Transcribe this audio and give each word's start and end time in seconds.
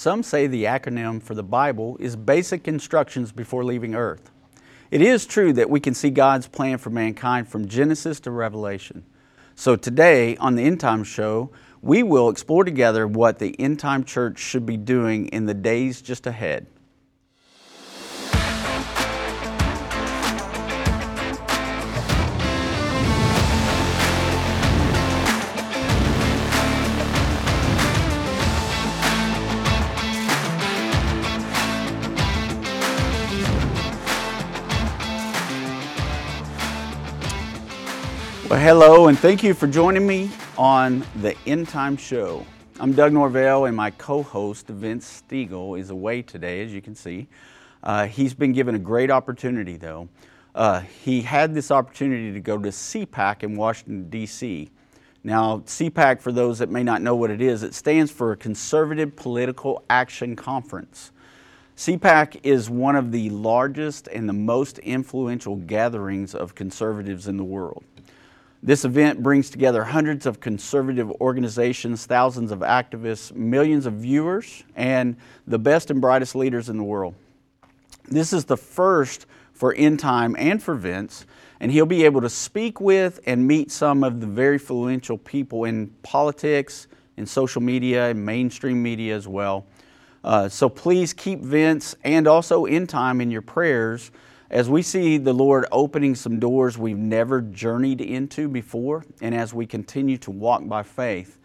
Some 0.00 0.22
say 0.22 0.46
the 0.46 0.64
acronym 0.64 1.22
for 1.22 1.34
the 1.34 1.42
Bible 1.42 1.98
is 2.00 2.16
basic 2.16 2.66
instructions 2.66 3.32
before 3.32 3.62
leaving 3.62 3.94
earth. 3.94 4.30
It 4.90 5.02
is 5.02 5.26
true 5.26 5.52
that 5.52 5.68
we 5.68 5.78
can 5.78 5.92
see 5.92 6.08
God's 6.08 6.48
plan 6.48 6.78
for 6.78 6.88
mankind 6.88 7.48
from 7.48 7.68
Genesis 7.68 8.18
to 8.20 8.30
Revelation. 8.30 9.04
So 9.56 9.76
today 9.76 10.38
on 10.38 10.54
the 10.54 10.62
End 10.62 10.80
Time 10.80 11.04
Show, 11.04 11.50
we 11.82 12.02
will 12.02 12.30
explore 12.30 12.64
together 12.64 13.06
what 13.06 13.40
the 13.40 13.54
End 13.60 13.78
Time 13.78 14.02
Church 14.02 14.38
should 14.38 14.64
be 14.64 14.78
doing 14.78 15.28
in 15.28 15.44
the 15.44 15.52
days 15.52 16.00
just 16.00 16.26
ahead. 16.26 16.66
Well, 38.50 38.58
hello, 38.58 39.06
and 39.06 39.16
thank 39.16 39.44
you 39.44 39.54
for 39.54 39.68
joining 39.68 40.04
me 40.04 40.28
on 40.58 41.06
the 41.20 41.36
End 41.46 41.68
Time 41.68 41.96
Show. 41.96 42.44
I'm 42.80 42.92
Doug 42.92 43.12
Norvell, 43.12 43.66
and 43.66 43.76
my 43.76 43.92
co 43.92 44.24
host, 44.24 44.66
Vince 44.66 45.22
Stegall, 45.22 45.78
is 45.78 45.90
away 45.90 46.22
today, 46.22 46.64
as 46.64 46.74
you 46.74 46.82
can 46.82 46.96
see. 46.96 47.28
Uh, 47.84 48.08
he's 48.08 48.34
been 48.34 48.52
given 48.52 48.74
a 48.74 48.78
great 48.80 49.08
opportunity, 49.08 49.76
though. 49.76 50.08
Uh, 50.52 50.80
he 50.80 51.22
had 51.22 51.54
this 51.54 51.70
opportunity 51.70 52.32
to 52.32 52.40
go 52.40 52.58
to 52.58 52.70
CPAC 52.70 53.44
in 53.44 53.54
Washington, 53.54 54.10
D.C. 54.10 54.68
Now, 55.22 55.58
CPAC, 55.58 56.20
for 56.20 56.32
those 56.32 56.58
that 56.58 56.70
may 56.70 56.82
not 56.82 57.02
know 57.02 57.14
what 57.14 57.30
it 57.30 57.40
is, 57.40 57.62
it 57.62 57.72
stands 57.72 58.10
for 58.10 58.34
Conservative 58.34 59.14
Political 59.14 59.84
Action 59.88 60.34
Conference. 60.34 61.12
CPAC 61.76 62.40
is 62.42 62.68
one 62.68 62.96
of 62.96 63.12
the 63.12 63.30
largest 63.30 64.08
and 64.08 64.28
the 64.28 64.32
most 64.32 64.80
influential 64.80 65.54
gatherings 65.54 66.34
of 66.34 66.56
conservatives 66.56 67.28
in 67.28 67.36
the 67.36 67.44
world. 67.44 67.84
This 68.62 68.84
event 68.84 69.22
brings 69.22 69.48
together 69.48 69.84
hundreds 69.84 70.26
of 70.26 70.40
conservative 70.40 71.10
organizations, 71.12 72.04
thousands 72.04 72.52
of 72.52 72.58
activists, 72.58 73.34
millions 73.34 73.86
of 73.86 73.94
viewers, 73.94 74.64
and 74.76 75.16
the 75.46 75.58
best 75.58 75.90
and 75.90 75.98
brightest 76.00 76.34
leaders 76.34 76.68
in 76.68 76.76
the 76.76 76.84
world. 76.84 77.14
This 78.08 78.34
is 78.34 78.44
the 78.44 78.58
first 78.58 79.26
for 79.54 79.74
End 79.74 79.98
Time 79.98 80.36
and 80.38 80.62
for 80.62 80.74
Vince, 80.74 81.24
and 81.58 81.72
he'll 81.72 81.86
be 81.86 82.04
able 82.04 82.20
to 82.20 82.28
speak 82.28 82.82
with 82.82 83.20
and 83.26 83.46
meet 83.46 83.70
some 83.70 84.04
of 84.04 84.20
the 84.20 84.26
very 84.26 84.54
influential 84.54 85.16
people 85.16 85.64
in 85.64 85.88
politics, 86.02 86.86
in 87.16 87.24
social 87.24 87.62
media, 87.62 88.10
and 88.10 88.24
mainstream 88.24 88.82
media 88.82 89.16
as 89.16 89.26
well. 89.26 89.66
Uh, 90.22 90.50
so 90.50 90.68
please 90.68 91.14
keep 91.14 91.40
Vince 91.40 91.94
and 92.04 92.28
also 92.28 92.66
End 92.66 92.90
Time 92.90 93.22
in 93.22 93.30
your 93.30 93.42
prayers 93.42 94.10
as 94.50 94.68
we 94.68 94.82
see 94.82 95.16
the 95.16 95.32
Lord 95.32 95.66
opening 95.70 96.16
some 96.16 96.40
doors 96.40 96.76
we've 96.76 96.98
never 96.98 97.40
journeyed 97.40 98.00
into 98.00 98.48
before, 98.48 99.04
and 99.20 99.32
as 99.32 99.54
we 99.54 99.64
continue 99.64 100.18
to 100.18 100.32
walk 100.32 100.66
by 100.66 100.82
faith, 100.82 101.38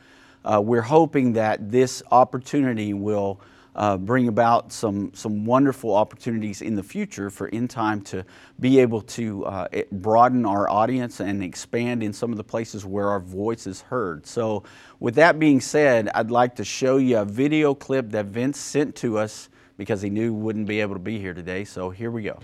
uh, 0.43 0.59
we're 0.59 0.81
hoping 0.81 1.33
that 1.33 1.69
this 1.71 2.01
opportunity 2.11 2.95
will 2.95 3.39
uh, 3.75 3.97
bring 3.97 4.27
about 4.27 4.71
some, 4.71 5.11
some 5.13 5.45
wonderful 5.45 5.93
opportunities 5.93 6.61
in 6.61 6.75
the 6.75 6.81
future 6.81 7.29
for 7.29 7.47
End 7.49 7.69
Time 7.69 8.01
to 8.01 8.25
be 8.59 8.79
able 8.79 9.01
to 9.01 9.45
uh, 9.45 9.67
broaden 9.91 10.45
our 10.45 10.67
audience 10.69 11.19
and 11.19 11.43
expand 11.43 12.01
in 12.01 12.11
some 12.11 12.31
of 12.31 12.37
the 12.37 12.43
places 12.43 12.85
where 12.85 13.09
our 13.09 13.19
voice 13.19 13.67
is 13.67 13.81
heard. 13.81 14.25
So, 14.25 14.63
with 14.99 15.13
that 15.15 15.37
being 15.37 15.59
said, 15.59 16.09
I'd 16.15 16.31
like 16.31 16.55
to 16.55 16.63
show 16.63 16.97
you 16.97 17.19
a 17.19 17.25
video 17.25 17.75
clip 17.75 18.09
that 18.11 18.27
Vince 18.27 18.59
sent 18.59 18.95
to 18.97 19.19
us 19.19 19.49
because 19.77 20.01
he 20.01 20.09
knew 20.09 20.33
wouldn't 20.33 20.67
be 20.67 20.79
able 20.79 20.95
to 20.95 20.99
be 20.99 21.19
here 21.19 21.33
today. 21.33 21.65
So, 21.65 21.89
here 21.89 22.09
we 22.11 22.23
go. 22.23 22.39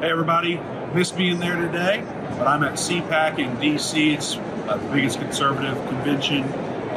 Hey 0.00 0.10
everybody, 0.10 0.60
missed 0.92 1.16
being 1.16 1.38
there 1.38 1.56
today, 1.56 2.04
but 2.36 2.46
I'm 2.46 2.62
at 2.64 2.74
CPAC 2.74 3.38
in 3.38 3.56
DC. 3.56 4.12
It's 4.12 4.36
uh, 4.36 4.76
the 4.76 4.92
biggest 4.92 5.18
conservative 5.18 5.74
convention 5.88 6.52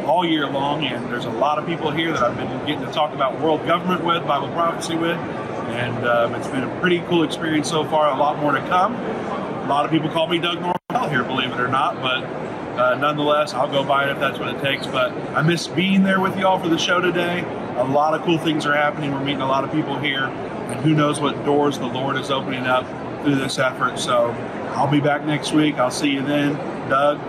all 0.06 0.26
year 0.26 0.46
long, 0.46 0.84
and 0.84 1.10
there's 1.10 1.24
a 1.24 1.30
lot 1.30 1.58
of 1.58 1.66
people 1.66 1.92
here 1.92 2.12
that 2.12 2.22
I've 2.22 2.36
been 2.36 2.50
getting 2.68 2.86
to 2.86 2.92
talk 2.92 3.14
about 3.14 3.40
world 3.40 3.66
government 3.66 4.04
with, 4.04 4.28
Bible 4.28 4.50
prophecy 4.50 4.98
with, 4.98 5.16
and 5.16 6.06
um, 6.06 6.36
it's 6.36 6.50
been 6.50 6.66
a 6.66 6.80
pretty 6.82 7.00
cool 7.08 7.24
experience 7.24 7.70
so 7.70 7.86
far. 7.86 8.14
A 8.14 8.18
lot 8.18 8.38
more 8.40 8.52
to 8.52 8.60
come. 8.68 8.96
A 8.96 9.68
lot 9.70 9.86
of 9.86 9.92
people 9.92 10.10
call 10.10 10.28
me 10.28 10.38
Doug 10.38 10.60
Norvell 10.60 11.10
here, 11.10 11.24
believe 11.24 11.54
it 11.54 11.60
or 11.62 11.70
not, 11.70 12.02
but 12.02 12.26
uh, 12.78 12.96
nonetheless, 12.96 13.54
I'll 13.54 13.72
go 13.72 13.82
by 13.82 14.10
it 14.10 14.12
if 14.12 14.20
that's 14.20 14.38
what 14.40 14.54
it 14.54 14.62
takes. 14.62 14.86
But 14.86 15.14
I 15.34 15.42
miss 15.42 15.70
being 15.70 16.04
there 16.04 16.20
with 16.20 16.38
y'all 16.38 16.60
for 16.60 16.68
the 16.68 16.78
show 16.78 17.00
today. 17.00 17.46
A 17.78 17.84
lot 17.86 18.14
of 18.14 18.24
cool 18.24 18.40
things 18.40 18.66
are 18.66 18.76
happening. 18.76 19.14
We're 19.14 19.24
meeting 19.24 19.42
a 19.42 19.48
lot 19.48 19.64
of 19.64 19.72
people 19.72 19.98
here 19.98 20.28
and 20.70 20.80
who 20.82 20.94
knows 20.94 21.20
what 21.20 21.44
doors 21.44 21.80
the 21.80 21.88
Lord 21.88 22.16
is 22.16 22.30
opening 22.30 22.66
up 22.66 22.86
through 23.24 23.36
this 23.36 23.58
effort. 23.60 24.00
So 24.00 24.32
I'll 24.76 24.90
be 24.90 25.00
back 25.00 25.26
next 25.26 25.52
week. 25.52 25.76
I'll 25.76 25.92
see 25.92 26.12
you 26.12 26.22
then. 26.22 26.54
Doug, 26.90 27.20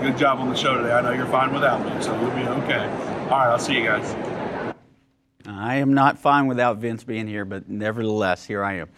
good 0.00 0.16
job 0.16 0.38
on 0.38 0.48
the 0.48 0.56
show 0.56 0.76
today. 0.76 0.92
I 0.92 1.02
know 1.02 1.10
you're 1.12 1.26
fine 1.26 1.52
without 1.52 1.84
me, 1.84 2.02
so 2.02 2.18
you'll 2.20 2.30
be 2.30 2.42
okay. 2.64 2.84
All 3.24 3.30
right, 3.30 3.48
I'll 3.48 3.58
see 3.58 3.74
you 3.74 3.84
guys. 3.84 4.14
I 5.46 5.76
am 5.76 5.94
not 5.94 6.18
fine 6.18 6.46
without 6.46 6.78
Vince 6.78 7.04
being 7.04 7.26
here, 7.26 7.44
but 7.44 7.68
nevertheless, 7.68 8.44
here 8.44 8.64
I 8.64 8.78
am. 8.78 8.88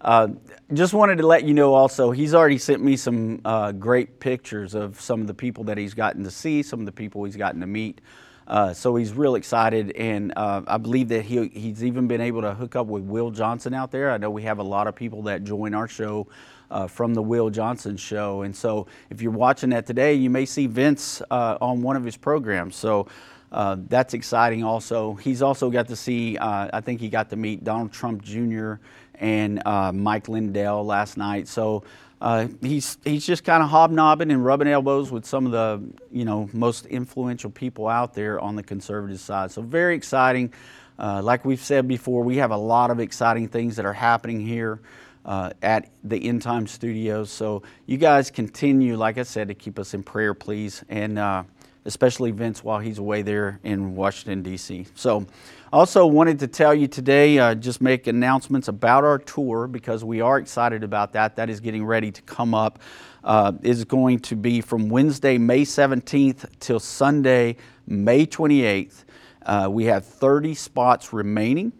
Uh, 0.00 0.28
just 0.72 0.94
wanted 0.94 1.18
to 1.18 1.26
let 1.26 1.44
you 1.44 1.54
know 1.54 1.74
also, 1.74 2.10
he's 2.10 2.34
already 2.34 2.58
sent 2.58 2.82
me 2.82 2.96
some 2.96 3.40
uh, 3.44 3.70
great 3.70 4.18
pictures 4.18 4.74
of 4.74 5.00
some 5.00 5.20
of 5.20 5.28
the 5.28 5.34
people 5.34 5.62
that 5.64 5.78
he's 5.78 5.94
gotten 5.94 6.24
to 6.24 6.30
see, 6.30 6.62
some 6.62 6.80
of 6.80 6.86
the 6.86 6.92
people 6.92 7.22
he's 7.22 7.36
gotten 7.36 7.60
to 7.60 7.66
meet. 7.68 8.00
Uh, 8.46 8.72
so 8.72 8.96
he's 8.96 9.12
real 9.12 9.34
excited, 9.34 9.92
and 9.92 10.32
uh, 10.36 10.62
I 10.66 10.76
believe 10.76 11.08
that 11.08 11.24
he, 11.24 11.48
he's 11.48 11.84
even 11.84 12.08
been 12.08 12.20
able 12.20 12.42
to 12.42 12.54
hook 12.54 12.76
up 12.76 12.86
with 12.86 13.02
Will 13.04 13.30
Johnson 13.30 13.72
out 13.74 13.90
there. 13.90 14.10
I 14.10 14.18
know 14.18 14.30
we 14.30 14.42
have 14.42 14.58
a 14.58 14.64
lot 14.64 14.86
of 14.86 14.94
people 14.94 15.22
that 15.22 15.44
join 15.44 15.74
our 15.74 15.88
show 15.88 16.26
uh, 16.70 16.86
from 16.86 17.14
the 17.14 17.22
Will 17.22 17.50
Johnson 17.50 17.96
show, 17.96 18.42
and 18.42 18.54
so 18.54 18.86
if 19.10 19.22
you're 19.22 19.32
watching 19.32 19.70
that 19.70 19.86
today, 19.86 20.14
you 20.14 20.28
may 20.28 20.44
see 20.44 20.66
Vince 20.66 21.22
uh, 21.30 21.56
on 21.60 21.82
one 21.82 21.96
of 21.96 22.04
his 22.04 22.16
programs. 22.16 22.76
So. 22.76 23.06
Uh, 23.50 23.76
that's 23.90 24.14
exciting 24.14 24.64
also. 24.64 25.12
He's 25.12 25.42
also 25.42 25.68
got 25.68 25.86
to 25.88 25.94
see, 25.94 26.38
I 26.40 26.80
think 26.80 27.02
he 27.02 27.10
got 27.10 27.28
to 27.28 27.36
meet 27.36 27.62
Donald 27.62 27.92
Trump 27.92 28.22
Jr. 28.22 28.76
and 29.16 29.62
Mike 29.92 30.26
Lindell 30.26 30.86
last 30.86 31.18
night. 31.18 31.48
So 31.48 31.84
uh, 32.22 32.46
he's 32.60 32.98
he's 33.04 33.26
just 33.26 33.42
kind 33.42 33.64
of 33.64 33.68
hobnobbing 33.68 34.30
and 34.30 34.44
rubbing 34.44 34.68
elbows 34.68 35.10
with 35.10 35.26
some 35.26 35.44
of 35.44 35.50
the 35.50 35.82
you 36.12 36.24
know 36.24 36.48
most 36.52 36.86
influential 36.86 37.50
people 37.50 37.88
out 37.88 38.14
there 38.14 38.38
on 38.38 38.54
the 38.54 38.62
conservative 38.62 39.18
side. 39.18 39.50
So 39.50 39.60
very 39.60 39.96
exciting. 39.96 40.52
Uh, 40.96 41.20
like 41.20 41.44
we've 41.44 41.60
said 41.60 41.88
before, 41.88 42.22
we 42.22 42.36
have 42.36 42.52
a 42.52 42.56
lot 42.56 42.92
of 42.92 43.00
exciting 43.00 43.48
things 43.48 43.74
that 43.74 43.84
are 43.84 43.92
happening 43.92 44.38
here 44.38 44.80
uh, 45.24 45.50
at 45.62 45.90
the 46.04 46.28
End 46.28 46.42
Time 46.42 46.68
Studios. 46.68 47.28
So 47.28 47.64
you 47.86 47.96
guys 47.96 48.30
continue, 48.30 48.96
like 48.96 49.18
I 49.18 49.24
said, 49.24 49.48
to 49.48 49.54
keep 49.54 49.76
us 49.80 49.92
in 49.92 50.04
prayer, 50.04 50.32
please, 50.32 50.84
and 50.88 51.18
uh, 51.18 51.42
especially 51.84 52.30
Vince 52.30 52.62
while 52.62 52.78
he's 52.78 52.98
away 52.98 53.22
there 53.22 53.60
in 53.62 53.94
Washington 53.94 54.42
D.C. 54.42 54.86
So. 54.94 55.26
Also, 55.72 56.06
wanted 56.06 56.38
to 56.38 56.46
tell 56.46 56.74
you 56.74 56.86
today, 56.86 57.38
uh, 57.38 57.54
just 57.54 57.80
make 57.80 58.06
announcements 58.06 58.68
about 58.68 59.04
our 59.04 59.18
tour 59.18 59.66
because 59.66 60.04
we 60.04 60.20
are 60.20 60.36
excited 60.36 60.84
about 60.84 61.14
that. 61.14 61.34
That 61.36 61.48
is 61.48 61.60
getting 61.60 61.82
ready 61.82 62.12
to 62.12 62.20
come 62.20 62.52
up. 62.52 62.78
Uh, 63.24 63.52
is 63.62 63.82
going 63.86 64.18
to 64.18 64.36
be 64.36 64.60
from 64.60 64.90
Wednesday, 64.90 65.38
May 65.38 65.62
17th 65.62 66.44
till 66.60 66.78
Sunday, 66.78 67.56
May 67.86 68.26
28th. 68.26 69.04
Uh, 69.46 69.68
we 69.70 69.86
have 69.86 70.04
30 70.04 70.54
spots 70.54 71.14
remaining 71.14 71.72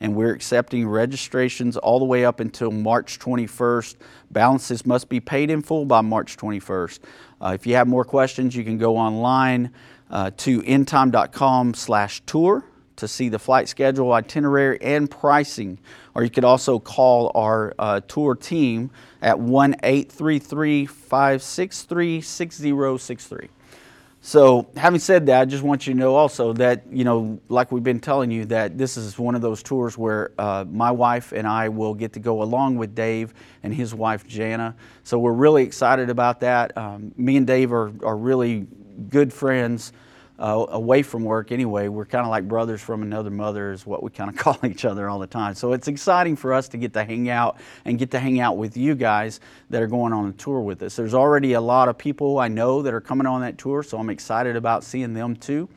and 0.00 0.14
we're 0.14 0.32
accepting 0.32 0.88
registrations 0.88 1.76
all 1.76 1.98
the 1.98 2.04
way 2.04 2.24
up 2.24 2.40
until 2.40 2.70
March 2.70 3.18
21st. 3.18 3.96
Balances 4.30 4.86
must 4.86 5.08
be 5.08 5.20
paid 5.20 5.50
in 5.50 5.62
full 5.62 5.84
by 5.84 6.00
March 6.00 6.36
21st. 6.36 7.00
Uh, 7.40 7.52
if 7.54 7.66
you 7.66 7.74
have 7.74 7.86
more 7.86 8.04
questions, 8.04 8.56
you 8.56 8.64
can 8.64 8.78
go 8.78 8.96
online 8.96 9.72
uh, 10.10 10.30
to 10.38 10.62
endtime.com 10.62 11.74
slash 11.74 12.22
tour 12.26 12.64
to 12.96 13.08
see 13.08 13.28
the 13.28 13.38
flight 13.38 13.68
schedule, 13.68 14.12
itinerary, 14.12 14.80
and 14.82 15.10
pricing. 15.10 15.78
Or 16.14 16.22
you 16.22 16.30
could 16.30 16.44
also 16.44 16.78
call 16.78 17.32
our 17.34 17.74
uh, 17.78 18.00
tour 18.00 18.34
team 18.34 18.90
at 19.22 19.38
1 19.38 19.76
833 19.82 20.86
563 20.86 22.20
6063. 22.20 23.48
So, 24.22 24.68
having 24.76 25.00
said 25.00 25.26
that, 25.26 25.40
I 25.40 25.44
just 25.46 25.62
want 25.62 25.86
you 25.86 25.94
to 25.94 25.98
know 25.98 26.14
also 26.14 26.52
that, 26.54 26.84
you 26.92 27.04
know, 27.04 27.40
like 27.48 27.72
we've 27.72 27.82
been 27.82 28.00
telling 28.00 28.30
you, 28.30 28.44
that 28.46 28.76
this 28.76 28.98
is 28.98 29.18
one 29.18 29.34
of 29.34 29.40
those 29.40 29.62
tours 29.62 29.96
where 29.96 30.32
uh, 30.38 30.66
my 30.70 30.90
wife 30.90 31.32
and 31.32 31.46
I 31.46 31.70
will 31.70 31.94
get 31.94 32.12
to 32.12 32.20
go 32.20 32.42
along 32.42 32.76
with 32.76 32.94
Dave 32.94 33.32
and 33.62 33.72
his 33.72 33.94
wife, 33.94 34.26
Jana. 34.26 34.76
So, 35.04 35.18
we're 35.18 35.32
really 35.32 35.62
excited 35.62 36.10
about 36.10 36.40
that. 36.40 36.76
Um, 36.76 37.12
me 37.16 37.38
and 37.38 37.46
Dave 37.46 37.72
are, 37.72 37.92
are 38.04 38.16
really 38.16 38.66
good 39.08 39.32
friends 39.32 39.92
uh, 40.40 40.64
away 40.70 41.02
from 41.02 41.22
work 41.22 41.52
anyway. 41.52 41.88
We're 41.88 42.06
kind 42.06 42.24
of 42.24 42.30
like 42.30 42.48
brothers 42.48 42.80
from 42.80 43.02
another 43.02 43.30
mother, 43.30 43.72
is 43.72 43.86
what 43.86 44.02
we 44.02 44.10
kind 44.10 44.30
of 44.30 44.36
call 44.38 44.58
each 44.64 44.84
other 44.84 45.08
all 45.08 45.18
the 45.18 45.26
time. 45.26 45.54
So 45.54 45.72
it's 45.74 45.86
exciting 45.86 46.34
for 46.34 46.54
us 46.54 46.68
to 46.70 46.78
get 46.78 46.94
to 46.94 47.04
hang 47.04 47.28
out 47.28 47.58
and 47.84 47.98
get 47.98 48.10
to 48.12 48.18
hang 48.18 48.40
out 48.40 48.56
with 48.56 48.76
you 48.76 48.94
guys 48.94 49.40
that 49.68 49.82
are 49.82 49.86
going 49.86 50.12
on 50.12 50.28
a 50.28 50.32
tour 50.32 50.60
with 50.60 50.82
us. 50.82 50.96
There's 50.96 51.14
already 51.14 51.52
a 51.52 51.60
lot 51.60 51.88
of 51.88 51.98
people 51.98 52.38
I 52.38 52.48
know 52.48 52.82
that 52.82 52.94
are 52.94 53.00
coming 53.00 53.26
on 53.26 53.42
that 53.42 53.58
tour, 53.58 53.82
so 53.82 53.98
I'm 53.98 54.10
excited 54.10 54.56
about 54.56 54.82
seeing 54.82 55.12
them 55.12 55.36
too. 55.36 55.68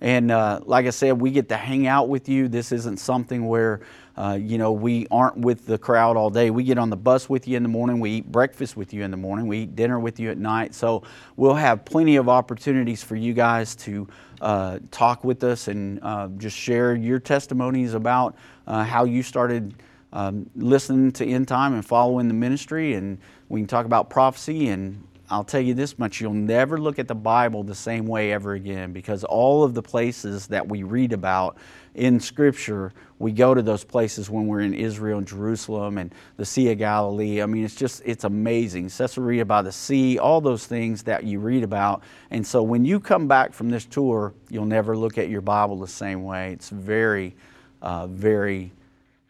And 0.00 0.30
uh, 0.30 0.60
like 0.64 0.86
I 0.86 0.90
said, 0.90 1.20
we 1.20 1.30
get 1.30 1.48
to 1.50 1.56
hang 1.56 1.86
out 1.86 2.08
with 2.08 2.28
you. 2.28 2.48
This 2.48 2.72
isn't 2.72 2.98
something 2.98 3.46
where, 3.46 3.80
uh, 4.20 4.34
you 4.34 4.58
know, 4.58 4.70
we 4.70 5.06
aren't 5.10 5.38
with 5.38 5.64
the 5.64 5.78
crowd 5.78 6.14
all 6.14 6.28
day. 6.28 6.50
We 6.50 6.62
get 6.62 6.76
on 6.76 6.90
the 6.90 6.96
bus 6.96 7.30
with 7.30 7.48
you 7.48 7.56
in 7.56 7.62
the 7.62 7.70
morning. 7.70 8.00
We 8.00 8.10
eat 8.10 8.30
breakfast 8.30 8.76
with 8.76 8.92
you 8.92 9.02
in 9.02 9.10
the 9.10 9.16
morning. 9.16 9.46
We 9.46 9.60
eat 9.60 9.74
dinner 9.74 9.98
with 9.98 10.20
you 10.20 10.30
at 10.30 10.36
night. 10.36 10.74
So 10.74 11.04
we'll 11.36 11.54
have 11.54 11.86
plenty 11.86 12.16
of 12.16 12.28
opportunities 12.28 13.02
for 13.02 13.16
you 13.16 13.32
guys 13.32 13.74
to 13.76 14.06
uh, 14.42 14.80
talk 14.90 15.24
with 15.24 15.42
us 15.42 15.68
and 15.68 16.00
uh, 16.02 16.28
just 16.36 16.54
share 16.54 16.94
your 16.94 17.18
testimonies 17.18 17.94
about 17.94 18.36
uh, 18.66 18.84
how 18.84 19.04
you 19.04 19.22
started 19.22 19.72
um, 20.12 20.50
listening 20.54 21.12
to 21.12 21.24
End 21.24 21.48
Time 21.48 21.72
and 21.72 21.86
following 21.86 22.28
the 22.28 22.34
ministry. 22.34 22.92
And 22.92 23.16
we 23.48 23.60
can 23.60 23.68
talk 23.68 23.86
about 23.86 24.10
prophecy 24.10 24.68
and 24.68 25.02
I'll 25.30 25.44
tell 25.44 25.60
you 25.60 25.74
this 25.74 25.96
much 25.96 26.20
you'll 26.20 26.34
never 26.34 26.76
look 26.76 26.98
at 26.98 27.06
the 27.06 27.14
Bible 27.14 27.62
the 27.62 27.74
same 27.74 28.06
way 28.06 28.32
ever 28.32 28.54
again 28.54 28.92
because 28.92 29.22
all 29.22 29.62
of 29.62 29.74
the 29.74 29.82
places 29.82 30.48
that 30.48 30.66
we 30.66 30.82
read 30.82 31.12
about 31.12 31.56
in 31.94 32.18
Scripture, 32.18 32.92
we 33.20 33.30
go 33.30 33.54
to 33.54 33.62
those 33.62 33.84
places 33.84 34.28
when 34.28 34.48
we're 34.48 34.60
in 34.60 34.74
Israel 34.74 35.18
and 35.18 35.26
Jerusalem 35.26 35.98
and 35.98 36.12
the 36.36 36.44
Sea 36.44 36.72
of 36.72 36.78
Galilee. 36.78 37.42
I 37.42 37.46
mean, 37.46 37.64
it's 37.64 37.76
just, 37.76 38.02
it's 38.04 38.24
amazing. 38.24 38.90
Caesarea 38.90 39.44
by 39.44 39.62
the 39.62 39.70
sea, 39.70 40.18
all 40.18 40.40
those 40.40 40.66
things 40.66 41.04
that 41.04 41.22
you 41.22 41.38
read 41.38 41.62
about. 41.62 42.02
And 42.32 42.44
so 42.44 42.62
when 42.62 42.84
you 42.84 42.98
come 42.98 43.28
back 43.28 43.52
from 43.52 43.70
this 43.70 43.84
tour, 43.84 44.34
you'll 44.48 44.66
never 44.66 44.96
look 44.96 45.16
at 45.16 45.28
your 45.28 45.42
Bible 45.42 45.78
the 45.78 45.86
same 45.86 46.24
way. 46.24 46.52
It's 46.52 46.70
very, 46.70 47.36
uh, 47.82 48.08
very 48.08 48.72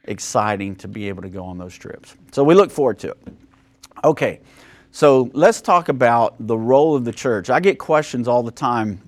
exciting 0.05 0.77
to 0.77 0.89
be 0.89 1.09
able 1.09 1.23
to 1.23 1.29
go 1.29 1.45
on 1.45 1.59
those 1.59 1.77
trips. 1.77 2.17
So 2.33 2.43
we 2.43 2.55
look 2.55 2.71
forward 2.71 2.99
to 3.01 3.11
it. 3.11 3.19
Okay. 4.03 4.41
So 4.93 5.31
let's 5.35 5.61
talk 5.61 5.89
about 5.89 6.35
the 6.45 6.59
role 6.59 6.97
of 6.97 7.05
the 7.05 7.13
church. 7.13 7.49
I 7.49 7.61
get 7.61 7.79
questions 7.79 8.27
all 8.27 8.43
the 8.43 8.51
time 8.51 9.01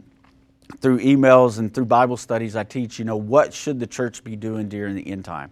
through 0.81 1.01
emails 1.01 1.59
and 1.59 1.75
through 1.75 1.87
Bible 1.87 2.17
studies 2.17 2.55
I 2.55 2.63
teach, 2.63 2.99
you 2.99 3.05
know, 3.05 3.17
what 3.17 3.53
should 3.53 3.81
the 3.81 3.87
church 3.87 4.23
be 4.23 4.37
doing 4.37 4.69
during 4.69 4.95
the 4.95 5.07
end 5.07 5.25
time? 5.25 5.51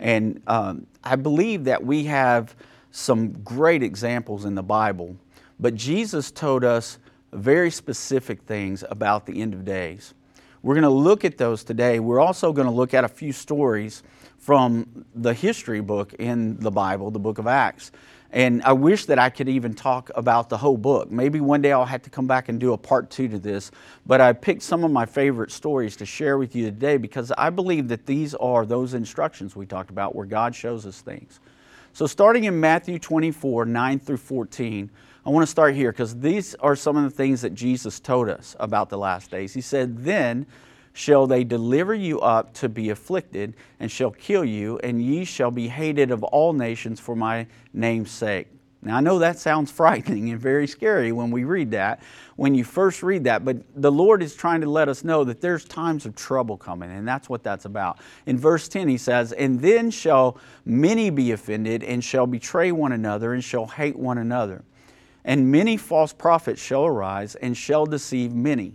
And 0.00 0.42
um, 0.46 0.86
I 1.04 1.16
believe 1.16 1.64
that 1.64 1.84
we 1.84 2.04
have 2.04 2.54
some 2.90 3.30
great 3.44 3.82
examples 3.82 4.44
in 4.44 4.56
the 4.56 4.62
Bible, 4.62 5.16
but 5.60 5.76
Jesus 5.76 6.32
told 6.32 6.64
us 6.64 6.98
very 7.32 7.70
specific 7.70 8.42
things 8.42 8.82
about 8.90 9.24
the 9.24 9.40
end 9.40 9.54
of 9.54 9.64
days. 9.64 10.14
We're 10.62 10.74
going 10.74 10.82
to 10.82 10.90
look 10.90 11.24
at 11.24 11.38
those 11.38 11.62
today. 11.62 12.00
We're 12.00 12.20
also 12.20 12.52
going 12.52 12.66
to 12.66 12.74
look 12.74 12.92
at 12.92 13.04
a 13.04 13.08
few 13.08 13.32
stories 13.32 14.02
from 14.38 15.06
the 15.14 15.32
history 15.32 15.80
book 15.80 16.14
in 16.14 16.58
the 16.58 16.70
Bible, 16.70 17.10
the 17.10 17.20
book 17.20 17.38
of 17.38 17.46
Acts. 17.46 17.92
And 18.32 18.62
I 18.62 18.72
wish 18.72 19.06
that 19.06 19.18
I 19.18 19.28
could 19.28 19.48
even 19.48 19.74
talk 19.74 20.10
about 20.14 20.48
the 20.48 20.56
whole 20.56 20.76
book. 20.76 21.10
Maybe 21.10 21.40
one 21.40 21.60
day 21.60 21.72
I'll 21.72 21.84
have 21.84 22.02
to 22.02 22.10
come 22.10 22.28
back 22.28 22.48
and 22.48 22.60
do 22.60 22.72
a 22.72 22.78
part 22.78 23.10
two 23.10 23.26
to 23.28 23.38
this. 23.38 23.72
But 24.06 24.20
I 24.20 24.32
picked 24.32 24.62
some 24.62 24.84
of 24.84 24.92
my 24.92 25.04
favorite 25.04 25.50
stories 25.50 25.96
to 25.96 26.06
share 26.06 26.38
with 26.38 26.54
you 26.54 26.64
today 26.64 26.96
because 26.96 27.32
I 27.36 27.50
believe 27.50 27.88
that 27.88 28.06
these 28.06 28.34
are 28.36 28.64
those 28.64 28.94
instructions 28.94 29.56
we 29.56 29.66
talked 29.66 29.90
about 29.90 30.14
where 30.14 30.26
God 30.26 30.54
shows 30.54 30.86
us 30.86 31.00
things. 31.00 31.40
So, 31.92 32.06
starting 32.06 32.44
in 32.44 32.60
Matthew 32.60 33.00
24, 33.00 33.64
9 33.64 33.98
through 33.98 34.16
14, 34.18 34.90
I 35.26 35.30
want 35.30 35.42
to 35.42 35.50
start 35.50 35.74
here 35.74 35.90
because 35.90 36.18
these 36.20 36.54
are 36.56 36.76
some 36.76 36.96
of 36.96 37.02
the 37.02 37.10
things 37.10 37.42
that 37.42 37.52
Jesus 37.52 37.98
told 37.98 38.28
us 38.28 38.54
about 38.60 38.90
the 38.90 38.98
last 38.98 39.30
days. 39.30 39.52
He 39.52 39.60
said, 39.60 40.04
Then 40.04 40.46
shall 40.92 41.26
they 41.26 41.44
deliver 41.44 41.94
you 41.94 42.20
up 42.20 42.52
to 42.54 42.68
be 42.68 42.90
afflicted, 42.90 43.54
and 43.78 43.90
shall 43.90 44.10
kill 44.10 44.44
you, 44.44 44.78
and 44.78 45.02
ye 45.02 45.24
shall 45.24 45.50
be 45.50 45.68
hated 45.68 46.10
of 46.10 46.22
all 46.24 46.52
nations 46.52 47.00
for 47.00 47.14
my 47.14 47.46
name's 47.72 48.10
sake. 48.10 48.48
Now, 48.82 48.96
I 48.96 49.00
know 49.00 49.18
that 49.18 49.38
sounds 49.38 49.70
frightening 49.70 50.30
and 50.30 50.40
very 50.40 50.66
scary 50.66 51.12
when 51.12 51.30
we 51.30 51.44
read 51.44 51.70
that, 51.72 52.02
when 52.36 52.54
you 52.54 52.64
first 52.64 53.02
read 53.02 53.24
that, 53.24 53.44
but 53.44 53.58
the 53.74 53.92
Lord 53.92 54.22
is 54.22 54.34
trying 54.34 54.62
to 54.62 54.70
let 54.70 54.88
us 54.88 55.04
know 55.04 55.24
that 55.24 55.40
there's 55.40 55.64
times 55.64 56.06
of 56.06 56.16
trouble 56.16 56.56
coming, 56.56 56.90
and 56.90 57.06
that's 57.06 57.28
what 57.28 57.42
that's 57.42 57.66
about. 57.66 57.98
In 58.26 58.38
verse 58.38 58.68
10, 58.68 58.88
he 58.88 58.96
says, 58.96 59.32
And 59.32 59.60
then 59.60 59.90
shall 59.90 60.38
many 60.64 61.10
be 61.10 61.32
offended, 61.32 61.84
and 61.84 62.02
shall 62.02 62.26
betray 62.26 62.72
one 62.72 62.92
another, 62.92 63.34
and 63.34 63.44
shall 63.44 63.66
hate 63.66 63.96
one 63.96 64.18
another. 64.18 64.64
And 65.24 65.52
many 65.52 65.76
false 65.76 66.14
prophets 66.14 66.62
shall 66.62 66.86
arise, 66.86 67.34
and 67.34 67.54
shall 67.54 67.84
deceive 67.84 68.32
many. 68.32 68.74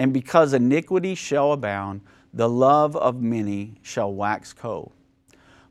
And 0.00 0.14
because 0.14 0.54
iniquity 0.54 1.14
shall 1.14 1.52
abound, 1.52 2.00
the 2.32 2.48
love 2.48 2.96
of 2.96 3.20
many 3.20 3.74
shall 3.82 4.14
wax 4.14 4.54
cold. 4.54 4.92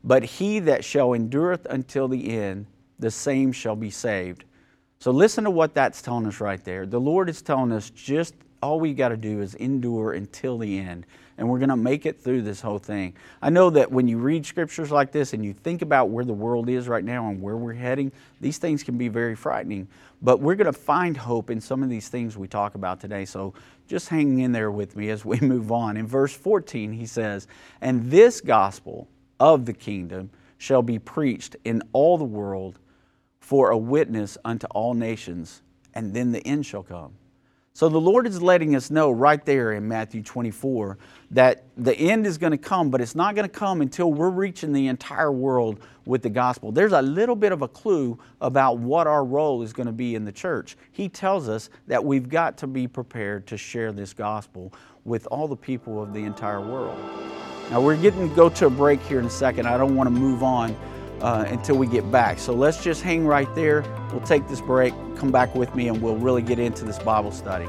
But 0.04 0.22
he 0.22 0.60
that 0.60 0.84
shall 0.84 1.14
endureth 1.14 1.66
until 1.68 2.06
the 2.06 2.38
end, 2.38 2.66
the 3.00 3.10
same 3.10 3.50
shall 3.50 3.74
be 3.74 3.90
saved. 3.90 4.44
So 5.00 5.10
listen 5.10 5.42
to 5.42 5.50
what 5.50 5.74
that's 5.74 6.00
telling 6.00 6.26
us 6.26 6.40
right 6.40 6.62
there. 6.62 6.86
The 6.86 7.00
Lord 7.00 7.28
is 7.28 7.42
telling 7.42 7.72
us 7.72 7.90
just 7.90 8.36
all 8.62 8.80
we 8.80 8.94
got 8.94 9.08
to 9.08 9.16
do 9.16 9.40
is 9.40 9.54
endure 9.54 10.12
until 10.12 10.58
the 10.58 10.78
end 10.78 11.06
and 11.40 11.48
we're 11.48 11.58
going 11.58 11.70
to 11.70 11.76
make 11.76 12.04
it 12.04 12.20
through 12.20 12.42
this 12.42 12.60
whole 12.60 12.78
thing. 12.78 13.14
I 13.40 13.48
know 13.48 13.70
that 13.70 13.90
when 13.90 14.06
you 14.06 14.18
read 14.18 14.44
scriptures 14.44 14.90
like 14.90 15.10
this 15.10 15.32
and 15.32 15.42
you 15.42 15.54
think 15.54 15.80
about 15.80 16.10
where 16.10 16.24
the 16.24 16.34
world 16.34 16.68
is 16.68 16.86
right 16.86 17.02
now 17.02 17.30
and 17.30 17.40
where 17.40 17.56
we're 17.56 17.72
heading, 17.72 18.12
these 18.42 18.58
things 18.58 18.82
can 18.82 18.98
be 18.98 19.08
very 19.08 19.34
frightening. 19.34 19.88
But 20.20 20.40
we're 20.40 20.54
going 20.54 20.66
to 20.66 20.78
find 20.78 21.16
hope 21.16 21.48
in 21.48 21.58
some 21.58 21.82
of 21.82 21.88
these 21.88 22.10
things 22.10 22.36
we 22.36 22.46
talk 22.46 22.74
about 22.74 23.00
today. 23.00 23.24
So 23.24 23.54
just 23.88 24.10
hang 24.10 24.40
in 24.40 24.52
there 24.52 24.70
with 24.70 24.96
me 24.96 25.08
as 25.08 25.24
we 25.24 25.40
move 25.40 25.72
on. 25.72 25.96
In 25.96 26.06
verse 26.06 26.36
14, 26.36 26.92
he 26.92 27.06
says, 27.06 27.48
And 27.80 28.10
this 28.10 28.42
gospel 28.42 29.08
of 29.40 29.64
the 29.64 29.72
kingdom 29.72 30.28
shall 30.58 30.82
be 30.82 30.98
preached 30.98 31.56
in 31.64 31.82
all 31.94 32.18
the 32.18 32.24
world 32.24 32.78
for 33.38 33.70
a 33.70 33.78
witness 33.78 34.36
unto 34.44 34.66
all 34.66 34.92
nations, 34.92 35.62
and 35.94 36.12
then 36.12 36.32
the 36.32 36.46
end 36.46 36.66
shall 36.66 36.82
come. 36.82 37.14
So 37.72 37.88
the 37.88 38.00
Lord 38.00 38.26
is 38.26 38.42
letting 38.42 38.74
us 38.74 38.90
know 38.90 39.10
right 39.10 39.42
there 39.44 39.72
in 39.72 39.86
Matthew 39.86 40.22
24 40.22 40.98
that 41.30 41.64
the 41.76 41.94
end 41.94 42.26
is 42.26 42.36
going 42.36 42.50
to 42.50 42.58
come, 42.58 42.90
but 42.90 43.00
it's 43.00 43.14
not 43.14 43.36
going 43.36 43.48
to 43.48 43.54
come 43.54 43.80
until 43.80 44.12
we're 44.12 44.28
reaching 44.28 44.72
the 44.72 44.88
entire 44.88 45.30
world 45.30 45.80
with 46.04 46.22
the 46.22 46.30
gospel. 46.30 46.72
There's 46.72 46.92
a 46.92 47.00
little 47.00 47.36
bit 47.36 47.52
of 47.52 47.62
a 47.62 47.68
clue 47.68 48.18
about 48.40 48.78
what 48.78 49.06
our 49.06 49.24
role 49.24 49.62
is 49.62 49.72
going 49.72 49.86
to 49.86 49.92
be 49.92 50.16
in 50.16 50.24
the 50.24 50.32
church. 50.32 50.76
He 50.90 51.08
tells 51.08 51.48
us 51.48 51.70
that 51.86 52.04
we've 52.04 52.28
got 52.28 52.58
to 52.58 52.66
be 52.66 52.88
prepared 52.88 53.46
to 53.46 53.56
share 53.56 53.92
this 53.92 54.12
gospel 54.12 54.72
with 55.04 55.26
all 55.28 55.46
the 55.46 55.56
people 55.56 56.02
of 56.02 56.12
the 56.12 56.24
entire 56.24 56.60
world. 56.60 56.98
Now, 57.70 57.80
we're 57.80 57.96
getting 57.96 58.28
to 58.28 58.34
go 58.34 58.48
to 58.48 58.66
a 58.66 58.70
break 58.70 59.00
here 59.02 59.20
in 59.20 59.26
a 59.26 59.30
second. 59.30 59.66
I 59.66 59.78
don't 59.78 59.94
want 59.94 60.08
to 60.08 60.10
move 60.10 60.42
on 60.42 60.76
uh, 61.20 61.44
until 61.48 61.76
we 61.76 61.86
get 61.86 62.10
back. 62.10 62.38
So 62.38 62.52
let's 62.54 62.82
just 62.82 63.02
hang 63.02 63.26
right 63.26 63.52
there. 63.54 63.82
We'll 64.12 64.20
take 64.20 64.48
this 64.48 64.60
break, 64.60 64.94
come 65.16 65.30
back 65.30 65.54
with 65.54 65.74
me, 65.74 65.88
and 65.88 66.00
we'll 66.02 66.16
really 66.16 66.42
get 66.42 66.58
into 66.58 66.84
this 66.84 66.98
Bible 66.98 67.32
study. 67.32 67.68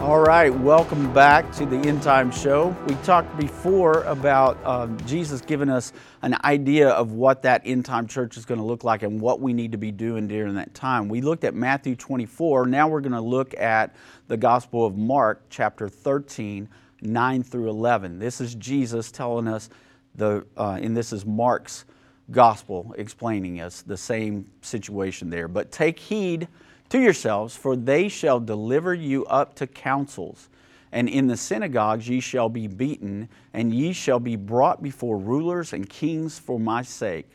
All 0.00 0.20
right, 0.20 0.54
welcome 0.54 1.12
back 1.12 1.50
to 1.54 1.66
the 1.66 1.76
End 1.76 2.04
Time 2.04 2.30
Show. 2.30 2.68
We 2.86 2.94
talked 3.02 3.36
before 3.36 4.04
about 4.04 4.56
um, 4.64 4.96
Jesus 5.06 5.40
giving 5.40 5.68
us 5.68 5.92
an 6.22 6.36
idea 6.44 6.90
of 6.90 7.10
what 7.10 7.42
that 7.42 7.62
end 7.64 7.84
time 7.84 8.06
church 8.06 8.36
is 8.36 8.44
going 8.44 8.60
to 8.60 8.64
look 8.64 8.84
like 8.84 9.02
and 9.02 9.20
what 9.20 9.40
we 9.40 9.52
need 9.52 9.72
to 9.72 9.78
be 9.78 9.90
doing 9.90 10.28
during 10.28 10.54
that 10.54 10.72
time. 10.72 11.08
We 11.08 11.20
looked 11.20 11.42
at 11.42 11.52
Matthew 11.52 11.96
24. 11.96 12.66
Now 12.66 12.86
we're 12.86 13.00
going 13.00 13.10
to 13.10 13.20
look 13.20 13.58
at 13.58 13.96
the 14.28 14.36
Gospel 14.36 14.86
of 14.86 14.96
Mark, 14.96 15.42
chapter 15.50 15.88
13, 15.88 16.68
9 17.02 17.42
through 17.42 17.68
11. 17.68 18.20
This 18.20 18.40
is 18.40 18.54
Jesus 18.54 19.10
telling 19.10 19.48
us 19.48 19.68
the, 20.14 20.46
uh, 20.56 20.78
and 20.80 20.96
this 20.96 21.12
is 21.12 21.26
Mark's 21.26 21.86
gospel 22.30 22.94
explaining 22.98 23.60
us 23.60 23.82
the 23.82 23.96
same 23.96 24.48
situation 24.60 25.28
there. 25.28 25.48
But 25.48 25.72
take 25.72 25.98
heed 25.98 26.46
to 26.90 26.98
yourselves, 26.98 27.54
for 27.54 27.76
they 27.76 28.08
shall 28.08 28.40
deliver 28.40 28.94
you 28.94 29.24
up 29.26 29.54
to 29.56 29.66
councils, 29.66 30.48
and 30.90 31.08
in 31.08 31.26
the 31.26 31.36
synagogues 31.36 32.08
ye 32.08 32.20
shall 32.20 32.48
be 32.48 32.66
beaten, 32.66 33.28
and 33.52 33.74
ye 33.74 33.92
shall 33.92 34.20
be 34.20 34.36
brought 34.36 34.82
before 34.82 35.18
rulers 35.18 35.72
and 35.72 35.88
kings 35.88 36.38
for 36.38 36.58
my 36.58 36.82
sake, 36.82 37.28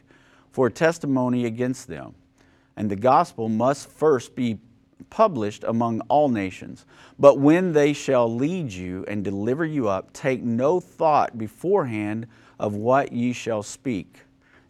for 0.52 0.68
a 0.68 0.72
testimony 0.72 1.46
against 1.46 1.88
them. 1.88 2.16
And 2.76 2.90
the 2.90 2.96
gospel 2.96 3.50
must 3.50 3.90
first 3.90 4.36
be 4.36 4.58
published 5.10 5.64
among 5.64 6.02
all 6.02 6.30
nations. 6.30 6.86
But 7.20 7.38
when 7.38 7.74
they 7.74 7.94
shall 7.94 8.34
lead 8.34 8.72
you 8.72 9.06
and 9.08 9.24
deliver 9.24 9.66
you 9.66 9.88
up, 9.88 10.12
take 10.14 10.42
no 10.42 10.80
thought 10.80 11.38
beforehand 11.38 12.28
of 12.60 12.74
what 12.76 13.12
ye 13.12 13.34
shall 13.34 13.62
speak, 13.62 14.22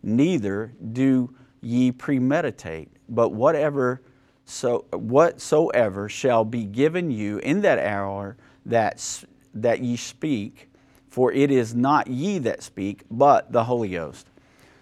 neither 0.01 0.73
do 0.91 1.33
ye 1.61 1.91
premeditate, 1.91 2.89
but 3.07 3.29
whatever 3.29 4.01
so 4.45 4.85
whatsoever 4.91 6.09
shall 6.09 6.43
be 6.43 6.65
given 6.65 7.11
you 7.11 7.39
in 7.39 7.61
that 7.61 7.79
hour 7.79 8.37
that, 8.65 9.23
that 9.53 9.81
ye 9.81 9.95
speak, 9.95 10.69
for 11.09 11.31
it 11.31 11.51
is 11.51 11.73
not 11.73 12.07
ye 12.07 12.39
that 12.39 12.63
speak, 12.63 13.03
but 13.09 13.51
the 13.51 13.63
Holy 13.63 13.89
Ghost. 13.89 14.27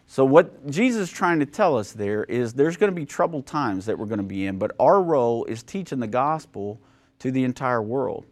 So, 0.08 0.26
what 0.26 0.70
Jesus 0.70 1.10
is 1.10 1.12
trying 1.12 1.40
to 1.40 1.46
tell 1.46 1.78
us 1.78 1.94
there 1.94 2.26
is 2.26 2.54
there's 2.54 2.76
going 2.76 2.92
to 2.92 2.96
be 2.96 3.06
troubled 3.06 3.46
times 3.46 3.86
that 3.86 3.98
we're 3.98 4.08
going 4.08 4.18
to 4.18 4.24
be 4.24 4.46
in, 4.46 4.58
but 4.58 4.76
our 4.78 5.02
role 5.02 5.46
is 5.46 5.64
teaching 5.64 6.00
the 6.00 6.08
gospel 6.08 6.82
to 7.20 7.32
the 7.32 7.44
entire 7.46 7.82
world. 7.82 8.26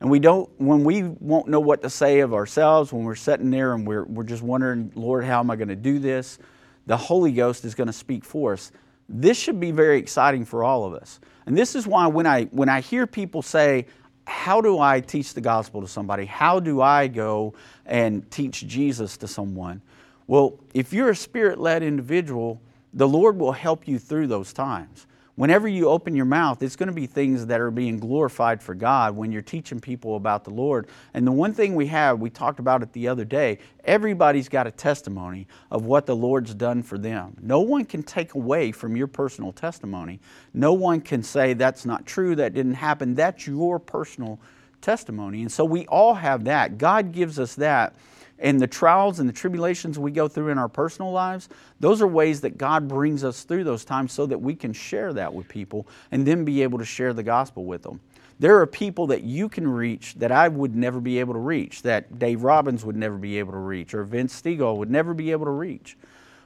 And 0.00 0.10
we 0.10 0.20
don't, 0.20 0.48
when 0.60 0.84
we 0.84 1.02
won't 1.02 1.48
know 1.48 1.58
what 1.58 1.82
to 1.82 1.90
say 1.90 2.20
of 2.20 2.34
ourselves, 2.34 2.92
when 2.92 3.02
we're 3.02 3.16
sitting 3.16 3.50
there 3.50 3.74
and 3.74 3.84
we're, 3.84 4.04
we're 4.04 4.22
just 4.22 4.44
wondering, 4.44 4.92
Lord, 4.94 5.24
how 5.24 5.40
am 5.40 5.50
I 5.50 5.56
going 5.56 5.68
to 5.68 5.76
do 5.76 5.98
this? 5.98 6.38
The 6.86 6.96
Holy 6.96 7.32
Ghost 7.32 7.64
is 7.64 7.74
going 7.74 7.88
to 7.88 7.92
speak 7.92 8.24
for 8.24 8.52
us. 8.52 8.70
This 9.08 9.38
should 9.38 9.58
be 9.58 9.70
very 9.70 9.98
exciting 9.98 10.44
for 10.44 10.62
all 10.62 10.84
of 10.84 10.94
us. 10.94 11.20
And 11.46 11.56
this 11.56 11.74
is 11.74 11.86
why 11.86 12.06
when 12.06 12.26
I, 12.26 12.44
when 12.44 12.68
I 12.68 12.80
hear 12.80 13.06
people 13.06 13.42
say, 13.42 13.86
how 14.26 14.60
do 14.60 14.78
I 14.78 15.00
teach 15.00 15.32
the 15.32 15.40
gospel 15.40 15.80
to 15.80 15.88
somebody? 15.88 16.26
How 16.26 16.60
do 16.60 16.82
I 16.82 17.08
go 17.08 17.54
and 17.86 18.30
teach 18.30 18.66
Jesus 18.66 19.16
to 19.18 19.26
someone? 19.26 19.80
Well, 20.26 20.60
if 20.74 20.92
you're 20.92 21.08
a 21.08 21.16
spirit 21.16 21.58
led 21.58 21.82
individual, 21.82 22.60
the 22.92 23.08
Lord 23.08 23.38
will 23.38 23.52
help 23.52 23.88
you 23.88 23.98
through 23.98 24.26
those 24.26 24.52
times. 24.52 25.06
Whenever 25.38 25.68
you 25.68 25.88
open 25.88 26.16
your 26.16 26.24
mouth, 26.24 26.60
it's 26.64 26.74
going 26.74 26.88
to 26.88 26.92
be 26.92 27.06
things 27.06 27.46
that 27.46 27.60
are 27.60 27.70
being 27.70 27.96
glorified 27.96 28.60
for 28.60 28.74
God 28.74 29.14
when 29.14 29.30
you're 29.30 29.40
teaching 29.40 29.78
people 29.78 30.16
about 30.16 30.42
the 30.42 30.50
Lord. 30.50 30.88
And 31.14 31.24
the 31.24 31.30
one 31.30 31.54
thing 31.54 31.76
we 31.76 31.86
have, 31.86 32.18
we 32.18 32.28
talked 32.28 32.58
about 32.58 32.82
it 32.82 32.92
the 32.92 33.06
other 33.06 33.24
day, 33.24 33.60
everybody's 33.84 34.48
got 34.48 34.66
a 34.66 34.72
testimony 34.72 35.46
of 35.70 35.84
what 35.84 36.06
the 36.06 36.16
Lord's 36.16 36.54
done 36.54 36.82
for 36.82 36.98
them. 36.98 37.36
No 37.40 37.60
one 37.60 37.84
can 37.84 38.02
take 38.02 38.34
away 38.34 38.72
from 38.72 38.96
your 38.96 39.06
personal 39.06 39.52
testimony. 39.52 40.18
No 40.54 40.72
one 40.72 41.00
can 41.00 41.22
say 41.22 41.52
that's 41.52 41.86
not 41.86 42.04
true, 42.04 42.34
that 42.34 42.52
didn't 42.52 42.74
happen. 42.74 43.14
That's 43.14 43.46
your 43.46 43.78
personal 43.78 44.40
testimony. 44.80 45.42
And 45.42 45.52
so 45.52 45.64
we 45.64 45.86
all 45.86 46.14
have 46.14 46.42
that. 46.46 46.78
God 46.78 47.12
gives 47.12 47.38
us 47.38 47.54
that 47.54 47.94
and 48.40 48.60
the 48.60 48.66
trials 48.66 49.18
and 49.18 49.28
the 49.28 49.32
tribulations 49.32 49.98
we 49.98 50.10
go 50.10 50.28
through 50.28 50.48
in 50.48 50.58
our 50.58 50.68
personal 50.68 51.10
lives, 51.10 51.48
those 51.80 52.00
are 52.00 52.06
ways 52.06 52.40
that 52.42 52.58
God 52.58 52.86
brings 52.86 53.24
us 53.24 53.42
through 53.42 53.64
those 53.64 53.84
times 53.84 54.12
so 54.12 54.26
that 54.26 54.38
we 54.38 54.54
can 54.54 54.72
share 54.72 55.12
that 55.12 55.32
with 55.32 55.48
people 55.48 55.86
and 56.10 56.26
then 56.26 56.44
be 56.44 56.62
able 56.62 56.78
to 56.78 56.84
share 56.84 57.12
the 57.12 57.22
gospel 57.22 57.64
with 57.64 57.82
them. 57.82 58.00
There 58.40 58.60
are 58.60 58.66
people 58.66 59.08
that 59.08 59.24
you 59.24 59.48
can 59.48 59.66
reach 59.66 60.14
that 60.14 60.30
I 60.30 60.46
would 60.46 60.76
never 60.76 61.00
be 61.00 61.18
able 61.18 61.34
to 61.34 61.40
reach, 61.40 61.82
that 61.82 62.20
Dave 62.20 62.44
Robbins 62.44 62.84
would 62.84 62.96
never 62.96 63.16
be 63.16 63.38
able 63.40 63.52
to 63.52 63.58
reach, 63.58 63.94
or 63.94 64.04
Vince 64.04 64.40
Stegall 64.40 64.76
would 64.76 64.90
never 64.90 65.12
be 65.12 65.32
able 65.32 65.46
to 65.46 65.50
reach. 65.50 65.96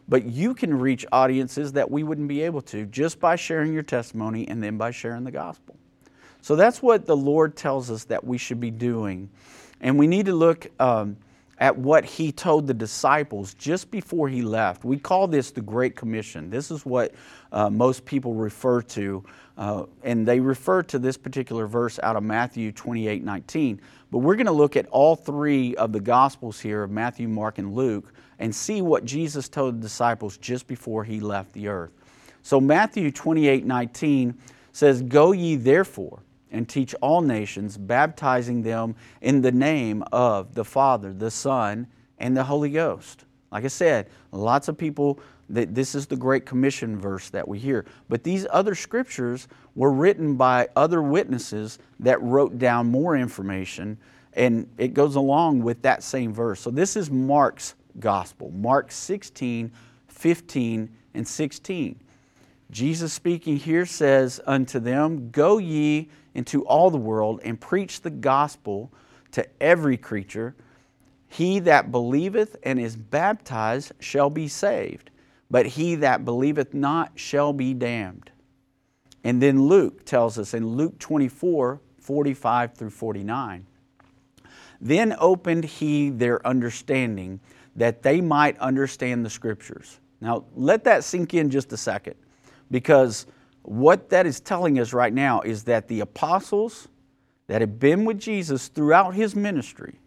But 0.08 0.24
you 0.24 0.54
can 0.54 0.78
reach 0.78 1.04
audiences 1.12 1.72
that 1.72 1.90
we 1.90 2.02
wouldn't 2.02 2.28
be 2.28 2.42
able 2.42 2.62
to 2.62 2.86
just 2.86 3.20
by 3.20 3.36
sharing 3.36 3.74
your 3.74 3.82
testimony 3.82 4.48
and 4.48 4.62
then 4.62 4.78
by 4.78 4.90
sharing 4.90 5.24
the 5.24 5.30
gospel. 5.30 5.76
So 6.40 6.56
that's 6.56 6.82
what 6.82 7.06
the 7.06 7.16
Lord 7.16 7.56
tells 7.56 7.90
us 7.90 8.04
that 8.04 8.24
we 8.24 8.38
should 8.38 8.58
be 8.58 8.70
doing. 8.70 9.28
And 9.80 9.98
we 9.98 10.06
need 10.06 10.26
to 10.26 10.34
look. 10.34 10.68
Um, 10.80 11.18
at 11.62 11.78
what 11.78 12.04
he 12.04 12.32
told 12.32 12.66
the 12.66 12.74
disciples 12.74 13.54
just 13.54 13.88
before 13.92 14.28
he 14.28 14.42
left. 14.42 14.84
We 14.84 14.98
call 14.98 15.28
this 15.28 15.52
the 15.52 15.60
Great 15.60 15.94
Commission. 15.94 16.50
This 16.50 16.72
is 16.72 16.84
what 16.84 17.14
uh, 17.52 17.70
most 17.70 18.04
people 18.04 18.34
refer 18.34 18.82
to, 18.82 19.22
uh, 19.56 19.84
and 20.02 20.26
they 20.26 20.40
refer 20.40 20.82
to 20.82 20.98
this 20.98 21.16
particular 21.16 21.68
verse 21.68 22.00
out 22.02 22.16
of 22.16 22.24
Matthew 22.24 22.72
28 22.72 23.22
19. 23.22 23.80
But 24.10 24.18
we're 24.18 24.34
going 24.34 24.46
to 24.46 24.52
look 24.52 24.74
at 24.74 24.88
all 24.88 25.14
three 25.14 25.76
of 25.76 25.92
the 25.92 26.00
Gospels 26.00 26.58
here 26.58 26.82
of 26.82 26.90
Matthew, 26.90 27.28
Mark, 27.28 27.58
and 27.58 27.72
Luke 27.72 28.12
and 28.40 28.52
see 28.52 28.82
what 28.82 29.04
Jesus 29.04 29.48
told 29.48 29.76
the 29.76 29.82
disciples 29.82 30.38
just 30.38 30.66
before 30.66 31.04
he 31.04 31.20
left 31.20 31.52
the 31.52 31.68
earth. 31.68 31.92
So, 32.42 32.60
Matthew 32.60 33.12
28 33.12 33.64
19 33.64 34.36
says, 34.72 35.00
Go 35.00 35.30
ye 35.30 35.54
therefore 35.54 36.24
and 36.52 36.68
teach 36.68 36.94
all 37.00 37.20
nations, 37.20 37.76
baptizing 37.76 38.62
them 38.62 38.94
in 39.20 39.42
the 39.42 39.52
name 39.52 40.04
of 40.12 40.54
the 40.54 40.64
Father, 40.64 41.12
the 41.12 41.30
Son, 41.30 41.86
and 42.18 42.36
the 42.36 42.44
Holy 42.44 42.70
Ghost. 42.70 43.24
Like 43.50 43.64
I 43.64 43.68
said, 43.68 44.08
lots 44.30 44.68
of 44.68 44.78
people 44.78 45.18
this 45.48 45.94
is 45.94 46.06
the 46.06 46.16
great 46.16 46.46
commission 46.46 46.98
verse 46.98 47.28
that 47.28 47.46
we 47.46 47.58
hear. 47.58 47.84
But 48.08 48.24
these 48.24 48.46
other 48.50 48.74
scriptures 48.74 49.48
were 49.74 49.92
written 49.92 50.36
by 50.36 50.68
other 50.76 51.02
witnesses 51.02 51.78
that 52.00 52.22
wrote 52.22 52.58
down 52.58 52.86
more 52.90 53.16
information 53.16 53.98
and 54.34 54.66
it 54.78 54.94
goes 54.94 55.16
along 55.16 55.62
with 55.62 55.82
that 55.82 56.02
same 56.02 56.32
verse. 56.32 56.60
So 56.60 56.70
this 56.70 56.96
is 56.96 57.10
Mark's 57.10 57.74
gospel. 58.00 58.50
Mark 58.50 58.90
16, 58.90 59.70
15 60.08 60.96
and 61.14 61.28
16. 61.28 62.00
Jesus 62.72 63.12
speaking 63.12 63.58
here 63.58 63.84
says 63.84 64.40
unto 64.46 64.80
them, 64.80 65.30
Go 65.30 65.58
ye 65.58 66.08
into 66.34 66.64
all 66.64 66.90
the 66.90 66.96
world 66.96 67.40
and 67.44 67.60
preach 67.60 68.00
the 68.00 68.10
gospel 68.10 68.90
to 69.32 69.46
every 69.62 69.98
creature. 69.98 70.56
He 71.28 71.58
that 71.60 71.92
believeth 71.92 72.56
and 72.62 72.80
is 72.80 72.96
baptized 72.96 73.92
shall 74.00 74.30
be 74.30 74.48
saved, 74.48 75.10
but 75.50 75.66
he 75.66 75.96
that 75.96 76.24
believeth 76.24 76.72
not 76.72 77.12
shall 77.14 77.52
be 77.52 77.74
damned. 77.74 78.30
And 79.22 79.40
then 79.40 79.62
Luke 79.62 80.06
tells 80.06 80.38
us 80.38 80.54
in 80.54 80.66
Luke 80.66 80.98
24 80.98 81.80
45 82.00 82.74
through 82.74 82.90
49 82.90 83.66
Then 84.80 85.14
opened 85.18 85.64
he 85.64 86.08
their 86.08 86.44
understanding 86.46 87.38
that 87.76 88.02
they 88.02 88.22
might 88.22 88.58
understand 88.58 89.24
the 89.24 89.30
scriptures. 89.30 90.00
Now, 90.20 90.44
let 90.54 90.84
that 90.84 91.04
sink 91.04 91.34
in 91.34 91.50
just 91.50 91.72
a 91.72 91.76
second 91.76 92.16
because 92.72 93.26
what 93.62 94.10
that 94.10 94.26
is 94.26 94.40
telling 94.40 94.80
us 94.80 94.92
right 94.92 95.12
now 95.12 95.42
is 95.42 95.64
that 95.64 95.86
the 95.86 96.00
apostles 96.00 96.88
that 97.46 97.60
had 97.60 97.78
been 97.78 98.04
with 98.04 98.18
Jesus 98.18 98.66
throughout 98.66 99.14
his 99.14 99.36
ministry 99.36 100.00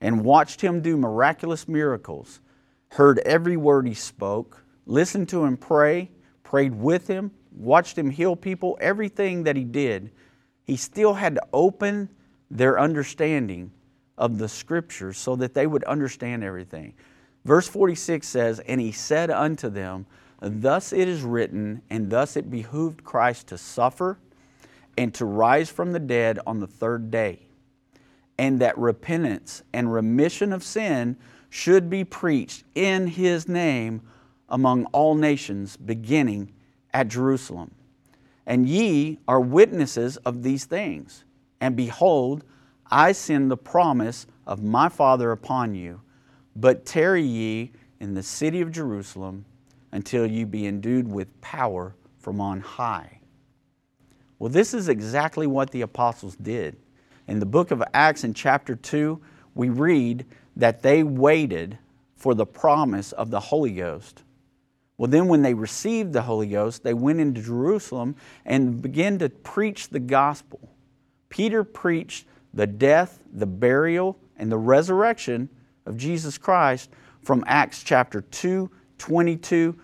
and 0.00 0.24
watched 0.24 0.60
him 0.62 0.80
do 0.80 0.96
miraculous 0.96 1.68
miracles, 1.68 2.40
heard 2.92 3.18
every 3.20 3.56
word 3.56 3.86
he 3.86 3.94
spoke, 3.94 4.64
listened 4.86 5.28
to 5.28 5.44
him 5.44 5.56
pray, 5.56 6.10
prayed 6.42 6.74
with 6.74 7.08
him, 7.08 7.32
watched 7.52 7.98
him 7.98 8.08
heal 8.08 8.36
people, 8.36 8.78
everything 8.80 9.42
that 9.42 9.56
he 9.56 9.64
did, 9.64 10.10
he 10.64 10.76
still 10.76 11.14
had 11.14 11.34
to 11.34 11.42
open 11.52 12.08
their 12.50 12.78
understanding 12.78 13.72
of 14.16 14.38
the 14.38 14.48
scriptures 14.48 15.18
so 15.18 15.36
that 15.36 15.54
they 15.54 15.66
would 15.66 15.84
understand 15.84 16.44
everything. 16.44 16.94
Verse 17.44 17.68
46 17.68 18.26
says, 18.26 18.60
And 18.60 18.80
he 18.80 18.92
said 18.92 19.30
unto 19.30 19.68
them, 19.68 20.06
Thus 20.48 20.92
it 20.92 21.08
is 21.08 21.22
written, 21.22 21.82
and 21.90 22.10
thus 22.10 22.36
it 22.36 22.50
behooved 22.50 23.04
Christ 23.04 23.48
to 23.48 23.58
suffer 23.58 24.18
and 24.96 25.12
to 25.14 25.24
rise 25.24 25.70
from 25.70 25.92
the 25.92 25.98
dead 25.98 26.38
on 26.46 26.60
the 26.60 26.66
third 26.66 27.10
day, 27.10 27.40
and 28.38 28.60
that 28.60 28.78
repentance 28.78 29.62
and 29.72 29.92
remission 29.92 30.52
of 30.52 30.62
sin 30.62 31.16
should 31.50 31.90
be 31.90 32.04
preached 32.04 32.64
in 32.74 33.06
his 33.06 33.48
name 33.48 34.02
among 34.48 34.84
all 34.86 35.14
nations, 35.14 35.76
beginning 35.76 36.52
at 36.92 37.08
Jerusalem. 37.08 37.74
And 38.46 38.68
ye 38.68 39.18
are 39.26 39.40
witnesses 39.40 40.16
of 40.18 40.42
these 40.42 40.64
things. 40.64 41.24
And 41.60 41.74
behold, 41.74 42.44
I 42.90 43.12
send 43.12 43.50
the 43.50 43.56
promise 43.56 44.26
of 44.46 44.62
my 44.62 44.88
Father 44.88 45.32
upon 45.32 45.74
you. 45.74 46.00
But 46.54 46.86
tarry 46.86 47.24
ye 47.24 47.72
in 47.98 48.14
the 48.14 48.22
city 48.22 48.60
of 48.60 48.70
Jerusalem 48.70 49.44
until 49.96 50.26
you 50.26 50.44
be 50.44 50.66
endued 50.66 51.10
with 51.10 51.40
power 51.40 51.96
from 52.18 52.38
on 52.38 52.60
high. 52.60 53.18
Well, 54.38 54.50
this 54.50 54.74
is 54.74 54.90
exactly 54.90 55.46
what 55.46 55.70
the 55.70 55.80
apostles 55.80 56.36
did. 56.36 56.76
In 57.26 57.40
the 57.40 57.46
book 57.46 57.70
of 57.70 57.82
Acts, 57.94 58.22
in 58.22 58.34
chapter 58.34 58.76
2, 58.76 59.18
we 59.54 59.70
read 59.70 60.26
that 60.54 60.82
they 60.82 61.02
waited 61.02 61.78
for 62.14 62.34
the 62.34 62.44
promise 62.44 63.12
of 63.12 63.30
the 63.30 63.40
Holy 63.40 63.72
Ghost. 63.72 64.22
Well, 64.98 65.10
then, 65.10 65.28
when 65.28 65.40
they 65.40 65.54
received 65.54 66.12
the 66.12 66.22
Holy 66.22 66.48
Ghost, 66.48 66.84
they 66.84 66.92
went 66.92 67.18
into 67.18 67.40
Jerusalem 67.40 68.16
and 68.44 68.82
began 68.82 69.18
to 69.20 69.30
preach 69.30 69.88
the 69.88 70.00
gospel. 70.00 70.60
Peter 71.30 71.64
preached 71.64 72.26
the 72.52 72.66
death, 72.66 73.18
the 73.32 73.46
burial, 73.46 74.18
and 74.36 74.52
the 74.52 74.58
resurrection 74.58 75.48
of 75.86 75.96
Jesus 75.96 76.36
Christ 76.36 76.90
from 77.22 77.42
Acts 77.46 77.82
chapter 77.82 78.20
2, 78.20 78.70
22 78.98 79.74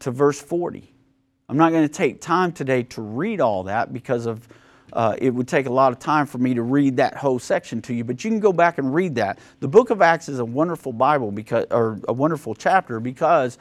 to 0.00 0.10
verse 0.10 0.40
40. 0.40 0.92
I'm 1.48 1.56
not 1.56 1.72
going 1.72 1.86
to 1.86 1.92
take 1.92 2.20
time 2.20 2.52
today 2.52 2.82
to 2.84 3.00
read 3.00 3.40
all 3.40 3.64
that 3.64 3.92
because 3.92 4.26
of 4.26 4.46
uh, 4.92 5.14
it 5.18 5.30
would 5.30 5.48
take 5.48 5.66
a 5.66 5.72
lot 5.72 5.92
of 5.92 5.98
time 5.98 6.26
for 6.26 6.38
me 6.38 6.54
to 6.54 6.62
read 6.62 6.96
that 6.96 7.16
whole 7.16 7.38
section 7.38 7.82
to 7.82 7.94
you, 7.94 8.04
but 8.04 8.24
you 8.24 8.30
can 8.30 8.40
go 8.40 8.52
back 8.52 8.78
and 8.78 8.94
read 8.94 9.14
that. 9.16 9.38
The 9.60 9.68
book 9.68 9.90
of 9.90 10.00
Acts 10.00 10.28
is 10.28 10.38
a 10.38 10.44
wonderful 10.44 10.92
Bible 10.92 11.30
because, 11.30 11.66
or 11.70 12.00
a 12.08 12.12
wonderful 12.12 12.54
chapter 12.54 13.00
because 13.00 13.58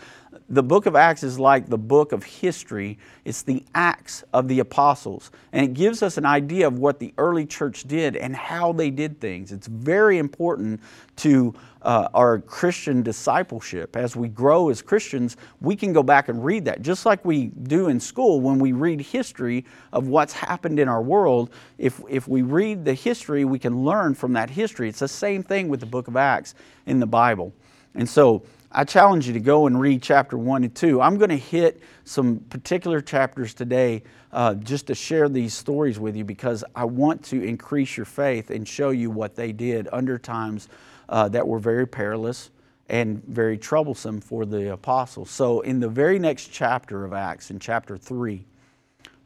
the 0.50 0.64
book 0.64 0.86
of 0.86 0.96
Acts 0.96 1.24
is 1.24 1.40
like 1.40 1.68
the 1.68 1.78
book 1.78 2.12
of 2.12 2.24
history. 2.24 2.98
It's 3.26 3.42
the 3.42 3.64
acts 3.76 4.24
of 4.34 4.48
the 4.48 4.60
apostles. 4.60 5.32
And 5.52 5.66
it 5.66 5.74
gives 5.74 6.02
us 6.02 6.18
an 6.18 6.26
idea 6.26 6.68
of 6.68 6.80
what 6.80 7.00
the 7.00 7.14
early 7.18 7.46
church 7.46 7.84
did 7.84 8.16
and 8.16 8.36
how 8.36 8.72
they 8.72 8.90
did 8.90 9.20
things. 9.20 9.52
It's 9.52 9.68
very 9.68 10.18
important 10.18 10.82
to 11.18 11.54
uh, 11.82 12.08
our 12.14 12.40
Christian 12.40 13.04
discipleship. 13.04 13.96
As 13.96 14.16
we 14.16 14.30
grow 14.30 14.70
as 14.70 14.82
Christians, 14.82 15.38
we 15.62 15.76
can 15.76 15.94
go 15.94 16.04
back 16.04 16.30
and 16.30 16.44
read 16.44 16.66
that. 16.66 16.82
Just 16.82 17.06
like 17.06 17.24
we 17.26 17.48
do 17.64 17.88
in 17.90 18.00
school 18.00 18.40
when 18.40 18.60
we 18.60 18.72
read 18.72 19.02
history 19.02 19.66
of 19.92 20.08
what's 20.08 20.34
happened 20.34 20.80
in 20.80 20.88
our 20.88 21.02
world. 21.02 21.50
If, 21.78 22.02
if 22.10 22.28
we 22.28 22.42
read 22.42 22.86
the 22.86 22.94
history, 22.94 23.46
we 23.46 23.60
can 23.60 23.84
learn 23.84 24.16
from 24.16 24.34
that 24.34 24.50
history. 24.50 24.90
It's 24.90 25.00
the 25.00 25.08
same 25.08 25.44
thing 25.44 25.68
with 25.68 25.80
the 25.80 25.86
book 25.86 26.08
of 26.08 26.16
Acts 26.16 26.56
in 26.86 27.00
the 27.00 27.08
Bible. 27.08 27.54
And 27.96 28.08
so, 28.08 28.44
I 28.72 28.84
challenge 28.84 29.28
you 29.28 29.34
to 29.34 29.40
go 29.40 29.68
and 29.68 29.80
read 29.80 30.02
chapter 30.02 30.38
1 30.38 30.64
and 30.66 30.76
2. 30.76 31.02
I'm 31.02 31.18
going 31.18 31.30
to 31.30 31.38
hit 31.38 31.82
some 32.04 32.40
particular 32.50 33.00
chapters 33.00 33.54
today 33.54 34.04
uh, 34.34 34.56
just 34.56 34.88
to 34.88 34.96
share 34.96 35.30
these 35.30 35.54
stories 35.54 36.00
with 36.00 36.18
you 36.18 36.26
because 36.26 36.66
I 36.76 36.84
want 36.84 37.24
to 37.26 37.42
increase 37.42 37.96
your 37.96 38.06
faith 38.06 38.50
and 38.50 38.68
show 38.68 38.90
you 38.90 39.10
what 39.10 39.36
they 39.36 39.54
did 39.54 39.88
under 39.94 40.18
times 40.18 40.68
uh, 41.08 41.30
that 41.30 41.48
were 41.48 41.60
very 41.60 41.88
perilous 41.88 42.50
and 42.90 43.24
very 43.26 43.58
troublesome 43.58 44.20
for 44.20 44.46
the 44.46 44.74
apostles. 44.74 45.30
So, 45.30 45.62
in 45.62 45.80
the 45.80 45.90
very 45.90 46.20
next 46.20 46.48
chapter 46.48 47.06
of 47.06 47.14
Acts, 47.14 47.52
in 47.52 47.60
chapter 47.60 47.98
3, 47.98 48.46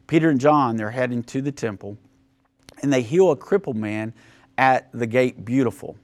Peter 0.06 0.30
and 0.30 0.40
John, 0.40 0.76
they're 0.76 0.90
heading 0.90 1.22
to 1.24 1.42
the 1.42 1.52
temple 1.52 1.98
and 2.82 2.92
they 2.92 3.02
heal 3.02 3.30
a 3.32 3.36
crippled 3.36 3.76
man 3.76 4.12
at 4.58 4.90
the 4.92 5.06
gate 5.06 5.44
beautiful. 5.44 5.96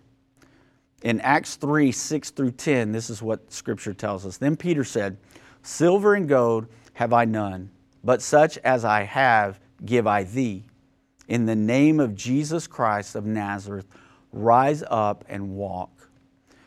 In 1.03 1.21
Acts 1.21 1.57
3 1.57 1.93
6 1.93 2.31
through 2.31 2.53
10, 2.53 2.93
this 2.93 3.11
is 3.11 3.23
what 3.23 3.53
Scripture 3.53 3.95
tells 3.95 4.27
us. 4.27 4.37
Then 4.37 4.57
Peter 4.57 4.85
said, 4.85 5.17
Silver 5.63 6.15
and 6.15 6.29
gold 6.29 6.67
have 6.95 7.13
I 7.13 7.25
none, 7.25 7.71
but 8.03 8.23
such 8.23 8.59
as 8.59 8.85
I 8.85 9.03
have 9.03 9.61
give 9.85 10.07
I 10.07 10.25
thee. 10.25 10.65
In 11.29 11.47
the 11.47 11.55
name 11.55 12.01
of 12.01 12.15
Jesus 12.15 12.67
Christ 12.67 13.15
of 13.15 13.27
Nazareth, 13.27 13.87
rise 14.33 14.83
up 14.89 15.25
and 15.29 15.55
walk. 15.55 16.11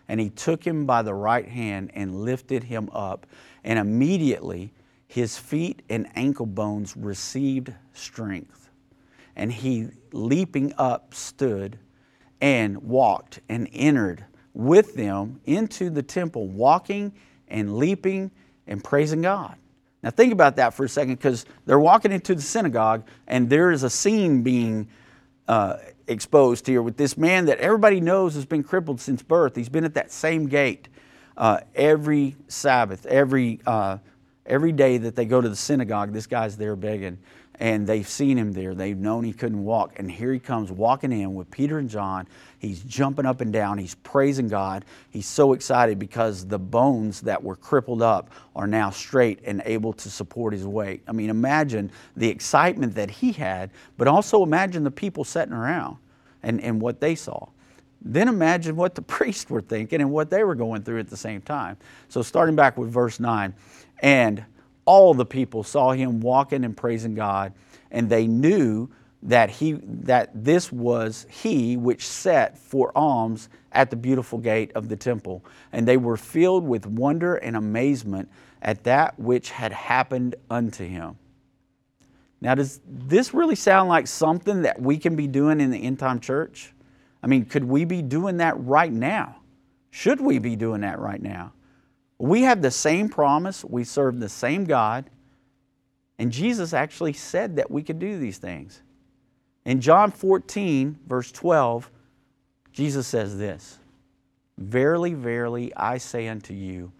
And 0.07 0.19
he 0.19 0.29
took 0.29 0.65
him 0.65 0.85
by 0.85 1.01
the 1.01 1.13
right 1.13 1.47
hand 1.47 1.91
and 1.93 2.23
lifted 2.23 2.63
him 2.63 2.89
up. 2.93 3.25
And 3.63 3.79
immediately 3.79 4.73
his 5.07 5.37
feet 5.37 5.81
and 5.89 6.07
ankle 6.15 6.45
bones 6.45 6.95
received 6.95 7.73
strength. 7.93 8.69
And 9.35 9.51
he, 9.51 9.87
leaping 10.11 10.73
up, 10.77 11.13
stood 11.13 11.77
and 12.41 12.81
walked 12.81 13.39
and 13.47 13.69
entered 13.71 14.25
with 14.53 14.95
them 14.95 15.39
into 15.45 15.89
the 15.89 16.03
temple, 16.03 16.47
walking 16.47 17.13
and 17.47 17.77
leaping 17.77 18.31
and 18.67 18.83
praising 18.83 19.21
God. 19.21 19.55
Now, 20.03 20.09
think 20.09 20.33
about 20.33 20.55
that 20.55 20.73
for 20.73 20.83
a 20.83 20.89
second 20.89 21.15
because 21.15 21.45
they're 21.65 21.79
walking 21.79 22.11
into 22.11 22.33
the 22.33 22.41
synagogue 22.41 23.05
and 23.27 23.49
there 23.49 23.71
is 23.71 23.83
a 23.83 23.89
scene 23.89 24.41
being 24.41 24.87
uh, 25.47 25.75
exposed 26.07 26.65
here 26.65 26.81
with 26.81 26.97
this 26.97 27.17
man 27.17 27.45
that 27.45 27.59
everybody 27.59 28.01
knows 28.01 28.33
has 28.33 28.45
been 28.45 28.63
crippled 28.63 28.99
since 28.99 29.21
birth. 29.21 29.55
He's 29.55 29.69
been 29.69 29.85
at 29.85 29.93
that 29.93 30.11
same 30.11 30.47
gate 30.47 30.89
uh, 31.37 31.59
every 31.75 32.35
Sabbath, 32.47 33.05
every, 33.05 33.59
uh, 33.67 33.99
every 34.45 34.71
day 34.71 34.97
that 34.97 35.15
they 35.15 35.25
go 35.25 35.39
to 35.39 35.47
the 35.47 35.55
synagogue. 35.55 36.13
This 36.13 36.25
guy's 36.25 36.57
there 36.57 36.75
begging 36.75 37.19
and 37.61 37.85
they've 37.85 38.07
seen 38.07 38.39
him 38.39 38.53
there. 38.53 38.73
They've 38.73 38.97
known 38.97 39.23
he 39.23 39.33
couldn't 39.33 39.63
walk. 39.63 39.99
And 39.99 40.09
here 40.09 40.33
he 40.33 40.39
comes 40.39 40.71
walking 40.71 41.11
in 41.11 41.35
with 41.35 41.51
Peter 41.51 41.77
and 41.77 41.87
John. 41.87 42.27
He's 42.57 42.81
jumping 42.81 43.27
up 43.27 43.39
and 43.39 43.53
down. 43.53 43.77
He's 43.77 43.93
praising 43.93 44.47
God. 44.47 44.83
He's 45.11 45.27
so 45.27 45.53
excited 45.53 45.99
because 45.99 46.47
the 46.47 46.57
bones 46.57 47.21
that 47.21 47.41
were 47.41 47.55
crippled 47.55 48.01
up 48.01 48.31
are 48.55 48.65
now 48.65 48.89
straight 48.89 49.41
and 49.45 49.61
able 49.63 49.93
to 49.93 50.09
support 50.09 50.53
his 50.53 50.65
weight. 50.65 51.03
I 51.07 51.11
mean, 51.11 51.29
imagine 51.29 51.91
the 52.17 52.27
excitement 52.27 52.95
that 52.95 53.11
he 53.11 53.31
had, 53.31 53.69
but 53.95 54.07
also 54.07 54.41
imagine 54.41 54.83
the 54.83 54.89
people 54.89 55.23
sitting 55.23 55.53
around 55.53 55.97
and, 56.41 56.59
and 56.61 56.81
what 56.81 56.99
they 56.99 57.13
saw. 57.13 57.47
Then 58.01 58.27
imagine 58.27 58.75
what 58.75 58.95
the 58.95 59.01
priests 59.03 59.51
were 59.51 59.61
thinking 59.61 60.01
and 60.01 60.09
what 60.09 60.31
they 60.31 60.43
were 60.43 60.55
going 60.55 60.81
through 60.81 60.97
at 60.97 61.11
the 61.11 61.17
same 61.17 61.41
time. 61.41 61.77
So, 62.09 62.23
starting 62.23 62.55
back 62.55 62.75
with 62.75 62.89
verse 62.89 63.19
9, 63.19 63.53
and 63.99 64.43
all 64.91 65.13
the 65.13 65.25
people 65.25 65.63
saw 65.63 65.93
him 65.93 66.19
walking 66.19 66.65
and 66.65 66.75
praising 66.75 67.15
God, 67.15 67.53
and 67.91 68.09
they 68.09 68.27
knew 68.27 68.89
that 69.23 69.49
he 69.49 69.79
that 69.83 70.29
this 70.33 70.69
was 70.69 71.25
he 71.29 71.77
which 71.77 72.05
sat 72.05 72.57
for 72.57 72.91
alms 72.93 73.47
at 73.71 73.89
the 73.89 73.95
beautiful 73.95 74.37
gate 74.37 74.69
of 74.75 74.89
the 74.89 74.97
temple. 74.97 75.45
And 75.71 75.87
they 75.87 75.95
were 75.95 76.17
filled 76.17 76.65
with 76.65 76.85
wonder 76.85 77.35
and 77.35 77.55
amazement 77.55 78.29
at 78.61 78.83
that 78.83 79.17
which 79.17 79.51
had 79.51 79.71
happened 79.71 80.35
unto 80.49 80.85
him. 80.85 81.17
Now 82.41 82.55
does 82.55 82.81
this 82.85 83.33
really 83.33 83.55
sound 83.55 83.87
like 83.87 84.07
something 84.07 84.63
that 84.63 84.81
we 84.81 84.97
can 84.97 85.15
be 85.15 85.27
doing 85.27 85.61
in 85.61 85.71
the 85.71 85.81
end 85.81 85.99
time 85.99 86.19
church? 86.19 86.73
I 87.23 87.27
mean 87.27 87.45
could 87.45 87.63
we 87.63 87.85
be 87.85 88.01
doing 88.01 88.35
that 88.37 88.59
right 88.59 88.91
now? 88.91 89.37
Should 89.89 90.19
we 90.19 90.37
be 90.39 90.57
doing 90.57 90.81
that 90.81 90.99
right 90.99 91.21
now 91.21 91.53
we 92.21 92.43
have 92.43 92.61
the 92.61 92.69
same 92.69 93.09
promise, 93.09 93.65
we 93.65 93.83
serve 93.83 94.19
the 94.19 94.29
same 94.29 94.65
God, 94.65 95.09
and 96.19 96.31
Jesus 96.31 96.71
actually 96.71 97.13
said 97.13 97.55
that 97.55 97.71
we 97.71 97.81
could 97.81 97.97
do 97.97 98.19
these 98.19 98.37
things. 98.37 98.83
In 99.65 99.81
John 99.81 100.11
14, 100.11 100.99
verse 101.07 101.31
12, 101.31 101.89
Jesus 102.71 103.07
says 103.07 103.39
this 103.39 103.79
Verily, 104.59 105.15
verily, 105.15 105.73
I 105.75 105.97
say 105.97 106.27
unto 106.27 106.53
you, 106.53 106.91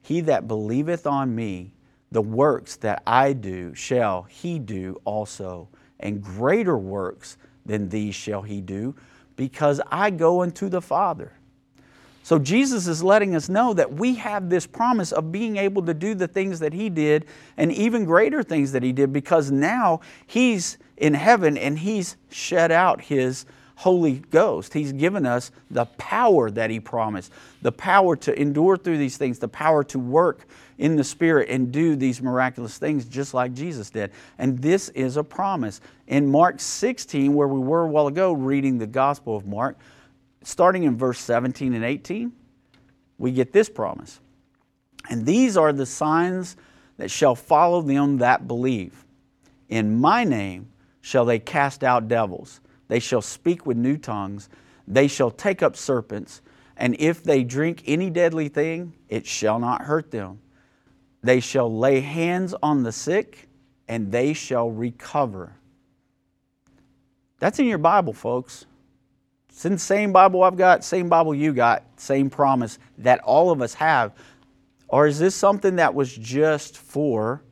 he 0.00 0.22
that 0.22 0.48
believeth 0.48 1.06
on 1.06 1.34
me, 1.34 1.74
the 2.10 2.22
works 2.22 2.76
that 2.76 3.02
I 3.06 3.34
do 3.34 3.74
shall 3.74 4.22
he 4.22 4.58
do 4.58 4.98
also, 5.04 5.68
and 6.00 6.22
greater 6.22 6.78
works 6.78 7.36
than 7.66 7.90
these 7.90 8.14
shall 8.14 8.40
he 8.40 8.62
do, 8.62 8.94
because 9.36 9.82
I 9.90 10.08
go 10.08 10.40
unto 10.40 10.70
the 10.70 10.80
Father. 10.80 11.32
So 12.22 12.38
Jesus 12.38 12.86
is 12.86 13.02
letting 13.02 13.34
us 13.34 13.48
know 13.48 13.74
that 13.74 13.92
we 13.92 14.14
have 14.14 14.48
this 14.48 14.66
promise 14.66 15.12
of 15.12 15.32
being 15.32 15.56
able 15.56 15.84
to 15.86 15.94
do 15.94 16.14
the 16.14 16.28
things 16.28 16.60
that 16.60 16.72
he 16.72 16.88
did 16.88 17.26
and 17.56 17.72
even 17.72 18.04
greater 18.04 18.42
things 18.42 18.72
that 18.72 18.82
he 18.82 18.92
did 18.92 19.12
because 19.12 19.50
now 19.50 20.00
he's 20.26 20.78
in 20.96 21.14
heaven 21.14 21.58
and 21.58 21.78
he's 21.80 22.16
shed 22.30 22.70
out 22.70 23.00
his 23.00 23.44
Holy 23.74 24.22
Ghost. 24.30 24.72
He's 24.72 24.92
given 24.92 25.26
us 25.26 25.50
the 25.68 25.86
power 25.86 26.52
that 26.52 26.70
he 26.70 26.78
promised, 26.78 27.32
the 27.62 27.72
power 27.72 28.14
to 28.16 28.40
endure 28.40 28.76
through 28.76 28.98
these 28.98 29.16
things, 29.16 29.40
the 29.40 29.48
power 29.48 29.82
to 29.84 29.98
work 29.98 30.46
in 30.78 30.94
the 30.94 31.02
Spirit 31.02 31.48
and 31.48 31.72
do 31.72 31.96
these 31.96 32.22
miraculous 32.22 32.78
things 32.78 33.04
just 33.06 33.34
like 33.34 33.54
Jesus 33.54 33.90
did. 33.90 34.12
And 34.38 34.56
this 34.60 34.88
is 34.90 35.16
a 35.16 35.24
promise. 35.24 35.80
In 36.06 36.30
Mark 36.30 36.60
16, 36.60 37.34
where 37.34 37.48
we 37.48 37.58
were 37.58 37.82
a 37.82 37.88
while 37.88 38.06
ago 38.06 38.32
reading 38.32 38.78
the 38.78 38.86
Gospel 38.86 39.36
of 39.36 39.46
Mark, 39.46 39.76
starting 40.46 40.84
in 40.84 40.96
verse 40.96 41.18
17 41.20 41.74
and 41.74 41.84
18, 41.84 42.32
we 43.18 43.32
get 43.32 43.52
this 43.52 43.68
promise. 43.68 44.20
And 45.08 45.26
these 45.26 45.56
are 45.56 45.72
the 45.72 45.86
signs 45.86 46.56
that 46.96 47.10
shall 47.10 47.34
follow 47.34 47.82
them 47.82 48.18
that 48.18 48.46
believe. 48.46 49.04
In 49.68 50.00
my 50.00 50.24
name 50.24 50.68
shall 51.00 51.24
they 51.24 51.38
cast 51.38 51.82
out 51.82 52.08
devils. 52.08 52.60
They 52.88 53.00
shall 53.00 53.22
speak 53.22 53.66
with 53.66 53.76
new 53.76 53.96
tongues. 53.96 54.48
They 54.86 55.08
shall 55.08 55.30
take 55.30 55.62
up 55.62 55.76
serpents. 55.76 56.42
And 56.76 56.96
if 56.98 57.22
they 57.22 57.44
drink 57.44 57.82
any 57.86 58.10
deadly 58.10 58.48
thing, 58.48 58.94
it 59.08 59.26
shall 59.26 59.58
not 59.58 59.82
hurt 59.82 60.10
them. 60.10 60.40
They 61.22 61.40
shall 61.40 61.74
lay 61.74 62.00
hands 62.00 62.54
on 62.62 62.82
the 62.82 62.92
sick, 62.92 63.48
and 63.88 64.10
they 64.10 64.32
shall 64.32 64.70
recover. 64.70 65.54
That's 67.38 67.58
in 67.58 67.66
your 67.66 67.78
Bible, 67.78 68.12
folks. 68.12 68.66
It's 69.52 69.66
in 69.66 69.72
the 69.72 69.78
same 69.78 70.12
Bible 70.12 70.42
I've 70.42 70.56
got, 70.56 70.82
same 70.82 71.10
Bible 71.10 71.34
you 71.34 71.52
got, 71.52 71.84
same 71.96 72.30
promise 72.30 72.78
that 72.98 73.20
all 73.20 73.50
of 73.50 73.60
us 73.60 73.74
have. 73.74 74.12
Or 74.88 75.06
is 75.06 75.18
this 75.18 75.34
something 75.34 75.76
that 75.76 75.94
was 75.94 76.16
just 76.16 76.78
for 76.78 77.42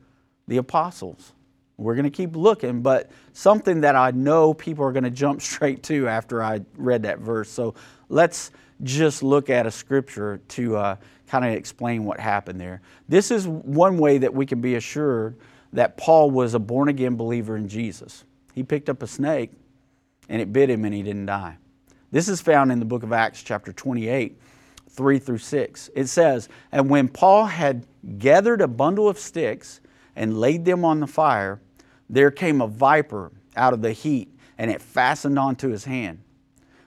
the 0.47 0.57
apostles? 0.57 1.33
We're 1.77 1.93
going 1.93 2.05
to 2.05 2.09
keep 2.09 2.35
looking, 2.35 2.81
but 2.81 3.11
something 3.33 3.81
that 3.81 3.95
I 3.95 4.11
know 4.11 4.53
people 4.53 4.83
are 4.83 4.91
going 4.91 5.03
to 5.03 5.11
jump 5.11 5.41
straight 5.43 5.83
to 5.83 6.07
after 6.07 6.43
I 6.43 6.61
read 6.75 7.03
that 7.03 7.19
verse. 7.19 7.51
So 7.51 7.75
let's 8.09 8.49
just 8.81 9.21
look 9.21 9.51
at 9.51 9.67
a 9.67 9.71
scripture 9.71 10.41
to 10.49 10.77
uh, 10.77 10.95
kind 11.27 11.45
of 11.45 11.51
explain 11.51 12.03
what 12.03 12.19
happened 12.19 12.59
there. 12.59 12.81
This 13.09 13.29
is 13.29 13.47
one 13.47 13.99
way 13.99 14.17
that 14.17 14.33
we 14.33 14.47
can 14.47 14.59
be 14.59 14.73
assured 14.73 15.37
that 15.73 15.97
Paul 15.97 16.31
was 16.31 16.55
a 16.55 16.59
born 16.59 16.89
again 16.89 17.15
believer 17.15 17.55
in 17.55 17.67
Jesus. 17.67 18.23
He 18.55 18.63
picked 18.63 18.89
up 18.89 19.03
a 19.03 19.07
snake 19.07 19.51
and 20.27 20.41
it 20.41 20.51
bit 20.51 20.69
him 20.69 20.83
and 20.83 20.95
he 20.95 21.03
didn't 21.03 21.27
die. 21.27 21.57
This 22.11 22.27
is 22.27 22.41
found 22.41 22.73
in 22.73 22.79
the 22.79 22.85
book 22.85 23.03
of 23.03 23.13
Acts, 23.13 23.41
chapter 23.41 23.71
28, 23.71 24.37
3 24.89 25.19
through 25.19 25.37
6. 25.37 25.89
It 25.95 26.07
says, 26.07 26.49
And 26.69 26.89
when 26.89 27.07
Paul 27.07 27.45
had 27.45 27.87
gathered 28.17 28.59
a 28.59 28.67
bundle 28.67 29.07
of 29.07 29.17
sticks 29.17 29.79
and 30.13 30.37
laid 30.37 30.65
them 30.65 30.83
on 30.83 30.99
the 30.99 31.07
fire, 31.07 31.61
there 32.09 32.29
came 32.29 32.59
a 32.59 32.67
viper 32.67 33.31
out 33.55 33.71
of 33.71 33.81
the 33.81 33.93
heat, 33.93 34.29
and 34.57 34.69
it 34.69 34.81
fastened 34.81 35.39
onto 35.39 35.69
his 35.69 35.85
hand. 35.85 36.19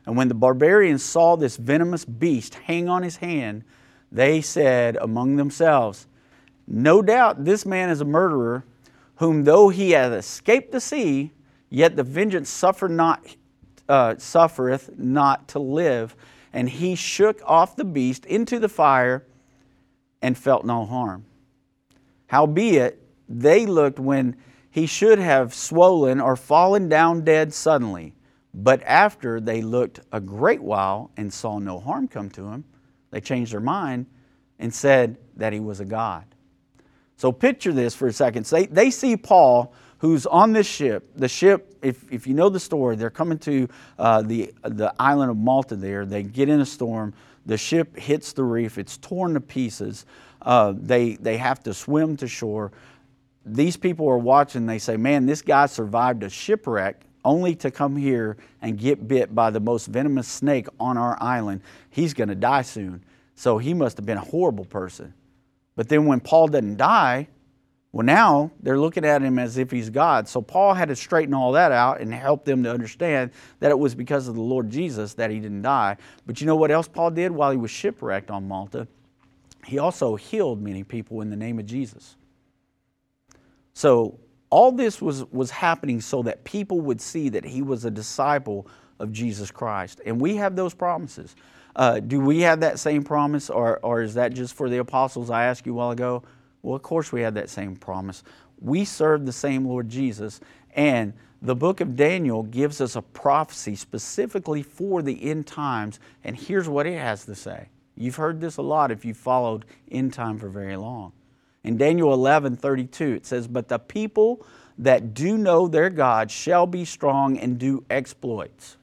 And 0.05 0.15
when 0.15 0.29
the 0.29 0.35
barbarians 0.35 1.03
saw 1.03 1.37
this 1.37 1.57
venomous 1.57 2.05
beast 2.05 2.57
hang 2.57 2.91
on 2.91 3.03
his 3.03 3.17
hand, 3.17 3.65
they 4.13 4.43
said 4.43 4.99
among 5.01 5.37
themselves, 5.37 6.07
No 6.67 7.01
doubt 7.01 7.47
this 7.47 7.65
man 7.65 7.89
is 7.89 8.03
a 8.03 8.05
murderer, 8.05 8.65
whom 9.17 9.45
though 9.45 9.71
he 9.71 9.93
hath 9.93 10.13
escaped 10.13 10.71
the 10.71 10.81
sea, 10.81 11.33
yet 11.71 11.97
the 11.97 12.03
vengeance 12.03 12.51
suffer 12.51 12.89
not 12.89 13.25
uh, 13.89 14.17
suffereth 14.19 14.91
not 14.97 15.49
to 15.49 15.59
live. 15.59 16.17
And 16.53 16.69
he 16.69 16.95
shook 16.95 17.41
off 17.45 17.77
the 17.77 17.85
beast 17.85 18.25
into 18.27 18.59
the 18.59 18.69
fire 18.69 19.27
and 20.23 20.39
felt 20.39 20.65
no 20.65 20.87
harm. 20.87 21.25
Howbeit, 22.29 23.01
they 23.29 23.67
looked 23.67 23.99
when 23.99 24.37
he 24.71 24.87
should 24.87 25.19
have 25.19 25.55
swollen 25.55 26.21
or 26.21 26.37
fallen 26.37 26.89
down 26.89 27.25
dead 27.25 27.53
suddenly. 27.53 28.15
But 28.53 28.83
after 28.85 29.41
they 29.41 29.63
looked 29.63 30.01
a 30.13 30.21
great 30.21 30.63
while 30.63 31.11
and 31.17 31.33
saw 31.33 31.59
no 31.59 31.81
harm 31.81 32.09
come 32.09 32.31
to 32.31 32.49
him, 32.49 32.65
they 33.11 33.21
changed 33.21 33.53
their 33.53 33.61
mind 33.61 34.07
and 34.59 34.73
said 34.73 35.19
that 35.37 35.53
he 35.53 35.61
was 35.61 35.81
a 35.81 35.85
god. 35.85 36.25
So 37.17 37.33
picture 37.33 37.73
this 37.73 37.95
for 37.95 38.09
a 38.09 38.13
second. 38.13 38.45
So 38.45 38.57
they, 38.57 38.67
they 38.67 38.91
see 38.91 39.17
Paul 39.17 39.73
who's 39.99 40.27
on 40.27 40.53
this 40.53 40.67
ship. 40.67 41.11
The 41.17 41.29
ship, 41.29 41.77
if, 41.83 42.11
if 42.13 42.27
you 42.27 42.35
know 42.35 42.49
the 42.49 42.61
story, 42.61 42.97
they're 42.97 43.11
coming 43.11 43.39
to 43.41 43.69
uh, 43.99 44.23
the, 44.23 44.53
the 44.63 44.93
island 44.99 45.31
of 45.31 45.37
Malta 45.37 45.77
there. 45.77 46.05
They 46.05 46.23
get 46.23 46.49
in 46.49 46.61
a 46.61 46.67
storm. 46.67 47.15
The 47.47 47.57
ship 47.57 47.97
hits 47.97 48.33
the 48.33 48.45
reef. 48.45 48.79
It's 48.79 48.97
torn 48.97 49.35
to 49.35 49.41
pieces. 49.41 50.07
Uh, 50.43 50.75
they, 50.77 51.15
they 51.15 51.37
have 51.37 51.63
to 51.65 51.75
swim 51.75 52.17
to 52.19 52.29
shore. 52.29 52.73
These 53.47 53.77
people 53.77 54.09
are 54.09 54.19
watching. 54.19 54.67
They 54.67 54.79
say, 54.79 54.97
man, 54.97 55.27
this 55.27 55.43
guy 55.43 55.67
survived 55.67 56.23
a 56.23 56.31
shipwreck 56.31 57.03
only 57.25 57.55
to 57.57 57.71
come 57.71 57.97
here 57.97 58.37
and 58.61 58.79
get 58.79 59.09
bit 59.09 59.35
by 59.35 59.51
the 59.51 59.61
most 59.61 59.87
venomous 59.87 60.29
snake 60.29 60.67
on 60.79 60.97
our 60.99 61.17
island. 61.21 61.63
He's 61.91 62.15
going 62.15 62.29
to 62.29 62.35
die 62.35 62.63
soon. 62.63 63.03
So 63.35 63.59
he 63.59 63.75
must 63.75 63.97
have 63.97 64.07
been 64.07 64.19
a 64.19 64.25
horrible 64.25 64.65
person. 64.65 65.15
But 65.77 65.89
then 65.89 66.07
when 66.07 66.21
Paul 66.21 66.49
doesn't 66.49 66.77
die, 66.77 67.29
well, 67.95 68.05
now 68.05 68.51
they're 68.61 68.77
looking 68.77 69.05
at 69.05 69.23
him 69.23 69.39
as 69.39 69.57
if 69.57 69.71
he's 69.71 69.89
God. 69.89 70.27
So 70.27 70.43
Paul 70.43 70.75
had 70.75 70.89
to 70.89 70.97
straighten 70.97 71.33
all 71.33 71.53
that 71.53 71.71
out 71.71 72.01
and 72.01 72.13
help 72.13 72.45
them 72.45 72.65
to 72.65 72.71
understand 72.73 73.31
that 73.61 73.71
it 73.71 73.79
was 73.79 73.95
because 73.95 74.27
of 74.27 74.35
the 74.35 74.41
Lord 74.41 74.69
Jesus 74.69 75.15
that 75.15 75.31
he 75.31 75.39
didn't 75.39 75.63
die. 75.63 75.97
But 76.27 76.41
you 76.41 76.49
know 76.49 76.57
what 76.57 76.73
else 76.73 76.89
Paul 76.89 77.13
did 77.13 77.31
while 77.31 77.53
he 77.53 77.57
was 77.57 77.71
shipwrecked 77.71 78.33
on 78.33 78.49
Malta? 78.49 78.89
He 79.65 79.79
also 79.79 80.17
healed 80.17 80.61
many 80.61 80.83
people 80.83 81.21
in 81.21 81.31
the 81.31 81.37
name 81.37 81.61
of 81.61 81.67
Jesus. 81.67 82.17
So 83.75 84.19
all 84.51 84.73
this 84.73 85.01
was, 85.01 85.25
was 85.27 85.53
happening 85.53 86.01
so 86.01 86.25
that 86.25 86.43
people 86.43 86.81
would 86.81 87.01
see 87.01 87.29
that 87.29 87.45
he 87.45 87.63
was 87.63 87.85
a 87.85 87.93
disciple 87.93 88.67
of 88.99 89.13
Jesus 89.13 89.53
Christ. 89.53 90.01
And 90.05 90.21
we 90.21 90.35
have 90.35 90.57
those 90.57 90.75
promises. 90.75 91.37
Uh, 91.77 92.01
do 92.01 92.19
we 92.19 92.41
have 92.41 92.59
that 92.59 92.81
same 92.81 93.05
promise, 93.05 93.51
or, 93.51 93.79
or 93.85 94.03
is 94.03 94.15
that 94.15 94.35
just 94.35 94.55
for 94.55 94.69
the 94.69 94.79
apostles 94.79 95.31
I 95.31 95.45
asked 95.45 95.65
you 95.65 95.75
a 95.75 95.77
while 95.77 95.93
ago? 95.93 96.25
Well, 96.65 96.77
of 96.77 96.83
course, 96.83 97.13
we 97.13 97.21
have 97.21 97.35
that 97.35 97.51
same 97.51 97.77
promise. 97.77 98.23
We 98.59 98.87
serve 98.87 99.27
the 99.27 99.33
same 99.33 99.67
Lord 99.67 99.91
Jesus, 99.91 100.41
and 100.75 101.13
the 101.43 101.55
book 101.55 101.83
of 101.83 101.95
Daniel 101.95 102.43
gives 102.43 102.81
us 102.81 102.97
a 102.97 103.03
prophecy 103.03 103.77
specifically 103.77 104.63
for 104.63 105.03
the 105.03 105.31
end 105.31 105.47
times, 105.47 106.01
and 106.25 106.35
here's 106.35 106.67
what 106.67 106.87
it 106.87 106.99
has 106.99 107.27
to 107.27 107.35
say. 107.35 107.69
You've 107.97 108.17
heard 108.17 108.41
this 108.41 108.57
a 108.57 108.63
lot 108.63 108.91
if 108.91 109.05
you've 109.05 109.19
followed 109.19 109.67
end 109.91 110.15
time 110.15 110.39
for 110.39 110.49
very 110.49 110.77
long. 110.77 111.13
In 111.65 111.77
Daniel 111.77 112.15
11 112.15 112.57
32, 112.57 113.13
it 113.13 113.27
says, 113.27 113.47
But 113.47 113.69
the 113.69 113.79
people 113.79 114.47
that 114.79 115.13
do 115.13 115.37
know 115.37 115.69
their 115.69 115.91
God 115.91 116.31
shall 116.31 116.67
be 116.67 116.87
strong 116.87 117.39
and 117.39 117.59
do 117.59 117.85
exploits. 117.91 118.79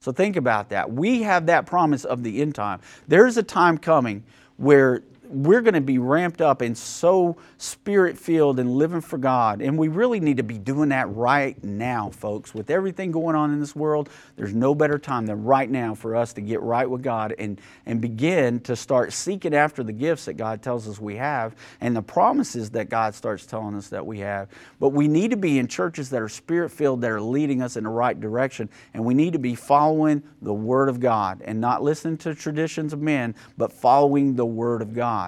So 0.00 0.10
think 0.10 0.34
about 0.34 0.70
that. 0.70 0.92
We 0.92 1.22
have 1.22 1.46
that 1.46 1.66
promise 1.66 2.04
of 2.04 2.24
the 2.24 2.42
end 2.42 2.56
time. 2.56 2.80
There's 3.06 3.36
a 3.36 3.44
time 3.44 3.78
coming 3.78 4.24
where 4.56 5.02
we're 5.30 5.60
going 5.60 5.74
to 5.74 5.80
be 5.80 5.98
ramped 5.98 6.40
up 6.40 6.60
and 6.60 6.76
so 6.76 7.36
spirit 7.58 8.18
filled 8.18 8.58
and 8.58 8.76
living 8.76 9.00
for 9.00 9.18
God. 9.18 9.60
And 9.60 9.78
we 9.78 9.88
really 9.88 10.20
need 10.20 10.36
to 10.36 10.42
be 10.42 10.58
doing 10.58 10.90
that 10.90 11.08
right 11.14 11.62
now, 11.64 12.10
folks. 12.10 12.54
With 12.54 12.70
everything 12.70 13.10
going 13.10 13.34
on 13.34 13.52
in 13.52 13.60
this 13.60 13.74
world, 13.74 14.08
there's 14.36 14.54
no 14.54 14.74
better 14.74 14.98
time 14.98 15.26
than 15.26 15.44
right 15.44 15.68
now 15.68 15.94
for 15.94 16.14
us 16.14 16.32
to 16.34 16.40
get 16.40 16.60
right 16.62 16.88
with 16.88 17.02
God 17.02 17.34
and, 17.38 17.60
and 17.86 18.00
begin 18.00 18.60
to 18.60 18.76
start 18.76 19.12
seeking 19.12 19.54
after 19.54 19.82
the 19.82 19.92
gifts 19.92 20.26
that 20.26 20.34
God 20.34 20.62
tells 20.62 20.88
us 20.88 21.00
we 21.00 21.16
have 21.16 21.54
and 21.80 21.96
the 21.96 22.02
promises 22.02 22.70
that 22.70 22.88
God 22.88 23.14
starts 23.14 23.46
telling 23.46 23.74
us 23.74 23.88
that 23.88 24.04
we 24.06 24.18
have. 24.20 24.48
But 24.78 24.90
we 24.90 25.08
need 25.08 25.30
to 25.32 25.36
be 25.36 25.58
in 25.58 25.66
churches 25.66 26.10
that 26.10 26.22
are 26.22 26.28
spirit 26.28 26.70
filled, 26.70 27.00
that 27.00 27.10
are 27.10 27.20
leading 27.20 27.62
us 27.62 27.76
in 27.76 27.84
the 27.84 27.90
right 27.90 28.18
direction. 28.18 28.68
And 28.94 29.04
we 29.04 29.14
need 29.14 29.32
to 29.32 29.38
be 29.38 29.54
following 29.54 30.22
the 30.42 30.54
Word 30.54 30.88
of 30.88 31.00
God 31.00 31.42
and 31.44 31.60
not 31.60 31.82
listening 31.82 32.18
to 32.18 32.34
traditions 32.34 32.92
of 32.92 33.00
men, 33.00 33.34
but 33.58 33.72
following 33.72 34.36
the 34.36 34.46
Word 34.46 34.82
of 34.82 34.94
God. 34.94 35.25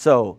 So 0.00 0.38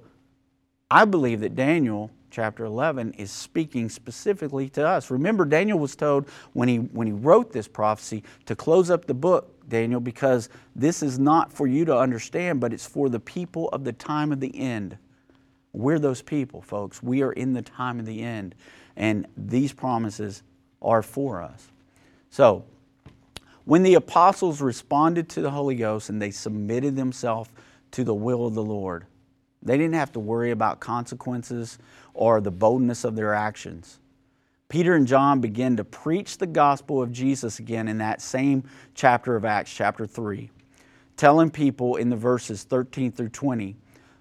I 0.90 1.06
believe 1.06 1.42
that 1.42 1.56
Daniel 1.56 2.10
chapter 2.32 2.66
11 2.66 3.14
is 3.20 3.30
speaking 3.30 3.90
specifically 3.90 4.70
to 4.70 4.88
us. 4.88 5.12
Remember, 5.12 5.46
Daniel 5.46 5.78
was 5.78 5.96
told 5.96 6.28
when 6.54 6.68
he, 6.68 6.78
when 6.78 7.06
he 7.06 7.14
wrote 7.14 7.52
this 7.52 7.68
prophecy 7.68 8.24
to 8.48 8.56
close 8.56 8.90
up 8.90 9.06
the 9.06 9.14
book, 9.14 9.70
Daniel, 9.70 10.00
because 10.00 10.50
this 10.76 11.04
is 11.04 11.20
not 11.20 11.54
for 11.54 11.68
you 11.68 11.86
to 11.86 11.96
understand, 11.96 12.60
but 12.60 12.74
it's 12.74 12.88
for 12.88 13.08
the 13.08 13.20
people 13.20 13.70
of 13.70 13.84
the 13.84 13.94
time 13.94 14.32
of 14.32 14.40
the 14.40 14.60
end. 14.60 14.98
We're 15.74 16.00
those 16.00 16.24
people, 16.24 16.64
folks. 16.64 17.04
We 17.04 17.22
are 17.22 17.34
in 17.34 17.54
the 17.54 17.62
time 17.62 18.00
of 18.00 18.08
the 18.08 18.24
end, 18.24 18.56
and 18.96 19.28
these 19.38 19.74
promises 19.74 20.42
are 20.82 21.04
for 21.04 21.40
us. 21.40 21.68
So, 22.32 22.66
when 23.66 23.84
the 23.84 23.94
apostles 23.94 24.60
responded 24.60 25.30
to 25.30 25.42
the 25.42 25.52
Holy 25.52 25.76
Ghost 25.76 26.10
and 26.10 26.20
they 26.20 26.32
submitted 26.32 26.96
themselves 26.96 27.52
to 27.92 28.04
the 28.04 28.16
will 28.16 28.48
of 28.48 28.56
the 28.56 28.64
Lord. 28.64 29.06
They 29.64 29.78
didn't 29.78 29.96
have 29.96 30.12
to 30.14 30.20
worry 30.20 30.52
about 30.52 30.80
consequences 30.80 31.78
or 32.14 32.42
the 32.42 32.52
boldness 32.52 33.04
of 33.04 33.16
their 33.16 33.34
actions. 33.34 34.00
Peter 34.70 34.96
and 34.96 35.06
John 35.06 35.42
begin 35.42 35.78
to 35.78 35.84
preach 35.84 36.38
the 36.38 36.48
gospel 36.48 37.02
of 37.02 37.12
Jesus 37.12 37.60
again 37.60 37.88
in 37.88 37.98
that 37.98 38.22
same 38.22 38.64
chapter 38.96 39.36
of 39.36 39.44
Acts, 39.44 39.74
chapter 39.74 40.08
3, 40.08 40.50
telling 41.18 41.52
people 41.52 41.98
in 41.98 42.10
the 42.10 42.16
verses 42.16 42.64
13 42.64 43.12
through 43.12 43.30
20, 43.30 43.76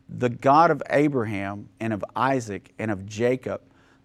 the 0.09 0.29
God 0.29 0.73
of 0.73 0.83
Abraham 0.91 1.69
and 1.79 1.93
of 1.93 2.05
Isaac 2.17 2.75
and 2.79 2.91
of 2.91 3.07
Jacob 3.07 3.63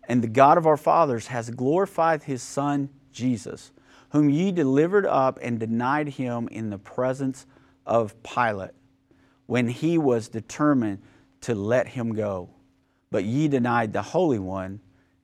and 0.08 0.22
the 0.22 0.28
God 0.28 0.58
of 0.58 0.68
our 0.68 0.78
fathers 0.78 1.28
has 1.28 1.50
glorified 1.50 2.24
his 2.24 2.44
Son 2.44 2.90
Jesus, 3.12 3.72
whom 4.10 4.30
ye 4.30 4.52
delivered 4.52 5.06
up 5.06 5.40
and 5.42 5.60
denied 5.60 6.10
him 6.10 6.48
in 6.50 6.70
the 6.70 6.78
presence 6.78 7.48
of 7.86 8.22
Pilate, 8.24 8.72
when 9.48 9.68
he 9.68 9.98
was 9.98 10.28
determined 10.28 11.02
to 11.46 11.56
let 11.56 11.88
him 11.88 12.14
go. 12.14 12.50
But 13.10 13.24
ye 13.24 13.48
denied 13.48 13.94
the 13.94 14.02
Holy 14.02 14.40
One 14.40 14.80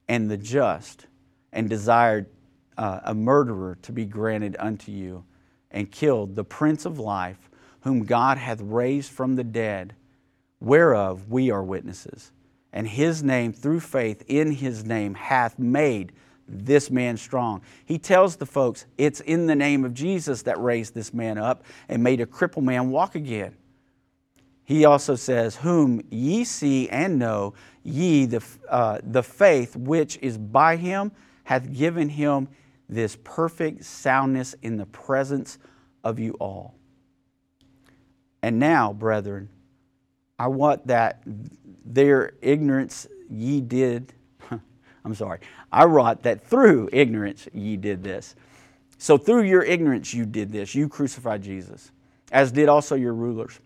and 0.08 0.30
the 0.30 0.38
just, 0.38 1.06
and 1.54 1.70
desired 1.70 2.28
uh, 2.78 3.02
a 3.04 3.14
murderer 3.14 3.78
to 3.84 3.92
be 3.92 4.06
granted 4.06 4.56
unto 4.60 4.92
you, 4.92 5.24
and 5.70 5.92
killed 5.92 6.36
the 6.36 6.44
Prince 6.44 6.86
of 6.86 7.00
Life, 7.00 7.50
whom 7.82 8.06
God 8.06 8.38
hath 8.38 8.62
raised 8.62 9.12
from 9.12 9.36
the 9.36 9.44
dead, 9.44 9.96
whereof 10.60 11.30
we 11.30 11.52
are 11.52 11.64
witnesses 11.64 12.32
and 12.74 12.88
his 12.88 13.24
name, 13.24 13.54
through 13.54 13.82
faith 13.82 14.24
in 14.28 14.52
his 14.52 14.86
name, 14.86 15.14
hath 15.14 15.60
made 15.60 16.14
this 16.48 16.90
man 16.90 17.18
strong. 17.18 17.62
He 17.86 17.98
tells 17.98 18.36
the 18.38 18.46
folks, 18.46 18.86
it's 18.98 19.20
in 19.22 19.48
the 19.48 19.56
name 19.56 19.86
of 19.86 19.94
Jesus 19.94 20.44
that 20.44 20.60
raised 20.62 20.94
this 20.94 21.14
man 21.14 21.38
up 21.38 21.64
and 21.90 22.04
made 22.04 22.22
a 22.22 22.26
crippled 22.26 22.66
man 22.66 22.90
walk 22.90 23.16
again. 23.16 23.56
He 24.72 24.86
also 24.86 25.16
says, 25.16 25.58
Whom 25.58 26.02
ye 26.10 26.46
see 26.46 26.88
and 26.88 27.20
know, 27.20 27.56
ye 27.84 28.26
the, 28.26 28.42
uh, 28.70 29.00
the 29.04 29.22
faith 29.22 29.76
which 29.76 30.18
is 30.22 30.38
by 30.38 30.78
him 30.78 31.12
hath 31.44 31.74
given 31.74 32.08
him 32.08 32.48
this 32.88 33.18
perfect 33.22 33.84
soundness 33.84 34.56
in 34.62 34.78
the 34.78 34.86
presence 34.86 35.58
of 36.06 36.20
you 36.20 36.38
all. 36.40 36.74
And 38.42 38.60
now, 38.60 38.94
brethren, 38.94 39.50
I 40.40 40.48
want 40.48 40.88
that 40.88 41.22
their 41.84 42.32
ignorance 42.42 43.08
ye 43.30 43.60
did. 43.60 44.14
I'm 45.04 45.16
sorry. 45.16 45.40
I 45.70 45.84
wrought 45.84 46.24
that 46.24 46.48
through 46.48 46.88
ignorance 46.94 47.46
ye 47.52 47.76
did 47.76 48.06
this. 48.06 48.38
So 48.98 49.18
through 49.18 49.44
your 49.44 49.64
ignorance 49.64 50.14
you 50.14 50.26
did 50.26 50.50
this. 50.50 50.74
You 50.74 50.88
crucified 50.88 51.44
Jesus, 51.44 51.92
as 52.32 52.54
did 52.54 52.70
also 52.70 52.96
your 52.96 53.14
rulers. 53.14 53.60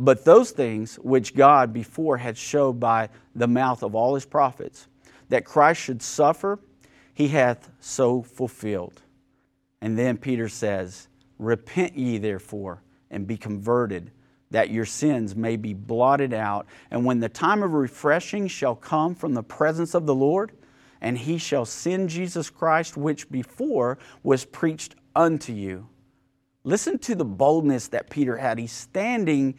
But 0.00 0.24
those 0.24 0.50
things 0.50 0.96
which 0.96 1.34
God 1.34 1.74
before 1.74 2.16
had 2.16 2.38
showed 2.38 2.80
by 2.80 3.10
the 3.34 3.46
mouth 3.46 3.82
of 3.82 3.94
all 3.94 4.14
his 4.14 4.24
prophets, 4.24 4.88
that 5.28 5.44
Christ 5.44 5.82
should 5.82 6.00
suffer, 6.00 6.58
he 7.12 7.28
hath 7.28 7.70
so 7.80 8.22
fulfilled. 8.22 9.02
And 9.82 9.98
then 9.98 10.16
Peter 10.16 10.48
says, 10.48 11.08
Repent 11.38 11.98
ye 11.98 12.16
therefore, 12.16 12.82
and 13.10 13.26
be 13.26 13.36
converted 13.36 14.10
that 14.50 14.70
your 14.70 14.86
sins 14.86 15.36
may 15.36 15.56
be 15.56 15.74
blotted 15.74 16.32
out. 16.32 16.66
And 16.90 17.04
when 17.04 17.20
the 17.20 17.28
time 17.28 17.62
of 17.62 17.74
refreshing 17.74 18.48
shall 18.48 18.74
come 18.74 19.14
from 19.14 19.34
the 19.34 19.42
presence 19.42 19.94
of 19.94 20.06
the 20.06 20.14
Lord, 20.14 20.52
and 21.02 21.18
he 21.18 21.36
shall 21.36 21.66
send 21.66 22.08
Jesus 22.08 22.48
Christ, 22.48 22.96
which 22.96 23.30
before 23.30 23.98
was 24.22 24.46
preached 24.46 24.94
unto 25.14 25.52
you. 25.52 25.88
Listen 26.64 26.98
to 27.00 27.14
the 27.14 27.24
boldness 27.24 27.88
that 27.88 28.08
Peter 28.08 28.38
had. 28.38 28.58
He's 28.58 28.72
standing 28.72 29.58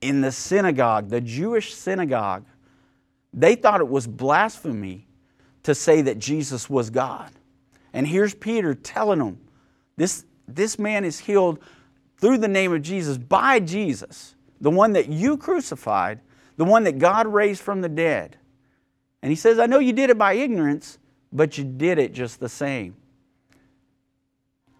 in 0.00 0.20
the 0.20 0.32
synagogue, 0.32 1.08
the 1.08 1.20
Jewish 1.20 1.74
synagogue. 1.74 2.44
They 3.32 3.54
thought 3.54 3.80
it 3.80 3.88
was 3.88 4.06
blasphemy 4.06 5.06
to 5.62 5.74
say 5.74 6.02
that 6.02 6.18
Jesus 6.18 6.70
was 6.70 6.90
God. 6.90 7.30
And 7.92 8.06
here's 8.06 8.34
Peter 8.34 8.74
telling 8.74 9.18
them 9.18 9.38
this, 9.96 10.24
this 10.46 10.78
man 10.78 11.04
is 11.04 11.18
healed 11.18 11.58
through 12.18 12.38
the 12.38 12.48
name 12.48 12.72
of 12.72 12.82
Jesus, 12.82 13.18
by 13.18 13.60
Jesus, 13.60 14.34
the 14.60 14.70
one 14.70 14.92
that 14.92 15.08
you 15.08 15.36
crucified, 15.36 16.20
the 16.56 16.64
one 16.64 16.84
that 16.84 16.98
God 16.98 17.26
raised 17.26 17.60
from 17.60 17.80
the 17.80 17.88
dead. 17.88 18.36
And 19.22 19.30
he 19.30 19.36
says, 19.36 19.58
I 19.58 19.66
know 19.66 19.78
you 19.78 19.92
did 19.92 20.10
it 20.10 20.18
by 20.18 20.34
ignorance, 20.34 20.98
but 21.32 21.58
you 21.58 21.64
did 21.64 21.98
it 21.98 22.12
just 22.12 22.40
the 22.40 22.48
same. 22.48 22.96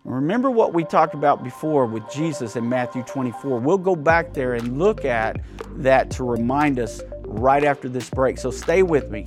Remember 0.07 0.53
what 0.53 0.73
we 0.73 0.85
talked 0.85 1.15
about 1.15 1.43
before 1.43 1.85
with 1.85 2.09
Jesus 2.13 2.55
in 2.55 2.69
Matthew 2.69 3.03
24. 3.03 3.59
We'll 3.59 3.77
go 3.77 3.97
back 3.97 4.35
there 4.35 4.55
and 4.55 4.79
look 4.79 5.05
at 5.05 5.41
that 5.79 6.13
to 6.13 6.23
remind 6.23 6.79
us 6.79 7.03
right 7.25 7.65
after 7.65 7.89
this 7.89 8.09
break. 8.09 8.39
So 8.39 8.53
stay 8.53 8.85
with 8.85 9.11
me. 9.11 9.27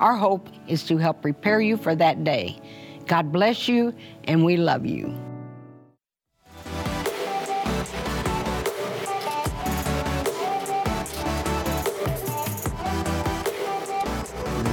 Our 0.00 0.14
hope 0.14 0.48
is 0.68 0.84
to 0.88 0.98
help 0.98 1.22
prepare 1.22 1.60
you 1.60 1.78
for 1.78 1.94
that 1.94 2.22
day. 2.22 2.60
God 3.06 3.32
bless 3.32 3.66
you, 3.66 3.94
and 4.24 4.44
we 4.44 4.58
love 4.58 4.84
you. 4.84 5.14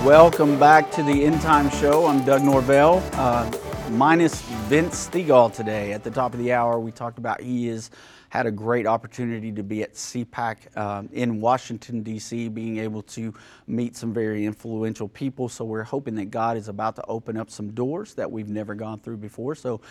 Welcome 0.04 0.60
back 0.60 0.92
to 0.92 1.04
the 1.04 1.24
End 1.24 1.40
Time 1.42 1.70
Show. 1.70 2.06
I'm 2.08 2.26
Doug 2.26 2.44
Norvell, 2.44 3.02
uh, 3.14 3.50
minus 3.92 4.42
Vince 4.68 5.08
Stegall 5.08 5.54
today. 5.54 5.94
At 5.94 6.04
the 6.04 6.12
top 6.12 6.34
of 6.34 6.40
the 6.40 6.52
hour, 6.52 6.78
we 6.78 6.92
talked 6.92 7.18
about 7.18 7.40
he 7.40 7.70
is 7.70 7.90
had 8.34 8.48
a 8.48 8.52
great 8.52 8.88
opportunity 8.88 9.52
to 9.52 9.62
be 9.62 9.84
at 9.84 9.94
CPAC 9.94 10.76
um, 10.76 11.08
in 11.14 11.40
Washington, 11.40 12.02
D.C., 12.02 12.50
being 12.50 12.80
able 12.80 13.04
to 13.04 13.32
meet 13.68 13.96
some 13.96 14.12
very 14.12 14.48
influential 14.48 15.08
people. 15.08 15.48
So 15.48 15.64
we're 15.64 15.84
hoping 15.84 16.16
that 16.16 16.32
God 16.32 16.58
is 16.58 16.68
about 16.68 16.96
to 16.96 17.06
open 17.06 17.38
up 17.38 17.52
some 17.52 17.70
doors 17.74 18.16
that 18.16 18.32
we've 18.32 18.50
never 18.50 18.74
gone 18.74 19.00
through 19.00 19.18
before. 19.18 19.54
So, 19.54 19.82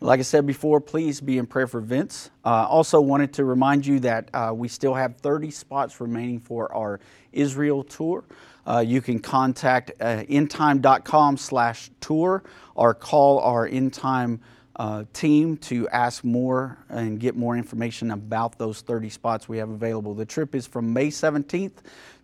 like 0.00 0.18
I 0.18 0.24
said 0.24 0.48
before, 0.48 0.80
please 0.80 1.20
be 1.20 1.38
in 1.38 1.46
prayer 1.46 1.68
for 1.68 1.80
Vince. 1.80 2.32
Uh, 2.44 2.66
also, 2.68 3.00
wanted 3.00 3.32
to 3.34 3.44
remind 3.44 3.86
you 3.86 4.00
that 4.00 4.30
uh, 4.34 4.50
we 4.52 4.66
still 4.66 4.94
have 4.94 5.18
30 5.18 5.52
spots 5.52 6.00
remaining 6.00 6.40
for 6.40 6.74
our 6.74 6.98
Israel 7.32 7.84
tour. 7.84 8.24
Uh, 8.66 8.80
you 8.84 9.00
can 9.00 9.20
contact 9.20 9.92
uh, 10.00 10.24
endtime.com 10.24 11.36
slash 11.36 11.88
tour 12.00 12.42
or 12.74 12.94
call 12.94 13.38
our 13.38 13.68
endtime 13.68 14.40
uh, 14.76 15.04
team 15.12 15.56
to 15.58 15.88
ask 15.88 16.24
more 16.24 16.78
and 16.88 17.20
get 17.20 17.36
more 17.36 17.56
information 17.56 18.10
about 18.10 18.58
those 18.58 18.80
30 18.80 19.10
spots 19.10 19.48
we 19.48 19.58
have 19.58 19.70
available. 19.70 20.14
The 20.14 20.24
trip 20.24 20.54
is 20.54 20.66
from 20.66 20.92
May 20.92 21.08
17th 21.08 21.72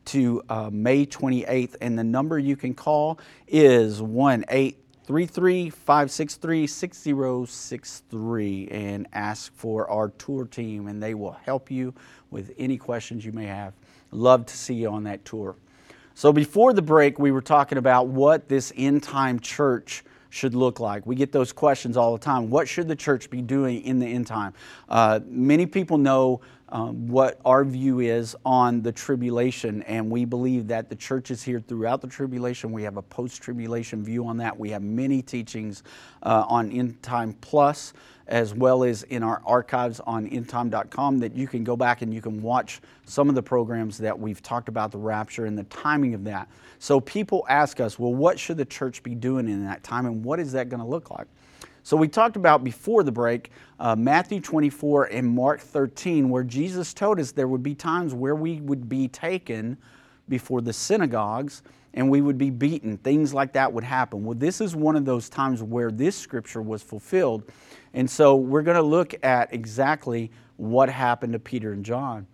to 0.06 0.42
uh, 0.48 0.70
May 0.72 1.04
28th, 1.04 1.76
and 1.80 1.98
the 1.98 2.04
number 2.04 2.38
you 2.38 2.56
can 2.56 2.74
call 2.74 3.18
is 3.46 4.00
1 4.00 4.44
833 4.48 5.70
563 5.70 6.66
6063 6.66 8.68
and 8.68 9.06
ask 9.12 9.52
for 9.54 9.90
our 9.90 10.08
tour 10.10 10.46
team, 10.46 10.88
and 10.88 11.02
they 11.02 11.14
will 11.14 11.32
help 11.32 11.70
you 11.70 11.92
with 12.30 12.54
any 12.58 12.78
questions 12.78 13.24
you 13.24 13.32
may 13.32 13.46
have. 13.46 13.74
Love 14.10 14.46
to 14.46 14.56
see 14.56 14.74
you 14.74 14.88
on 14.88 15.04
that 15.04 15.24
tour. 15.24 15.54
So, 16.14 16.32
before 16.32 16.72
the 16.72 16.82
break, 16.82 17.18
we 17.18 17.30
were 17.30 17.42
talking 17.42 17.78
about 17.78 18.08
what 18.08 18.48
this 18.48 18.72
end 18.76 19.02
time 19.02 19.38
church 19.38 20.02
should 20.30 20.54
look 20.54 20.80
like. 20.80 21.06
We 21.06 21.14
get 21.14 21.32
those 21.32 21.52
questions 21.52 21.96
all 21.96 22.12
the 22.12 22.18
time. 22.18 22.50
What 22.50 22.68
should 22.68 22.88
the 22.88 22.96
church 22.96 23.30
be 23.30 23.42
doing 23.42 23.82
in 23.82 23.98
the 23.98 24.06
end 24.06 24.26
time? 24.26 24.54
Uh, 24.88 25.20
many 25.26 25.66
people 25.66 25.98
know 25.98 26.40
um, 26.70 27.08
what 27.08 27.40
our 27.46 27.64
view 27.64 28.00
is 28.00 28.36
on 28.44 28.82
the 28.82 28.92
tribulation, 28.92 29.82
and 29.84 30.10
we 30.10 30.26
believe 30.26 30.68
that 30.68 30.90
the 30.90 30.96
church 30.96 31.30
is 31.30 31.42
here 31.42 31.60
throughout 31.60 32.02
the 32.02 32.08
tribulation. 32.08 32.72
We 32.72 32.82
have 32.82 32.98
a 32.98 33.02
post 33.02 33.40
tribulation 33.40 34.04
view 34.04 34.26
on 34.26 34.36
that. 34.38 34.58
We 34.58 34.70
have 34.70 34.82
many 34.82 35.22
teachings 35.22 35.82
uh, 36.22 36.44
on 36.46 36.70
End 36.70 37.02
Time 37.02 37.32
Plus, 37.40 37.94
as 38.28 38.54
well 38.54 38.84
as 38.84 39.02
in 39.04 39.22
our 39.22 39.42
archives 39.44 40.00
on 40.00 40.28
endtime.com 40.28 41.18
that 41.18 41.34
you 41.34 41.48
can 41.48 41.64
go 41.64 41.76
back 41.76 42.02
and 42.02 42.12
you 42.12 42.20
can 42.20 42.40
watch 42.42 42.80
some 43.06 43.28
of 43.28 43.34
the 43.34 43.42
programs 43.42 43.98
that 43.98 44.18
we've 44.18 44.42
talked 44.42 44.68
about 44.68 44.92
the 44.92 44.98
rapture 44.98 45.46
and 45.46 45.58
the 45.58 45.64
timing 45.64 46.14
of 46.14 46.24
that. 46.24 46.46
So 46.78 47.00
people 47.00 47.44
ask 47.48 47.80
us, 47.80 47.98
well, 47.98 48.14
what 48.14 48.38
should 48.38 48.58
the 48.58 48.66
church 48.66 49.02
be 49.02 49.14
doing 49.14 49.48
in 49.48 49.64
that 49.64 49.82
time, 49.82 50.06
and 50.06 50.22
what 50.22 50.38
is 50.38 50.52
that 50.52 50.68
going 50.68 50.80
to 50.80 50.86
look 50.86 51.10
like? 51.10 51.26
So 51.82 51.96
we 51.96 52.06
talked 52.06 52.36
about 52.36 52.62
before 52.62 53.02
the 53.02 53.10
break 53.10 53.50
uh, 53.80 53.96
Matthew 53.96 54.40
24 54.40 55.04
and 55.06 55.26
Mark 55.26 55.60
13, 55.60 56.28
where 56.28 56.44
Jesus 56.44 56.92
told 56.92 57.18
us 57.18 57.32
there 57.32 57.48
would 57.48 57.62
be 57.62 57.74
times 57.74 58.12
where 58.12 58.34
we 58.36 58.60
would 58.60 58.90
be 58.90 59.08
taken 59.08 59.78
before 60.28 60.60
the 60.60 60.72
synagogues 60.72 61.62
and 61.94 62.10
we 62.10 62.20
would 62.20 62.36
be 62.36 62.50
beaten. 62.50 62.98
Things 62.98 63.32
like 63.32 63.54
that 63.54 63.72
would 63.72 63.84
happen. 63.84 64.22
Well, 64.22 64.36
this 64.36 64.60
is 64.60 64.76
one 64.76 64.96
of 64.96 65.04
those 65.04 65.28
times 65.28 65.62
where 65.62 65.90
this 65.90 66.16
scripture 66.16 66.60
was 66.60 66.82
fulfilled. 66.82 67.44
And 67.94 68.08
so 68.08 68.36
we're 68.36 68.62
going 68.62 68.76
to 68.76 68.82
look 68.82 69.14
at 69.24 69.52
exactly 69.52 70.30
what 70.56 70.88
happened 70.88 71.32
to 71.32 71.38
Peter 71.38 71.72
and 71.72 71.84
John. 71.84 72.26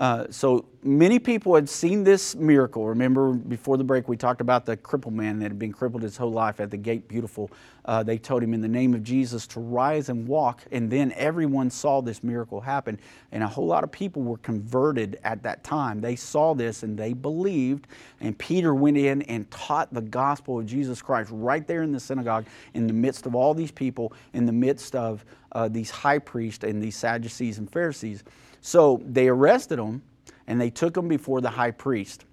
Uh, 0.00 0.24
so 0.30 0.64
many 0.82 1.18
people 1.18 1.54
had 1.54 1.68
seen 1.68 2.02
this 2.02 2.34
miracle. 2.34 2.86
Remember, 2.86 3.32
before 3.34 3.76
the 3.76 3.84
break, 3.84 4.08
we 4.08 4.16
talked 4.16 4.40
about 4.40 4.64
the 4.64 4.74
crippled 4.74 5.12
man 5.12 5.38
that 5.40 5.44
had 5.44 5.58
been 5.58 5.74
crippled 5.74 6.02
his 6.02 6.16
whole 6.16 6.32
life 6.32 6.58
at 6.58 6.70
the 6.70 6.76
gate 6.78 7.06
beautiful. 7.06 7.50
Uh, 7.84 8.02
they 8.02 8.16
told 8.16 8.42
him 8.42 8.54
in 8.54 8.62
the 8.62 8.68
name 8.68 8.94
of 8.94 9.02
Jesus 9.02 9.46
to 9.48 9.60
rise 9.60 10.08
and 10.08 10.26
walk, 10.26 10.62
and 10.72 10.90
then 10.90 11.12
everyone 11.16 11.68
saw 11.68 12.00
this 12.00 12.24
miracle 12.24 12.62
happen. 12.62 12.98
And 13.30 13.42
a 13.42 13.46
whole 13.46 13.66
lot 13.66 13.84
of 13.84 13.92
people 13.92 14.22
were 14.22 14.38
converted 14.38 15.20
at 15.22 15.42
that 15.42 15.62
time. 15.64 16.00
They 16.00 16.16
saw 16.16 16.54
this 16.54 16.82
and 16.82 16.96
they 16.96 17.12
believed. 17.12 17.86
And 18.20 18.38
Peter 18.38 18.74
went 18.74 18.96
in 18.96 19.20
and 19.22 19.50
taught 19.50 19.92
the 19.92 20.00
gospel 20.00 20.60
of 20.60 20.64
Jesus 20.64 21.02
Christ 21.02 21.28
right 21.30 21.66
there 21.66 21.82
in 21.82 21.92
the 21.92 22.00
synagogue, 22.00 22.46
in 22.72 22.86
the 22.86 22.94
midst 22.94 23.26
of 23.26 23.34
all 23.34 23.52
these 23.52 23.70
people, 23.70 24.14
in 24.32 24.46
the 24.46 24.52
midst 24.52 24.96
of 24.96 25.26
uh, 25.52 25.68
these 25.68 25.90
high 25.90 26.18
priests 26.18 26.64
and 26.64 26.82
these 26.82 26.96
Sadducees 26.96 27.58
and 27.58 27.70
Pharisees. 27.70 28.24
So 28.60 29.02
they 29.04 29.28
arrested 29.28 29.78
him 29.78 30.02
and 30.46 30.60
they 30.60 30.70
took 30.70 30.96
him 30.96 31.08
before 31.08 31.40
the 31.40 31.50
high 31.50 31.70
priest. 31.70 32.24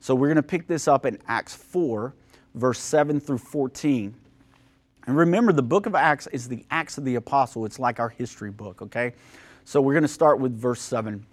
So 0.00 0.14
we're 0.14 0.28
going 0.28 0.36
to 0.36 0.42
pick 0.42 0.66
this 0.66 0.88
up 0.88 1.06
in 1.06 1.18
Acts 1.26 1.54
4, 1.54 2.14
verse 2.54 2.78
7 2.78 3.20
through 3.20 3.38
14. 3.38 4.14
And 5.06 5.16
remember, 5.16 5.52
the 5.52 5.62
book 5.62 5.86
of 5.86 5.94
Acts 5.94 6.26
is 6.28 6.48
the 6.48 6.64
Acts 6.70 6.98
of 6.98 7.04
the 7.04 7.14
Apostle. 7.16 7.64
It's 7.64 7.78
like 7.78 8.00
our 8.00 8.08
history 8.08 8.50
book, 8.50 8.82
okay? 8.82 9.14
So 9.64 9.80
we're 9.80 9.94
going 9.94 10.02
to 10.02 10.08
start 10.08 10.40
with 10.40 10.56
verse 10.58 10.80
7. 10.80 11.24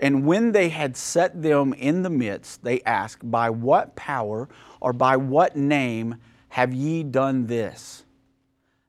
And 0.00 0.26
when 0.26 0.52
they 0.52 0.68
had 0.68 0.96
set 0.96 1.40
them 1.40 1.72
in 1.74 2.02
the 2.02 2.10
midst, 2.10 2.62
they 2.64 2.80
asked, 2.82 3.30
By 3.30 3.50
what 3.50 3.94
power 3.94 4.48
or 4.80 4.92
by 4.92 5.16
what 5.16 5.56
name 5.56 6.16
have 6.48 6.74
ye 6.74 7.02
done 7.02 7.46
this? 7.46 8.04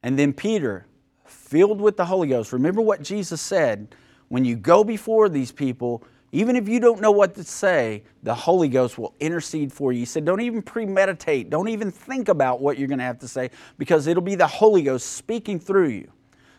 And 0.03 0.19
then 0.19 0.33
Peter, 0.33 0.85
filled 1.25 1.79
with 1.79 1.97
the 1.97 2.05
Holy 2.05 2.27
Ghost, 2.27 2.53
remember 2.53 2.81
what 2.81 3.01
Jesus 3.01 3.41
said 3.41 3.95
when 4.29 4.45
you 4.45 4.55
go 4.55 4.83
before 4.83 5.29
these 5.29 5.51
people, 5.51 6.03
even 6.31 6.55
if 6.55 6.67
you 6.67 6.79
don't 6.79 6.99
know 6.99 7.11
what 7.11 7.33
to 7.35 7.43
say, 7.43 8.03
the 8.23 8.35
Holy 8.35 8.67
Ghost 8.67 8.97
will 8.97 9.13
intercede 9.19 9.71
for 9.71 9.93
you. 9.93 9.99
He 9.99 10.05
said, 10.05 10.25
Don't 10.25 10.41
even 10.41 10.61
premeditate, 10.61 11.49
don't 11.49 11.69
even 11.69 11.91
think 11.91 12.27
about 12.27 12.59
what 12.59 12.77
you're 12.77 12.87
going 12.87 12.99
to 12.99 13.05
have 13.05 13.19
to 13.19 13.27
say, 13.27 13.51
because 13.77 14.07
it'll 14.07 14.21
be 14.21 14.35
the 14.35 14.47
Holy 14.47 14.81
Ghost 14.81 15.13
speaking 15.13 15.59
through 15.59 15.89
you. 15.89 16.11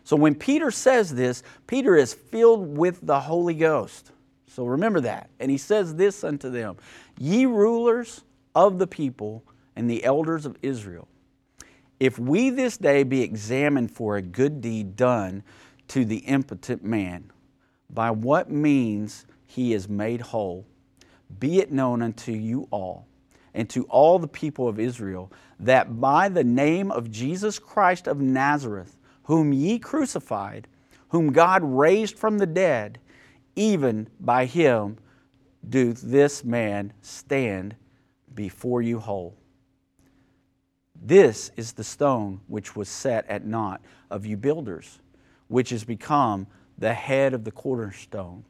So 0.04 0.16
when 0.16 0.34
Peter 0.34 0.70
says 0.70 1.14
this, 1.14 1.42
Peter 1.66 1.96
is 1.96 2.14
filled 2.14 2.76
with 2.76 3.04
the 3.04 3.20
Holy 3.20 3.54
Ghost. 3.54 4.12
So 4.46 4.64
remember 4.64 5.00
that. 5.00 5.28
And 5.40 5.50
he 5.50 5.58
says 5.58 5.96
this 5.96 6.24
unto 6.24 6.48
them 6.48 6.76
Ye 7.18 7.44
rulers 7.44 8.22
of 8.54 8.78
the 8.78 8.86
people 8.86 9.44
and 9.74 9.90
the 9.90 10.04
elders 10.04 10.46
of 10.46 10.56
Israel, 10.62 11.08
if 12.00 12.18
we 12.18 12.50
this 12.50 12.78
day 12.78 13.02
be 13.02 13.20
examined 13.22 13.90
for 13.90 14.16
a 14.16 14.22
good 14.22 14.60
deed 14.60 14.96
done 14.96 15.42
to 15.88 16.04
the 16.04 16.18
impotent 16.18 16.82
man, 16.82 17.30
by 17.90 18.10
what 18.10 18.50
means 18.50 19.26
he 19.46 19.72
is 19.72 19.88
made 19.88 20.20
whole, 20.20 20.66
be 21.38 21.58
it 21.58 21.72
known 21.72 22.02
unto 22.02 22.32
you 22.32 22.68
all 22.70 23.06
and 23.54 23.68
to 23.70 23.84
all 23.84 24.18
the 24.18 24.28
people 24.28 24.68
of 24.68 24.78
Israel 24.78 25.32
that 25.58 25.98
by 26.00 26.28
the 26.28 26.44
name 26.44 26.90
of 26.90 27.10
Jesus 27.10 27.58
Christ 27.58 28.06
of 28.06 28.20
Nazareth, 28.20 28.98
whom 29.24 29.52
ye 29.52 29.78
crucified, 29.78 30.68
whom 31.08 31.32
God 31.32 31.62
raised 31.64 32.18
from 32.18 32.38
the 32.38 32.46
dead, 32.46 32.98
even 33.56 34.08
by 34.20 34.44
him 34.44 34.98
doth 35.68 36.02
this 36.02 36.44
man 36.44 36.92
stand 37.00 37.74
before 38.34 38.82
you 38.82 39.00
whole. 39.00 39.36
This 40.94 41.50
is 41.56 41.72
the 41.72 41.84
stone 41.84 42.40
which 42.46 42.76
was 42.76 42.88
set 42.88 43.26
at 43.28 43.44
naught 43.44 43.80
of 44.10 44.26
you 44.26 44.36
builders, 44.36 44.98
which 45.48 45.72
is 45.72 45.84
become 45.84 46.46
the 46.78 46.94
head 46.94 47.34
of 47.34 47.44
the 47.44 47.50
cornerstone. 47.50 48.44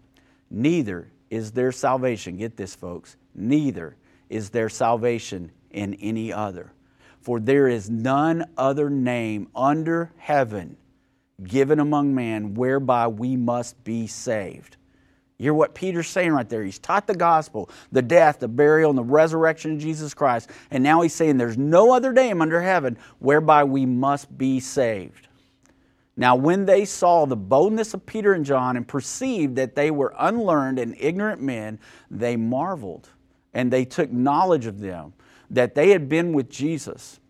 Neither 0.50 1.08
is 1.30 1.52
there 1.52 1.72
salvation, 1.72 2.36
get 2.36 2.56
this, 2.56 2.74
folks, 2.74 3.16
neither 3.34 3.96
is 4.28 4.50
there 4.50 4.68
salvation 4.68 5.50
in 5.70 5.94
any 5.94 6.32
other. 6.32 6.72
For 7.20 7.40
there 7.40 7.68
is 7.68 7.90
none 7.90 8.44
other 8.56 8.88
name 8.88 9.48
under 9.54 10.12
heaven 10.16 10.76
given 11.42 11.80
among 11.80 12.14
men 12.14 12.54
whereby 12.54 13.08
we 13.08 13.36
must 13.36 13.82
be 13.84 14.06
saved. 14.06 14.76
You 15.38 15.44
hear 15.44 15.54
what 15.54 15.74
Peter's 15.74 16.08
saying 16.08 16.32
right 16.32 16.48
there? 16.48 16.64
He's 16.64 16.78
taught 16.78 17.06
the 17.06 17.14
gospel, 17.14 17.68
the 17.92 18.00
death, 18.00 18.38
the 18.38 18.48
burial, 18.48 18.90
and 18.90 18.98
the 18.98 19.04
resurrection 19.04 19.72
of 19.72 19.78
Jesus 19.78 20.14
Christ. 20.14 20.50
And 20.70 20.82
now 20.82 21.02
he's 21.02 21.14
saying 21.14 21.36
there's 21.36 21.58
no 21.58 21.92
other 21.92 22.12
name 22.12 22.40
under 22.40 22.62
heaven 22.62 22.96
whereby 23.18 23.64
we 23.64 23.84
must 23.84 24.38
be 24.38 24.60
saved. 24.60 25.28
Now, 26.16 26.34
when 26.34 26.64
they 26.64 26.84
saw 26.86 27.26
the 27.26 27.36
boldness 27.36 27.92
of 27.92 28.06
Peter 28.06 28.32
and 28.32 28.44
John 28.44 28.76
and 28.76 28.88
perceived 28.88 29.56
that 29.56 29.74
they 29.74 29.90
were 29.90 30.14
unlearned 30.18 30.78
and 30.78 30.96
ignorant 30.98 31.42
men, 31.42 31.78
they 32.10 32.36
marveled 32.36 33.10
and 33.52 33.70
they 33.72 33.84
took 33.84 34.10
knowledge 34.10 34.66
of 34.66 34.80
them, 34.80 35.12
that 35.50 35.74
they 35.74 35.90
had 35.90 36.08
been 36.08 36.32
with 36.32 36.50
Jesus. 36.50 37.20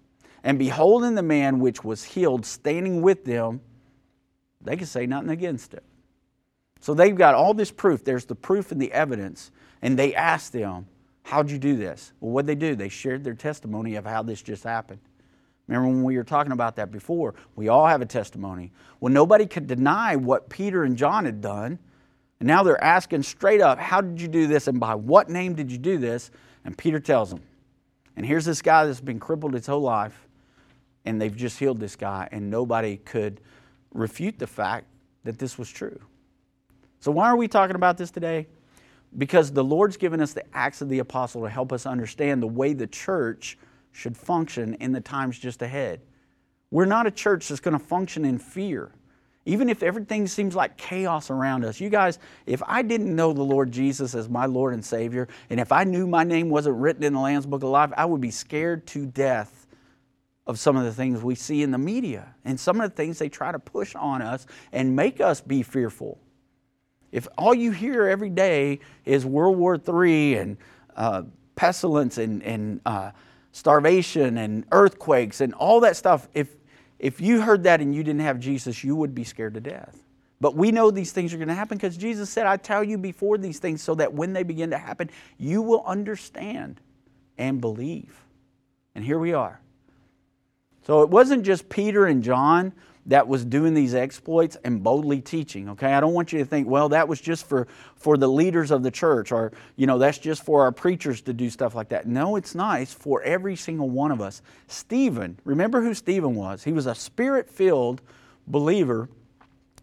And 0.43 0.59
beholding 0.59 1.15
the 1.15 1.23
man 1.23 1.59
which 1.59 1.85
was 1.85 2.05
healed 2.05 2.47
standing 2.47 3.03
with 3.03 3.25
them, 3.25 3.61
they 4.61 4.77
could 4.77 4.89
say 4.89 5.07
nothing 5.07 5.31
against 5.31 5.75
it. 5.75 5.85
So 6.81 6.95
they've 6.95 7.15
got 7.15 7.35
all 7.35 7.55
this 7.55 7.71
proof. 7.71 8.05
There's 8.05 8.25
the 8.25 8.35
proof 8.35 8.73
and 8.73 8.81
the 8.81 8.93
evidence. 8.93 9.51
And 9.83 9.99
they 9.99 10.15
asked 10.15 10.53
them, 10.53 10.87
How'd 11.25 11.51
you 11.51 11.59
do 11.59 11.77
this? 11.77 12.13
Well, 12.21 12.31
what'd 12.31 12.47
they 12.47 12.55
do? 12.55 12.77
They 12.77 12.89
shared 12.89 13.25
their 13.25 13.35
testimony 13.35 13.97
of 13.97 14.05
how 14.05 14.23
this 14.23 14.43
just 14.43 14.63
happened. 14.63 15.01
Remember 15.69 15.89
when 15.89 16.05
we 16.05 16.17
were 16.17 16.25
talking 16.25 16.53
about 16.53 16.77
that 16.77 16.93
before? 16.93 17.35
We 17.57 17.69
all 17.69 17.87
have 17.87 18.01
a 18.01 18.07
testimony. 18.07 18.73
Well, 19.01 19.13
nobody 19.13 19.47
could 19.47 19.67
deny 19.67 20.17
what 20.17 20.49
Peter 20.49 20.85
and 20.85 20.97
John 20.97 21.25
had 21.25 21.41
done. 21.41 21.79
And 22.39 22.47
now 22.47 22.63
they're 22.63 22.83
asking 22.83 23.23
straight 23.23 23.61
up, 23.61 23.79
How 23.79 24.01
did 24.01 24.21
you 24.21 24.29
do 24.29 24.47
this? 24.47 24.69
And 24.69 24.79
by 24.79 24.95
what 24.95 25.29
name 25.29 25.55
did 25.55 25.73
you 25.73 25.79
do 25.79 25.99
this? 25.99 26.31
And 26.65 26.77
Peter 26.77 27.01
tells 27.01 27.31
them. 27.31 27.41
And 28.17 28.25
here's 28.25 28.45
this 28.45 28.63
guy 28.63 28.87
that's 28.87 29.01
been 29.01 29.21
crippled 29.21 29.55
his 29.55 29.67
whole 29.67 29.83
life, 29.83 30.27
and 31.05 31.21
they've 31.21 31.37
just 31.37 31.59
healed 31.59 31.79
this 31.79 31.97
guy, 31.97 32.29
and 32.33 32.51
nobody 32.51 32.97
could 32.97 33.41
refute 33.93 34.39
the 34.39 34.47
fact 34.47 34.87
that 35.25 35.39
this 35.39 35.59
was 35.59 35.71
true. 35.71 36.01
So, 37.01 37.11
why 37.11 37.29
are 37.29 37.37
we 37.37 37.47
talking 37.47 37.77
about 37.77 37.99
this 37.99 38.11
today? 38.11 38.47
Because 39.19 39.53
the 39.53 39.63
Lord's 39.63 39.97
given 39.97 40.21
us 40.21 40.33
the 40.33 40.45
Acts 40.55 40.81
of 40.81 40.89
the 40.89 40.99
Apostle 40.99 41.43
to 41.43 41.49
help 41.49 41.73
us 41.73 41.87
understand 41.87 42.43
the 42.43 42.49
way 42.49 42.73
the 42.73 42.87
church 42.87 43.59
should 43.97 44.17
function 44.17 44.75
in 44.75 44.93
the 44.93 45.01
times 45.01 45.39
just 45.39 45.63
ahead. 45.63 46.01
We're 46.71 46.85
not 46.85 47.07
a 47.07 47.11
church 47.11 47.49
that's 47.49 47.61
going 47.61 47.79
to 47.79 47.85
function 47.85 48.25
in 48.25 48.39
fear. 48.39 48.93
Even 49.47 49.69
if 49.69 49.83
everything 49.83 50.27
seems 50.27 50.57
like 50.57 50.77
chaos 50.77 51.31
around 51.31 51.65
us. 51.65 51.81
You 51.81 51.89
guys, 51.89 52.19
if 52.47 52.63
I 52.67 52.83
didn't 52.83 53.15
know 53.15 53.33
the 53.33 53.45
Lord 53.45 53.71
Jesus 53.71 54.15
as 54.15 54.29
my 54.29 54.45
Lord 54.45 54.75
and 54.75 54.85
Savior, 54.85 55.29
and 55.49 55.61
if 55.61 55.71
I 55.71 55.85
knew 55.85 56.07
my 56.07 56.25
name 56.25 56.51
wasn't 56.51 56.77
written 56.77 57.05
in 57.05 57.15
the 57.15 57.21
Lamb's 57.21 57.47
Book 57.47 57.63
of 57.63 57.71
Life, 57.71 57.93
I 57.97 58.05
would 58.05 58.21
be 58.21 58.33
scared 58.33 58.87
to 58.89 59.07
death 59.07 59.67
of 60.47 60.59
some 60.59 60.77
of 60.77 60.85
the 60.85 60.93
things 60.93 61.23
we 61.23 61.35
see 61.35 61.63
in 61.63 61.71
the 61.71 61.79
media 61.79 62.35
and 62.45 62.59
some 62.59 62.81
of 62.81 62.91
the 62.91 62.97
things 62.97 63.19
they 63.19 63.29
try 63.29 63.53
to 63.53 63.59
push 63.59 63.95
on 63.95 64.21
us 64.21 64.47
and 64.73 64.95
make 64.95 65.21
us 65.21 65.41
be 65.41 65.63
fearful. 65.63 66.19
If 67.13 67.29
all 67.39 67.55
you 67.55 67.71
hear 67.71 68.09
every 68.09 68.31
day 68.31 68.81
is 69.05 69.25
World 69.25 69.57
War 69.57 69.77
III 69.77 70.35
and 70.35 70.57
uh, 70.97 71.23
pestilence 71.55 72.19
and, 72.19 72.43
and 72.43 72.81
uh, 72.85 73.13
starvation 73.57 74.37
and 74.37 74.67
earthquakes 74.71 75.41
and 75.41 75.55
all 75.55 75.81
that 75.81 75.97
stuff, 75.97 76.29
if, 76.35 76.55
if 76.99 77.23
you 77.23 77.41
heard 77.41 77.63
that 77.63 77.81
and 77.81 77.95
you 77.95 78.05
didn't 78.05 78.21
have 78.21 78.39
Jesus, 78.39 78.85
you 78.85 78.95
would 78.95 79.15
be 79.15 79.25
scared 79.25 79.55
to 79.55 79.61
death. 79.61 80.03
But 80.43 80.55
we 80.55 80.71
know 80.71 80.91
these 80.91 81.11
things 81.11 81.33
are 81.33 81.39
going 81.39 81.49
to 81.49 81.55
happen 81.55 81.79
because 81.79 81.97
Jesus 81.97 82.29
said, 82.29 82.47
I 82.47 82.59
tell 82.59 82.85
you 82.85 82.99
before 82.99 83.39
these 83.39 83.59
things 83.59 83.81
so 83.81 83.95
that 83.95 84.13
when 84.13 84.35
they 84.35 84.43
begin 84.43 84.71
to 84.71 84.79
happen, 84.79 85.09
you 85.39 85.63
will 85.63 85.83
understand 85.87 86.83
and 87.39 87.59
believe. 87.59 88.15
And 88.95 89.03
here 89.03 89.19
we 89.19 89.33
are. 89.33 89.59
So 90.87 91.01
it 91.01 91.09
wasn't 91.09 91.43
just 91.43 91.71
Peter 91.71 92.05
and 92.05 92.23
John 92.23 92.75
that 93.07 93.29
was 93.29 93.45
doing 93.45 93.73
these 93.75 93.95
exploits 93.95 94.57
and 94.65 94.83
boldly 94.83 95.21
teaching 95.21 95.69
okay? 95.71 95.93
I 95.93 96.01
don't 96.01 96.15
want 96.15 96.33
you 96.33 96.39
to 96.41 96.45
think 96.45 96.69
well 96.69 96.89
that 96.91 97.09
was 97.09 97.21
just 97.21 97.49
for 97.49 97.67
for 97.95 98.17
the 98.17 98.29
leaders 98.29 98.71
of 98.71 98.83
the 98.83 98.91
church 98.91 99.33
or 99.33 99.53
you 99.77 99.87
know 99.87 99.99
that's 99.99 100.19
just 100.19 100.45
for 100.45 100.63
our 100.63 100.73
preachers 100.73 101.21
to 101.23 101.33
do 101.33 101.51
stuff 101.51 101.75
like 101.75 101.89
that. 101.91 102.07
No 102.07 102.37
it's 102.37 102.55
it's 102.57 102.93
for 102.93 103.23
every 103.23 103.57
single 103.57 103.89
one 103.89 104.11
of 104.11 104.21
us. 104.21 104.43
Stephen 104.69 105.39
remember 105.45 105.83
who 105.83 105.95
stephen 105.95 106.35
was? 106.35 106.65
He 106.65 106.73
was 106.73 106.87
a 106.87 106.95
spirit 106.95 107.49
filled 107.51 108.03
believer 108.47 109.09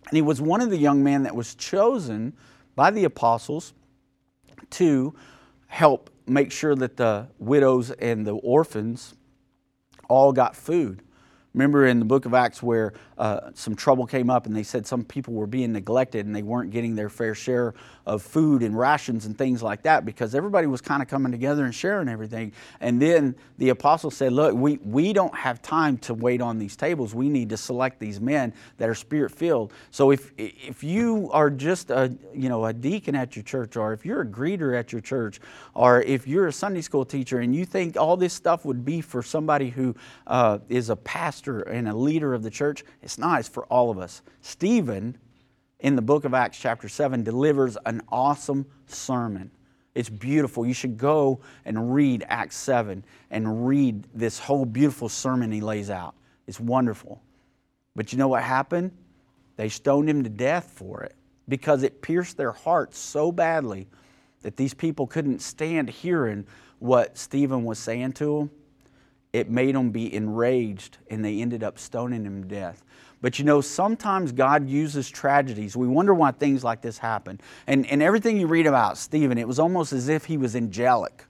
and 0.07 0.15
he 0.15 0.21
was 0.21 0.41
one 0.41 0.61
of 0.61 0.69
the 0.69 0.77
young 0.77 1.03
men 1.03 1.23
that 1.23 1.35
was 1.35 1.55
chosen 1.55 2.33
by 2.75 2.91
the 2.91 3.03
apostles 3.03 3.73
to 4.71 5.13
help 5.67 6.09
make 6.27 6.51
sure 6.51 6.75
that 6.75 6.97
the 6.97 7.27
widows 7.39 7.91
and 7.91 8.25
the 8.25 8.33
orphans 8.33 9.15
all 10.07 10.31
got 10.31 10.55
food. 10.55 11.01
Remember 11.53 11.85
in 11.85 11.99
the 11.99 12.05
book 12.05 12.25
of 12.25 12.33
Acts 12.33 12.63
where 12.63 12.93
uh, 13.17 13.51
some 13.53 13.75
trouble 13.75 14.07
came 14.07 14.29
up 14.29 14.47
and 14.47 14.55
they 14.55 14.63
said 14.63 14.87
some 14.87 15.03
people 15.03 15.33
were 15.35 15.47
being 15.47 15.71
neglected 15.71 16.25
and 16.25 16.35
they 16.35 16.41
weren't 16.41 16.71
getting 16.71 16.95
their 16.95 17.09
fair 17.09 17.35
share 17.35 17.73
of 18.05 18.21
food 18.21 18.63
and 18.63 18.77
rations 18.77 19.25
and 19.25 19.37
things 19.37 19.63
like 19.63 19.83
that 19.83 20.05
because 20.05 20.35
everybody 20.35 20.67
was 20.67 20.81
kind 20.81 21.01
of 21.01 21.07
coming 21.07 21.31
together 21.31 21.63
and 21.63 21.73
sharing 21.73 22.09
everything. 22.09 22.51
And 22.81 23.01
then 23.01 23.35
the 23.57 23.69
apostle 23.69 24.11
said, 24.11 24.33
Look, 24.33 24.55
we, 24.55 24.77
we 24.83 25.13
don't 25.13 25.35
have 25.35 25.61
time 25.61 25.97
to 25.99 26.13
wait 26.13 26.41
on 26.41 26.59
these 26.59 26.75
tables. 26.75 27.15
We 27.15 27.29
need 27.29 27.49
to 27.49 27.57
select 27.57 27.99
these 27.99 28.19
men 28.19 28.53
that 28.77 28.89
are 28.89 28.95
spirit 28.95 29.31
filled. 29.31 29.71
So 29.91 30.11
if, 30.11 30.31
if 30.37 30.83
you 30.83 31.29
are 31.31 31.49
just 31.49 31.91
a, 31.91 32.15
you 32.33 32.49
know, 32.49 32.65
a 32.65 32.73
deacon 32.73 33.15
at 33.15 33.35
your 33.35 33.43
church 33.43 33.77
or 33.77 33.93
if 33.93 34.05
you're 34.05 34.21
a 34.21 34.25
greeter 34.25 34.77
at 34.77 34.91
your 34.91 35.01
church 35.01 35.39
or 35.73 36.01
if 36.01 36.27
you're 36.27 36.47
a 36.47 36.53
Sunday 36.53 36.81
school 36.81 37.05
teacher 37.05 37.39
and 37.39 37.55
you 37.55 37.65
think 37.65 37.95
all 37.95 38.17
this 38.17 38.33
stuff 38.33 38.65
would 38.65 38.83
be 38.83 38.99
for 39.01 39.23
somebody 39.23 39.69
who 39.69 39.95
uh, 40.27 40.59
is 40.67 40.89
a 40.89 40.95
pastor 40.95 41.61
and 41.61 41.87
a 41.87 41.93
leader 41.95 42.33
of 42.33 42.43
the 42.43 42.49
church, 42.49 42.83
it's 43.01 43.17
not. 43.17 43.39
It's 43.39 43.49
for 43.49 43.65
all 43.65 43.89
of 43.89 43.97
us. 43.97 44.21
Stephen 44.41 45.17
in 45.83 45.97
the 45.97 46.01
book 46.01 46.23
of 46.23 46.33
Acts, 46.33 46.57
chapter 46.57 46.87
7, 46.87 47.23
delivers 47.23 47.77
an 47.85 48.01
awesome 48.09 48.65
sermon. 48.87 49.51
It's 49.93 50.09
beautiful. 50.09 50.65
You 50.65 50.73
should 50.73 50.97
go 50.97 51.41
and 51.65 51.93
read 51.93 52.25
Acts 52.27 52.55
7 52.55 53.03
and 53.29 53.67
read 53.67 54.07
this 54.15 54.39
whole 54.39 54.65
beautiful 54.65 55.09
sermon 55.09 55.51
he 55.51 55.61
lays 55.61 55.89
out. 55.89 56.15
It's 56.47 56.59
wonderful. 56.59 57.21
But 57.95 58.11
you 58.11 58.17
know 58.17 58.29
what 58.29 58.43
happened? 58.43 58.91
They 59.57 59.69
stoned 59.69 60.09
him 60.09 60.23
to 60.23 60.29
death 60.29 60.71
for 60.73 61.03
it 61.03 61.15
because 61.49 61.83
it 61.83 62.01
pierced 62.01 62.37
their 62.37 62.53
hearts 62.53 62.97
so 62.97 63.31
badly 63.31 63.87
that 64.41 64.55
these 64.55 64.73
people 64.73 65.05
couldn't 65.05 65.41
stand 65.41 65.89
hearing 65.89 66.47
what 66.79 67.17
Stephen 67.17 67.65
was 67.65 67.77
saying 67.77 68.13
to 68.13 68.39
them. 68.39 68.51
It 69.33 69.49
made 69.49 69.75
them 69.75 69.91
be 69.91 70.13
enraged 70.13 70.97
and 71.09 71.23
they 71.23 71.41
ended 71.41 71.61
up 71.61 71.77
stoning 71.77 72.23
him 72.23 72.43
to 72.43 72.47
death. 72.47 72.83
But 73.23 73.39
you 73.39 73.45
know, 73.45 73.61
sometimes 73.61 74.33
God 74.33 74.67
uses 74.67 75.09
tragedies. 75.09 75.77
We 75.77 75.87
wonder 75.87 76.13
why 76.13 76.31
things 76.33 76.61
like 76.61 76.81
this 76.81 76.97
happen. 76.97 77.39
And, 77.67 77.85
and 77.87 78.03
everything 78.03 78.37
you 78.37 78.47
read 78.47 78.67
about 78.67 78.97
Stephen, 78.97 79.37
it 79.37 79.47
was 79.47 79.59
almost 79.59 79.93
as 79.93 80.09
if 80.09 80.25
he 80.25 80.35
was 80.35 80.57
angelic. 80.57 81.23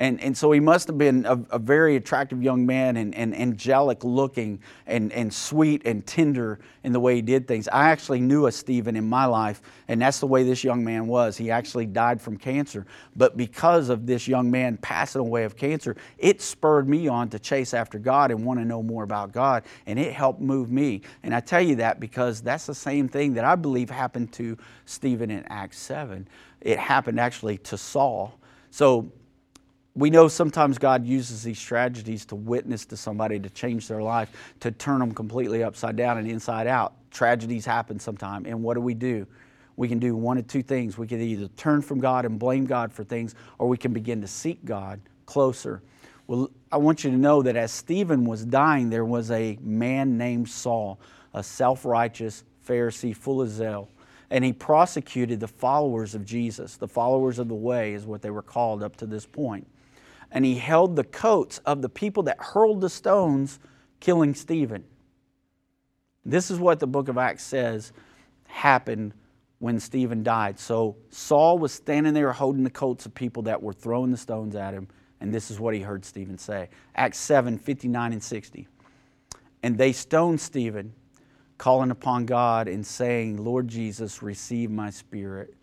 And, 0.00 0.20
and 0.22 0.36
so 0.36 0.52
he 0.52 0.60
must 0.60 0.86
have 0.86 0.96
been 0.96 1.26
a, 1.26 1.32
a, 1.50 1.58
very 1.58 1.96
attractive 1.96 2.40
young 2.40 2.64
man 2.64 2.96
and, 2.96 3.12
and 3.16 3.36
angelic 3.36 4.04
looking 4.04 4.60
and, 4.86 5.12
and 5.12 5.32
sweet 5.34 5.82
and 5.84 6.06
tender 6.06 6.60
in 6.84 6.92
the 6.92 7.00
way 7.00 7.16
he 7.16 7.22
did 7.22 7.48
things. 7.48 7.66
I 7.66 7.90
actually 7.90 8.20
knew 8.20 8.46
a 8.46 8.52
Stephen 8.52 8.94
in 8.94 9.08
my 9.08 9.24
life, 9.24 9.60
and 9.88 10.00
that's 10.00 10.20
the 10.20 10.28
way 10.28 10.44
this 10.44 10.62
young 10.62 10.84
man 10.84 11.08
was. 11.08 11.36
He 11.36 11.50
actually 11.50 11.86
died 11.86 12.20
from 12.20 12.36
cancer. 12.36 12.86
But 13.16 13.36
because 13.36 13.88
of 13.88 14.06
this 14.06 14.28
young 14.28 14.48
man 14.52 14.76
passing 14.76 15.20
away 15.20 15.42
of 15.42 15.56
cancer, 15.56 15.96
it 16.16 16.40
spurred 16.42 16.88
me 16.88 17.08
on 17.08 17.28
to 17.30 17.40
chase 17.40 17.74
after 17.74 17.98
God 17.98 18.30
and 18.30 18.44
want 18.44 18.60
to 18.60 18.64
know 18.64 18.84
more 18.84 19.02
about 19.02 19.32
God, 19.32 19.64
and 19.86 19.98
it 19.98 20.12
helped 20.12 20.40
move 20.40 20.70
me. 20.70 21.02
And 21.24 21.34
I 21.34 21.40
tell 21.40 21.62
you 21.62 21.74
that 21.76 21.98
because 21.98 22.40
that's 22.40 22.66
the 22.66 22.74
same 22.74 23.08
thing 23.08 23.34
that 23.34 23.44
I 23.44 23.56
believe 23.56 23.90
happened 23.90 24.32
to 24.34 24.56
Stephen 24.84 25.28
in 25.32 25.44
Acts 25.48 25.78
7. 25.80 26.28
It 26.60 26.78
happened 26.78 27.18
actually 27.18 27.58
to 27.58 27.76
Saul. 27.76 28.38
So 28.70 29.10
we 29.98 30.10
know 30.10 30.28
sometimes 30.28 30.78
God 30.78 31.04
uses 31.04 31.42
these 31.42 31.60
tragedies 31.60 32.24
to 32.26 32.36
witness 32.36 32.86
to 32.86 32.96
somebody, 32.96 33.40
to 33.40 33.50
change 33.50 33.88
their 33.88 34.00
life, 34.00 34.30
to 34.60 34.70
turn 34.70 35.00
them 35.00 35.12
completely 35.12 35.64
upside 35.64 35.96
down 35.96 36.18
and 36.18 36.30
inside 36.30 36.68
out. 36.68 36.94
Tragedies 37.10 37.66
happen 37.66 37.98
sometime. 37.98 38.46
And 38.46 38.62
what 38.62 38.74
do 38.74 38.80
we 38.80 38.94
do? 38.94 39.26
We 39.74 39.88
can 39.88 39.98
do 39.98 40.14
one 40.14 40.38
of 40.38 40.46
two 40.46 40.62
things. 40.62 40.96
We 40.96 41.08
can 41.08 41.20
either 41.20 41.48
turn 41.56 41.82
from 41.82 41.98
God 41.98 42.24
and 42.24 42.38
blame 42.38 42.64
God 42.64 42.92
for 42.92 43.02
things, 43.02 43.34
or 43.58 43.66
we 43.66 43.76
can 43.76 43.92
begin 43.92 44.20
to 44.20 44.28
seek 44.28 44.64
God 44.64 45.00
closer. 45.26 45.82
Well, 46.28 46.48
I 46.70 46.76
want 46.76 47.02
you 47.02 47.10
to 47.10 47.16
know 47.16 47.42
that 47.42 47.56
as 47.56 47.72
Stephen 47.72 48.24
was 48.24 48.44
dying, 48.44 48.90
there 48.90 49.04
was 49.04 49.32
a 49.32 49.58
man 49.60 50.16
named 50.16 50.48
Saul, 50.48 51.00
a 51.34 51.42
self 51.42 51.84
righteous 51.84 52.44
Pharisee 52.64 53.16
full 53.16 53.42
of 53.42 53.48
zeal 53.48 53.88
and 54.30 54.44
he 54.44 54.52
prosecuted 54.52 55.40
the 55.40 55.48
followers 55.48 56.14
of 56.14 56.22
Jesus. 56.22 56.76
The 56.76 56.86
followers 56.86 57.38
of 57.38 57.48
the 57.48 57.54
way 57.54 57.94
is 57.94 58.04
what 58.04 58.20
they 58.20 58.28
were 58.28 58.42
called 58.42 58.82
up 58.82 58.94
to 58.96 59.06
this 59.06 59.24
point 59.24 59.66
and 60.30 60.44
he 60.44 60.56
held 60.56 60.96
the 60.96 61.04
coats 61.04 61.58
of 61.58 61.82
the 61.82 61.88
people 61.88 62.24
that 62.24 62.38
hurled 62.38 62.80
the 62.80 62.90
stones, 62.90 63.58
killing 64.00 64.34
Stephen. 64.34 64.84
This 66.24 66.50
is 66.50 66.58
what 66.58 66.80
the 66.80 66.86
book 66.86 67.08
of 67.08 67.16
Acts 67.16 67.44
says 67.44 67.92
happened 68.46 69.14
when 69.58 69.80
Stephen 69.80 70.22
died. 70.22 70.58
So 70.58 70.96
Saul 71.10 71.58
was 71.58 71.72
standing 71.72 72.14
there 72.14 72.32
holding 72.32 72.64
the 72.64 72.70
coats 72.70 73.06
of 73.06 73.14
people 73.14 73.44
that 73.44 73.62
were 73.62 73.72
throwing 73.72 74.10
the 74.10 74.16
stones 74.16 74.54
at 74.54 74.74
him, 74.74 74.88
and 75.20 75.32
this 75.32 75.50
is 75.50 75.58
what 75.58 75.74
he 75.74 75.80
heard 75.80 76.04
Stephen 76.04 76.38
say 76.38 76.68
Acts 76.94 77.18
7 77.18 77.58
59 77.58 78.12
and 78.12 78.22
60. 78.22 78.68
And 79.62 79.76
they 79.76 79.92
stoned 79.92 80.40
Stephen, 80.40 80.92
calling 81.56 81.90
upon 81.90 82.26
God 82.26 82.68
and 82.68 82.86
saying, 82.86 83.42
Lord 83.42 83.66
Jesus, 83.66 84.22
receive 84.22 84.70
my 84.70 84.90
spirit. 84.90 85.54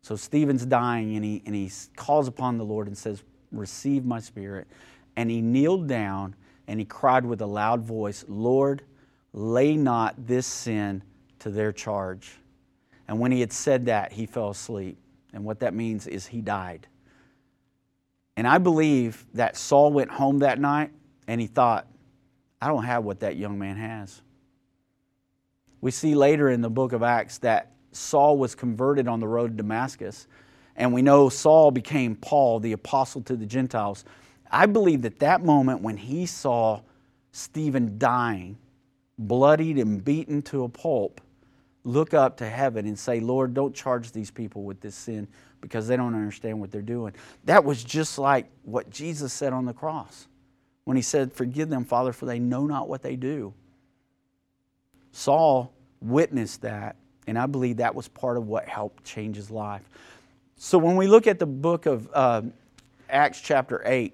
So 0.00 0.16
Stephen's 0.16 0.64
dying, 0.64 1.16
and 1.16 1.24
he, 1.24 1.42
and 1.44 1.54
he 1.54 1.70
calls 1.96 2.28
upon 2.28 2.56
the 2.56 2.64
Lord 2.64 2.86
and 2.86 2.96
says, 2.96 3.22
receive 3.52 4.04
my 4.04 4.20
spirit. 4.20 4.66
And 5.16 5.30
he 5.30 5.40
kneeled 5.40 5.88
down 5.88 6.34
and 6.66 6.78
he 6.78 6.84
cried 6.84 7.24
with 7.24 7.40
a 7.40 7.46
loud 7.46 7.82
voice, 7.82 8.24
Lord, 8.28 8.82
lay 9.32 9.76
not 9.76 10.14
this 10.26 10.46
sin 10.46 11.02
to 11.40 11.50
their 11.50 11.72
charge. 11.72 12.38
And 13.06 13.18
when 13.18 13.32
he 13.32 13.40
had 13.40 13.52
said 13.52 13.86
that, 13.86 14.12
he 14.12 14.26
fell 14.26 14.50
asleep. 14.50 14.98
And 15.32 15.44
what 15.44 15.60
that 15.60 15.74
means 15.74 16.06
is 16.06 16.26
he 16.26 16.40
died. 16.40 16.86
And 18.36 18.46
I 18.46 18.58
believe 18.58 19.26
that 19.34 19.56
Saul 19.56 19.92
went 19.92 20.10
home 20.10 20.40
that 20.40 20.60
night 20.60 20.90
and 21.26 21.40
he 21.40 21.46
thought, 21.46 21.86
I 22.60 22.68
don't 22.68 22.84
have 22.84 23.04
what 23.04 23.20
that 23.20 23.36
young 23.36 23.58
man 23.58 23.76
has. 23.76 24.22
We 25.80 25.90
see 25.90 26.14
later 26.14 26.50
in 26.50 26.60
the 26.60 26.70
book 26.70 26.92
of 26.92 27.02
Acts 27.02 27.38
that 27.38 27.72
Saul 27.92 28.36
was 28.36 28.54
converted 28.54 29.08
on 29.08 29.20
the 29.20 29.28
road 29.28 29.48
to 29.48 29.56
Damascus 29.56 30.26
and 30.78 30.92
we 30.92 31.02
know 31.02 31.28
Saul 31.28 31.72
became 31.72 32.14
Paul, 32.14 32.60
the 32.60 32.72
apostle 32.72 33.20
to 33.22 33.36
the 33.36 33.44
Gentiles. 33.44 34.04
I 34.50 34.66
believe 34.66 35.02
that 35.02 35.18
that 35.18 35.44
moment 35.44 35.82
when 35.82 35.96
he 35.96 36.24
saw 36.24 36.80
Stephen 37.32 37.98
dying, 37.98 38.56
bloodied 39.18 39.76
and 39.76 40.02
beaten 40.02 40.40
to 40.42 40.62
a 40.62 40.68
pulp, 40.68 41.20
look 41.82 42.14
up 42.14 42.36
to 42.38 42.48
heaven 42.48 42.86
and 42.86 42.96
say, 42.96 43.18
Lord, 43.18 43.54
don't 43.54 43.74
charge 43.74 44.12
these 44.12 44.30
people 44.30 44.62
with 44.62 44.80
this 44.80 44.94
sin 44.94 45.26
because 45.60 45.88
they 45.88 45.96
don't 45.96 46.14
understand 46.14 46.60
what 46.60 46.70
they're 46.70 46.80
doing. 46.80 47.12
That 47.44 47.64
was 47.64 47.82
just 47.82 48.16
like 48.16 48.46
what 48.62 48.88
Jesus 48.88 49.32
said 49.32 49.52
on 49.52 49.66
the 49.66 49.72
cross 49.72 50.28
when 50.84 50.96
he 50.96 51.02
said, 51.02 51.32
Forgive 51.32 51.68
them, 51.68 51.84
Father, 51.84 52.12
for 52.12 52.26
they 52.26 52.38
know 52.38 52.66
not 52.66 52.88
what 52.88 53.02
they 53.02 53.16
do. 53.16 53.52
Saul 55.10 55.72
witnessed 56.00 56.62
that, 56.62 56.94
and 57.26 57.36
I 57.36 57.46
believe 57.46 57.78
that 57.78 57.96
was 57.96 58.06
part 58.06 58.36
of 58.36 58.46
what 58.46 58.68
helped 58.68 59.02
change 59.04 59.34
his 59.34 59.50
life. 59.50 59.82
So 60.60 60.76
when 60.76 60.96
we 60.96 61.06
look 61.06 61.28
at 61.28 61.38
the 61.38 61.46
book 61.46 61.86
of 61.86 62.08
uh, 62.12 62.42
Acts 63.08 63.40
chapter 63.40 63.80
8, 63.84 64.12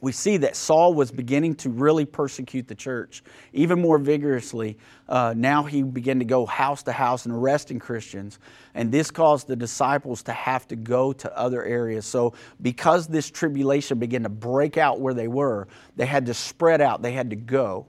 we 0.00 0.10
see 0.10 0.38
that 0.38 0.56
Saul 0.56 0.92
was 0.92 1.12
beginning 1.12 1.54
to 1.56 1.70
really 1.70 2.04
persecute 2.04 2.66
the 2.66 2.74
church 2.74 3.22
even 3.52 3.80
more 3.80 3.98
vigorously. 3.98 4.76
Uh, 5.08 5.34
now 5.36 5.62
he 5.62 5.84
began 5.84 6.18
to 6.18 6.24
go 6.24 6.46
house 6.46 6.82
to 6.82 6.92
house 6.92 7.26
and 7.26 7.34
arresting 7.36 7.78
Christians. 7.78 8.40
And 8.74 8.90
this 8.90 9.12
caused 9.12 9.46
the 9.46 9.54
disciples 9.54 10.24
to 10.24 10.32
have 10.32 10.66
to 10.66 10.74
go 10.74 11.12
to 11.12 11.38
other 11.38 11.62
areas. 11.62 12.06
So, 12.06 12.34
because 12.60 13.06
this 13.06 13.30
tribulation 13.30 14.00
began 14.00 14.24
to 14.24 14.28
break 14.28 14.76
out 14.76 14.98
where 14.98 15.14
they 15.14 15.28
were, 15.28 15.68
they 15.94 16.06
had 16.06 16.26
to 16.26 16.34
spread 16.34 16.80
out, 16.80 17.02
they 17.02 17.12
had 17.12 17.30
to 17.30 17.36
go. 17.36 17.86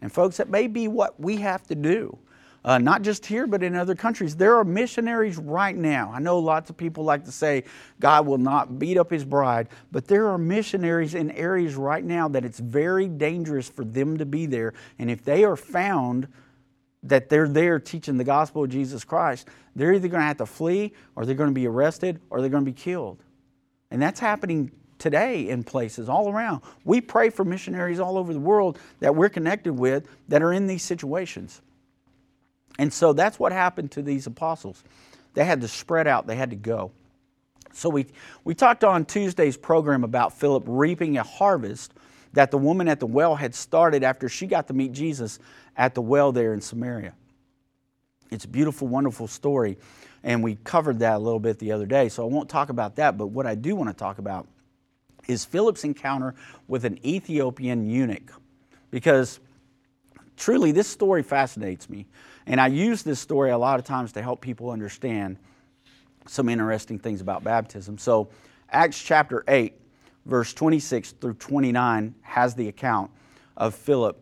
And, 0.00 0.10
folks, 0.10 0.38
that 0.38 0.48
may 0.48 0.68
be 0.68 0.88
what 0.88 1.20
we 1.20 1.36
have 1.36 1.66
to 1.66 1.74
do 1.74 2.18
uh, 2.64 2.78
not 2.78 3.02
just 3.02 3.26
here, 3.26 3.46
but 3.46 3.62
in 3.62 3.74
other 3.74 3.94
countries. 3.94 4.36
There 4.36 4.56
are 4.56 4.64
missionaries 4.64 5.38
right 5.38 5.76
now. 5.76 6.12
I 6.14 6.18
know 6.18 6.38
lots 6.38 6.70
of 6.70 6.76
people 6.76 7.04
like 7.04 7.24
to 7.24 7.32
say 7.32 7.64
God 7.98 8.26
will 8.26 8.38
not 8.38 8.78
beat 8.78 8.98
up 8.98 9.10
his 9.10 9.24
bride, 9.24 9.68
but 9.90 10.06
there 10.06 10.28
are 10.28 10.38
missionaries 10.38 11.14
in 11.14 11.30
areas 11.30 11.74
right 11.74 12.04
now 12.04 12.28
that 12.28 12.44
it's 12.44 12.58
very 12.58 13.08
dangerous 13.08 13.68
for 13.68 13.84
them 13.84 14.18
to 14.18 14.26
be 14.26 14.46
there. 14.46 14.74
And 14.98 15.10
if 15.10 15.24
they 15.24 15.44
are 15.44 15.56
found, 15.56 16.28
that 17.02 17.28
they're 17.28 17.48
there 17.48 17.78
teaching 17.78 18.16
the 18.16 18.24
gospel 18.24 18.64
of 18.64 18.70
Jesus 18.70 19.04
Christ, 19.04 19.48
they're 19.74 19.94
either 19.94 20.08
going 20.08 20.20
to 20.20 20.26
have 20.26 20.36
to 20.38 20.46
flee 20.46 20.92
or 21.16 21.24
they're 21.24 21.34
going 21.34 21.50
to 21.50 21.54
be 21.54 21.66
arrested 21.66 22.20
or 22.30 22.40
they're 22.40 22.50
going 22.50 22.64
to 22.64 22.70
be 22.70 22.76
killed. 22.76 23.22
And 23.90 24.00
that's 24.00 24.20
happening 24.20 24.70
today 24.98 25.48
in 25.48 25.64
places 25.64 26.08
all 26.08 26.30
around. 26.30 26.60
We 26.84 27.00
pray 27.00 27.30
for 27.30 27.44
missionaries 27.44 28.00
all 28.00 28.18
over 28.18 28.32
the 28.32 28.40
world 28.40 28.78
that 29.00 29.14
we're 29.14 29.30
connected 29.30 29.72
with 29.72 30.06
that 30.28 30.42
are 30.42 30.52
in 30.52 30.66
these 30.66 30.82
situations. 30.82 31.62
And 32.80 32.90
so 32.90 33.12
that's 33.12 33.38
what 33.38 33.52
happened 33.52 33.90
to 33.90 34.02
these 34.02 34.26
apostles. 34.26 34.82
They 35.34 35.44
had 35.44 35.60
to 35.60 35.68
spread 35.68 36.06
out, 36.06 36.26
they 36.26 36.34
had 36.34 36.48
to 36.48 36.56
go. 36.56 36.92
So 37.74 37.90
we, 37.90 38.06
we 38.42 38.54
talked 38.54 38.84
on 38.84 39.04
Tuesday's 39.04 39.58
program 39.58 40.02
about 40.02 40.32
Philip 40.32 40.64
reaping 40.66 41.18
a 41.18 41.22
harvest 41.22 41.92
that 42.32 42.50
the 42.50 42.56
woman 42.56 42.88
at 42.88 42.98
the 42.98 43.06
well 43.06 43.36
had 43.36 43.54
started 43.54 44.02
after 44.02 44.30
she 44.30 44.46
got 44.46 44.66
to 44.68 44.72
meet 44.72 44.92
Jesus 44.92 45.38
at 45.76 45.94
the 45.94 46.00
well 46.00 46.32
there 46.32 46.54
in 46.54 46.62
Samaria. 46.62 47.12
It's 48.30 48.46
a 48.46 48.48
beautiful, 48.48 48.88
wonderful 48.88 49.26
story, 49.26 49.76
and 50.24 50.42
we 50.42 50.56
covered 50.64 51.00
that 51.00 51.16
a 51.16 51.18
little 51.18 51.38
bit 51.38 51.58
the 51.58 51.72
other 51.72 51.86
day, 51.86 52.08
so 52.08 52.24
I 52.24 52.32
won't 52.32 52.48
talk 52.48 52.70
about 52.70 52.96
that. 52.96 53.18
But 53.18 53.26
what 53.26 53.44
I 53.44 53.56
do 53.56 53.76
want 53.76 53.90
to 53.90 53.94
talk 53.94 54.16
about 54.16 54.48
is 55.28 55.44
Philip's 55.44 55.84
encounter 55.84 56.34
with 56.66 56.86
an 56.86 56.98
Ethiopian 57.04 57.86
eunuch, 57.86 58.32
because 58.90 59.38
truly 60.38 60.72
this 60.72 60.88
story 60.88 61.22
fascinates 61.22 61.90
me. 61.90 62.06
And 62.50 62.60
I 62.60 62.66
use 62.66 63.04
this 63.04 63.20
story 63.20 63.52
a 63.52 63.58
lot 63.58 63.78
of 63.78 63.84
times 63.84 64.10
to 64.14 64.22
help 64.22 64.40
people 64.40 64.70
understand 64.70 65.36
some 66.26 66.48
interesting 66.48 66.98
things 66.98 67.20
about 67.20 67.44
baptism. 67.44 67.96
So, 67.96 68.28
Acts 68.72 69.00
chapter 69.00 69.44
8, 69.46 69.72
verse 70.26 70.52
26 70.52 71.12
through 71.12 71.34
29 71.34 72.12
has 72.22 72.56
the 72.56 72.66
account 72.66 73.12
of 73.56 73.72
Philip 73.76 74.20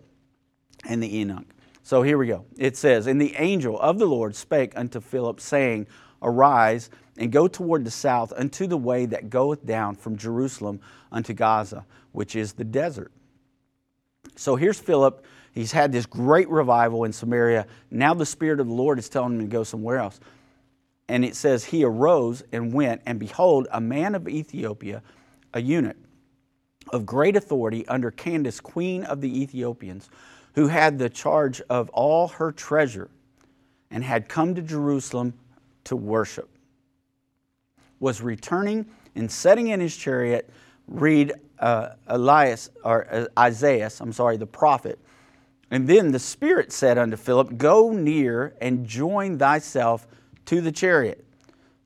and 0.87 1.03
the 1.03 1.09
eunuch. 1.09 1.47
So 1.83 2.03
here 2.03 2.19
we 2.19 2.27
go. 2.27 2.45
It 2.59 2.77
says, 2.77 3.07
And 3.07 3.19
the 3.19 3.35
angel 3.37 3.81
of 3.81 3.99
the 3.99 4.05
Lord 4.05 4.37
spake 4.37 4.75
unto 4.77 5.01
Philip, 5.01 5.41
saying, 5.41 5.87
Arise 6.21 6.91
and 7.17 7.33
go 7.33 7.49
toward 7.49 7.87
the 7.87 7.91
south 7.91 8.35
unto 8.37 8.67
the 8.67 8.77
way 8.77 9.07
that 9.07 9.31
goeth 9.31 9.65
down 9.65 9.97
from 9.97 10.19
Jerusalem 10.19 10.81
unto 11.11 11.33
Gaza, 11.33 11.87
which 12.13 12.37
is 12.37 12.53
the 12.53 12.65
desert. 12.65 13.11
So 14.37 14.55
here's 14.57 14.79
Philip 14.79 15.25
He's 15.59 15.73
had 15.73 15.91
this 15.91 16.07
great 16.07 16.49
revival 16.49 17.03
in 17.03 17.13
Samaria. 17.13 17.67
Now 17.91 18.15
the 18.15 18.25
Spirit 18.25 18.61
of 18.61 18.69
the 18.69 18.73
Lord 18.73 18.97
is 18.97 19.09
telling 19.09 19.33
him 19.33 19.41
to 19.41 19.47
go 19.47 19.65
somewhere 19.65 19.97
else. 19.99 20.21
And 21.09 21.25
it 21.25 21.35
says, 21.35 21.65
He 21.65 21.83
arose 21.83 22.45
and 22.53 22.73
went, 22.73 23.03
and 23.05 23.19
behold, 23.19 23.67
a 23.73 23.81
man 23.81 24.15
of 24.15 24.29
Ethiopia, 24.29 25.03
a 25.53 25.61
eunuch 25.61 25.97
of 26.93 27.05
great 27.05 27.35
authority 27.35 27.85
under 27.89 28.13
Candace, 28.13 28.61
queen 28.61 29.03
of 29.03 29.21
the 29.21 29.43
Ethiopians, 29.43 30.09
who 30.55 30.69
had 30.69 30.97
the 30.97 31.09
charge 31.09 31.61
of 31.63 31.89
all 31.89 32.29
her 32.29 32.53
treasure 32.53 33.11
and 33.91 34.05
had 34.05 34.29
come 34.29 34.55
to 34.55 34.63
Jerusalem 34.63 35.35
to 35.83 35.97
worship, 35.97 36.49
was 37.99 38.21
returning 38.21 38.87
and 39.17 39.29
setting 39.29 39.67
in 39.67 39.81
his 39.81 39.97
chariot, 39.97 40.49
read 40.87 41.33
uh, 41.59 41.95
Elias, 42.07 42.71
or 42.85 43.13
uh, 43.13 43.27
Isaiah, 43.37 43.91
I'm 43.99 44.13
sorry, 44.13 44.37
the 44.37 44.47
prophet, 44.47 45.01
and 45.71 45.87
then 45.87 46.13
the 46.13 46.19
Spirit 46.19 46.73
said 46.73 46.99
unto 46.99 47.17
Philip, 47.17 47.59
Go 47.59 47.91
near 47.93 48.55
and 48.61 48.87
join 48.87 49.39
thyself 49.39 50.07
to 50.47 50.61
the 50.61 50.73
chariot. 50.73 51.25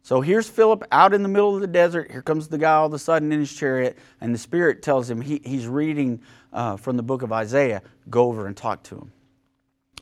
So 0.05 0.21
here's 0.21 0.49
Philip 0.49 0.85
out 0.91 1.15
in 1.15 1.23
the 1.23 1.29
middle 1.29 1.55
of 1.55 1.61
the 1.61 1.67
desert. 1.67 2.11
Here 2.11 2.23
comes 2.23 2.49
the 2.49 2.59
guy 2.59 2.73
all 2.73 2.87
of 2.87 2.93
a 2.93 2.99
sudden 2.99 3.31
in 3.33 3.41
his 3.41 3.53
chariot, 3.53 3.97
and 4.21 4.35
the 4.35 4.39
Spirit 4.39 4.83
tells 4.83 5.09
him 5.09 5.21
he, 5.21 5.41
he's 5.45 5.67
reading 5.67 6.21
uh, 6.53 6.77
from 6.77 6.97
the 6.97 7.03
book 7.03 7.23
of 7.23 7.33
Isaiah. 7.33 7.83
Go 8.11 8.27
over 8.27 8.47
and 8.47 8.57
talk 8.57 8.83
to 8.85 8.97
him. 8.97 9.13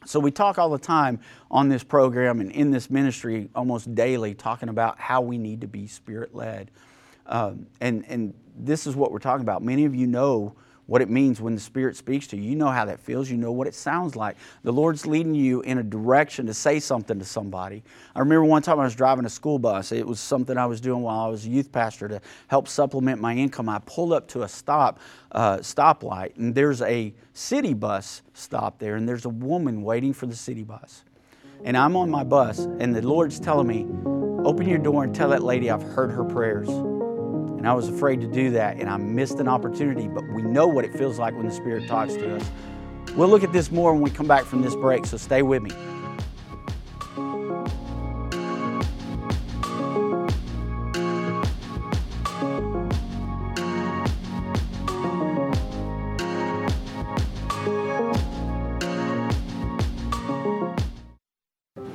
So 0.07 0.19
we 0.19 0.31
talk 0.31 0.59
all 0.59 0.71
the 0.71 0.79
time 0.79 1.21
on 1.51 1.69
this 1.69 1.85
program 1.85 2.41
and 2.41 2.51
in 2.53 2.71
this 2.71 2.89
ministry 2.89 3.51
almost 3.55 3.95
daily, 3.95 4.35
talking 4.35 4.71
about 4.71 4.99
how 4.99 5.21
we 5.21 5.37
need 5.37 5.61
to 5.61 5.69
be 5.69 5.87
Spirit 5.87 6.35
led. 6.35 6.71
Um, 7.27 7.67
and, 7.81 8.05
and 8.09 8.35
this 8.57 8.87
is 8.87 8.97
what 8.97 9.13
we're 9.13 9.19
talking 9.19 9.43
about. 9.43 9.63
Many 9.63 9.85
of 9.85 9.95
you 9.95 10.07
know 10.07 10.55
what 10.91 11.01
it 11.01 11.09
means 11.09 11.41
when 11.41 11.55
the 11.55 11.61
Spirit 11.61 11.97
speaks 11.97 12.27
to 12.27 12.37
you. 12.37 12.43
You 12.43 12.57
know 12.57 12.67
how 12.67 12.85
that 12.87 12.99
feels. 12.99 13.31
You 13.31 13.37
know 13.37 13.53
what 13.53 13.69
it 13.69 13.77
sounds 13.77 14.17
like. 14.17 14.37
The 14.65 14.73
Lord's 14.73 15.07
leading 15.07 15.37
you 15.37 15.61
in 15.61 15.79
a 15.79 15.85
direction 15.85 16.47
to 16.47 16.53
say 16.53 16.81
something 16.81 17.17
to 17.21 17.25
somebody. 17.25 17.85
I 18.17 18.19
remember 18.19 18.45
one 18.45 18.61
time 18.61 18.81
I 18.81 18.83
was 18.83 18.97
driving 18.97 19.25
a 19.25 19.29
school 19.29 19.61
bus. 19.61 19.93
It 19.93 20.05
was 20.05 20.19
something 20.19 20.59
I 20.59 20.67
was 20.67 20.81
doing 20.81 21.03
while 21.03 21.21
I 21.21 21.29
was 21.29 21.47
a 21.47 21.49
youth 21.49 21.71
pastor 21.71 22.09
to 22.09 22.21
help 22.49 22.67
supplement 22.67 23.21
my 23.21 23.37
income. 23.37 23.69
I 23.69 23.79
pulled 23.87 24.13
up 24.13 24.27
to 24.31 24.43
a 24.43 24.49
stop 24.49 24.99
uh, 25.31 25.59
stoplight, 25.59 26.37
and 26.37 26.57
there's 26.57 26.83
a 26.83 27.15
city 27.35 27.73
bus 27.73 28.23
stop 28.35 28.81
there, 28.81 28.97
and 28.97 29.09
there's 29.09 29.27
a 29.27 29.31
woman 29.31 29.83
waiting 29.83 30.13
for 30.13 30.27
the 30.27 30.35
city 30.35 30.65
bus. 30.65 31.05
And 31.63 31.77
I'm 31.77 31.95
on 31.95 32.11
my 32.11 32.25
bus, 32.25 32.59
and 32.81 32.97
the 32.97 33.03
Lord's 33.03 33.39
telling 33.39 33.69
me, 33.69 33.87
Open 34.45 34.69
your 34.69 34.79
door 34.79 35.05
and 35.05 35.15
tell 35.15 35.29
that 35.29 35.45
lady 35.45 35.71
I've 35.71 35.83
heard 35.83 36.11
her 36.11 36.25
prayers. 36.25 36.69
And 37.61 37.69
I 37.69 37.75
was 37.75 37.91
afraid 37.91 38.23
to 38.23 38.27
do 38.27 38.53
that, 38.53 38.79
and 38.79 38.89
I 38.89 38.97
missed 38.97 39.39
an 39.39 39.47
opportunity, 39.47 40.09
but 40.09 40.27
we 40.29 40.41
know 40.41 40.67
what 40.67 40.87
it 40.87 40.95
feels 40.95 41.19
like 41.19 41.35
when 41.35 41.47
the 41.47 41.53
Spirit 41.53 41.87
talks 41.87 42.15
to 42.15 42.37
us. 42.37 42.51
We'll 43.15 43.29
look 43.29 43.45
at 43.45 43.53
this 43.53 43.71
more 43.71 43.93
when 43.93 44.01
we 44.01 44.09
come 44.09 44.27
back 44.27 44.45
from 44.47 44.63
this 44.63 44.75
break, 44.75 45.05
so 45.05 45.19
stay 45.19 45.43
with 45.43 45.63
me. 45.63 45.71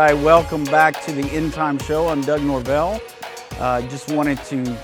Right, 0.00 0.14
welcome 0.24 0.64
back 0.64 0.98
to 1.02 1.12
the 1.12 1.28
End 1.30 1.52
Time 1.52 1.78
Show. 1.78 2.08
I'm 2.08 2.22
Doug 2.22 2.42
Norvell. 2.42 3.02
Uh, 3.58 3.82
just 3.82 4.10
wanted 4.10 4.42
to 4.44 4.78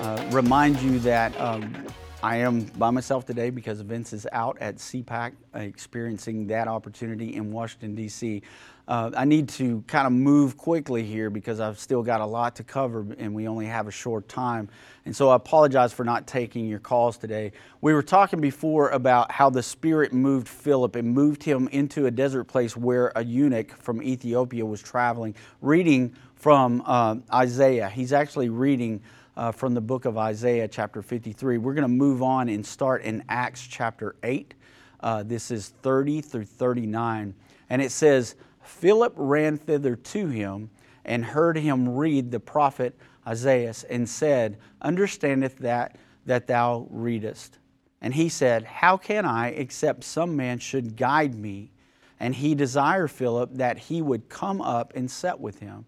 uh, 0.00 0.28
remind 0.32 0.82
you 0.82 0.98
that 0.98 1.40
um, 1.40 1.86
I 2.20 2.38
am 2.38 2.62
by 2.76 2.90
myself 2.90 3.24
today 3.24 3.50
because 3.50 3.80
Vince 3.82 4.12
is 4.12 4.26
out 4.32 4.58
at 4.60 4.78
CPAC 4.78 5.34
experiencing 5.54 6.48
that 6.48 6.66
opportunity 6.66 7.36
in 7.36 7.52
Washington, 7.52 7.94
D.C. 7.94 8.42
Uh, 8.88 9.10
I 9.16 9.24
need 9.24 9.48
to 9.50 9.82
kind 9.88 10.06
of 10.06 10.12
move 10.12 10.56
quickly 10.56 11.02
here 11.02 11.28
because 11.28 11.58
I've 11.58 11.78
still 11.78 12.04
got 12.04 12.20
a 12.20 12.26
lot 12.26 12.54
to 12.56 12.62
cover 12.62 13.04
and 13.18 13.34
we 13.34 13.48
only 13.48 13.66
have 13.66 13.88
a 13.88 13.90
short 13.90 14.28
time. 14.28 14.68
And 15.04 15.14
so 15.14 15.30
I 15.30 15.36
apologize 15.36 15.92
for 15.92 16.04
not 16.04 16.28
taking 16.28 16.66
your 16.68 16.78
calls 16.78 17.18
today. 17.18 17.50
We 17.80 17.92
were 17.94 18.02
talking 18.02 18.40
before 18.40 18.90
about 18.90 19.32
how 19.32 19.50
the 19.50 19.62
Spirit 19.62 20.12
moved 20.12 20.46
Philip 20.48 20.94
and 20.94 21.12
moved 21.12 21.42
him 21.42 21.66
into 21.68 22.06
a 22.06 22.12
desert 22.12 22.44
place 22.44 22.76
where 22.76 23.10
a 23.16 23.24
eunuch 23.24 23.72
from 23.72 24.00
Ethiopia 24.02 24.64
was 24.64 24.80
traveling, 24.80 25.34
reading 25.60 26.14
from 26.36 26.80
uh, 26.86 27.16
Isaiah. 27.32 27.88
He's 27.88 28.12
actually 28.12 28.50
reading 28.50 29.00
uh, 29.36 29.50
from 29.50 29.74
the 29.74 29.80
book 29.80 30.04
of 30.04 30.16
Isaiah, 30.16 30.68
chapter 30.68 31.02
53. 31.02 31.58
We're 31.58 31.74
going 31.74 31.82
to 31.82 31.88
move 31.88 32.22
on 32.22 32.48
and 32.48 32.64
start 32.64 33.02
in 33.02 33.24
Acts 33.28 33.66
chapter 33.66 34.14
8. 34.22 34.54
Uh, 35.00 35.22
this 35.24 35.50
is 35.50 35.70
30 35.82 36.20
through 36.20 36.44
39. 36.44 37.34
And 37.68 37.82
it 37.82 37.90
says, 37.90 38.36
Philip 38.66 39.14
ran 39.16 39.56
thither 39.56 39.96
to 39.96 40.28
him 40.28 40.70
and 41.04 41.24
heard 41.24 41.56
him 41.56 41.88
read 41.88 42.30
the 42.30 42.40
prophet 42.40 42.98
Isaiah 43.26 43.74
and 43.88 44.08
said, 44.08 44.58
Understandeth 44.82 45.58
that 45.58 45.96
that 46.26 46.46
thou 46.46 46.86
readest? 46.90 47.58
And 48.00 48.14
he 48.14 48.28
said, 48.28 48.64
How 48.64 48.96
can 48.96 49.24
I, 49.24 49.48
except 49.48 50.04
some 50.04 50.36
man 50.36 50.58
should 50.58 50.96
guide 50.96 51.34
me? 51.34 51.70
And 52.18 52.34
he 52.34 52.54
desired 52.54 53.10
Philip 53.10 53.54
that 53.54 53.78
he 53.78 54.02
would 54.02 54.28
come 54.28 54.60
up 54.60 54.92
and 54.94 55.10
set 55.10 55.40
with 55.40 55.60
him. 55.60 55.86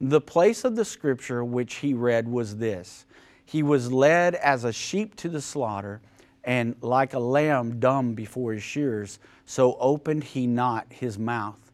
The 0.00 0.20
place 0.20 0.64
of 0.64 0.76
the 0.76 0.84
scripture 0.84 1.44
which 1.44 1.76
he 1.76 1.92
read 1.94 2.28
was 2.28 2.56
this 2.56 3.06
He 3.44 3.62
was 3.62 3.92
led 3.92 4.34
as 4.36 4.64
a 4.64 4.72
sheep 4.72 5.16
to 5.16 5.28
the 5.28 5.40
slaughter, 5.40 6.00
and 6.44 6.76
like 6.80 7.14
a 7.14 7.18
lamb 7.18 7.80
dumb 7.80 8.14
before 8.14 8.52
his 8.52 8.62
shearers, 8.62 9.18
so 9.44 9.76
opened 9.78 10.24
he 10.24 10.46
not 10.46 10.86
his 10.90 11.18
mouth. 11.18 11.67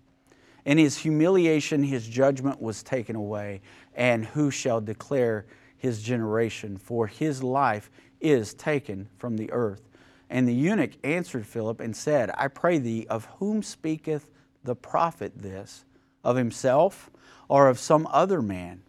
In 0.64 0.78
his 0.78 0.98
humiliation, 0.98 1.82
his 1.82 2.08
judgment 2.08 2.60
was 2.60 2.82
taken 2.82 3.16
away. 3.16 3.60
And 3.94 4.24
who 4.24 4.50
shall 4.50 4.80
declare 4.80 5.46
his 5.76 6.02
generation? 6.02 6.76
For 6.76 7.06
his 7.06 7.42
life 7.42 7.90
is 8.20 8.54
taken 8.54 9.08
from 9.18 9.36
the 9.36 9.52
earth. 9.52 9.88
And 10.30 10.48
the 10.48 10.54
eunuch 10.54 10.92
answered 11.04 11.46
Philip 11.46 11.80
and 11.80 11.94
said, 11.94 12.30
I 12.36 12.48
pray 12.48 12.78
thee, 12.78 13.06
of 13.10 13.26
whom 13.38 13.62
speaketh 13.62 14.30
the 14.62 14.74
prophet 14.74 15.32
this? 15.36 15.84
Of 16.22 16.36
himself 16.36 17.10
or 17.48 17.68
of 17.68 17.78
some 17.78 18.08
other 18.10 18.40
man? 18.40 18.82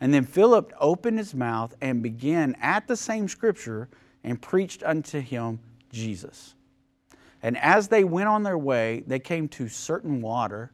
And 0.00 0.12
then 0.12 0.26
Philip 0.26 0.72
opened 0.78 1.16
his 1.16 1.34
mouth 1.34 1.74
and 1.80 2.02
began 2.02 2.54
at 2.60 2.86
the 2.86 2.96
same 2.96 3.26
scripture 3.26 3.88
and 4.22 4.40
preached 4.40 4.82
unto 4.82 5.20
him 5.20 5.60
Jesus. 5.90 6.54
And 7.42 7.56
as 7.56 7.88
they 7.88 8.04
went 8.04 8.28
on 8.28 8.42
their 8.42 8.58
way, 8.58 9.02
they 9.06 9.18
came 9.18 9.48
to 9.48 9.68
certain 9.68 10.20
water 10.20 10.72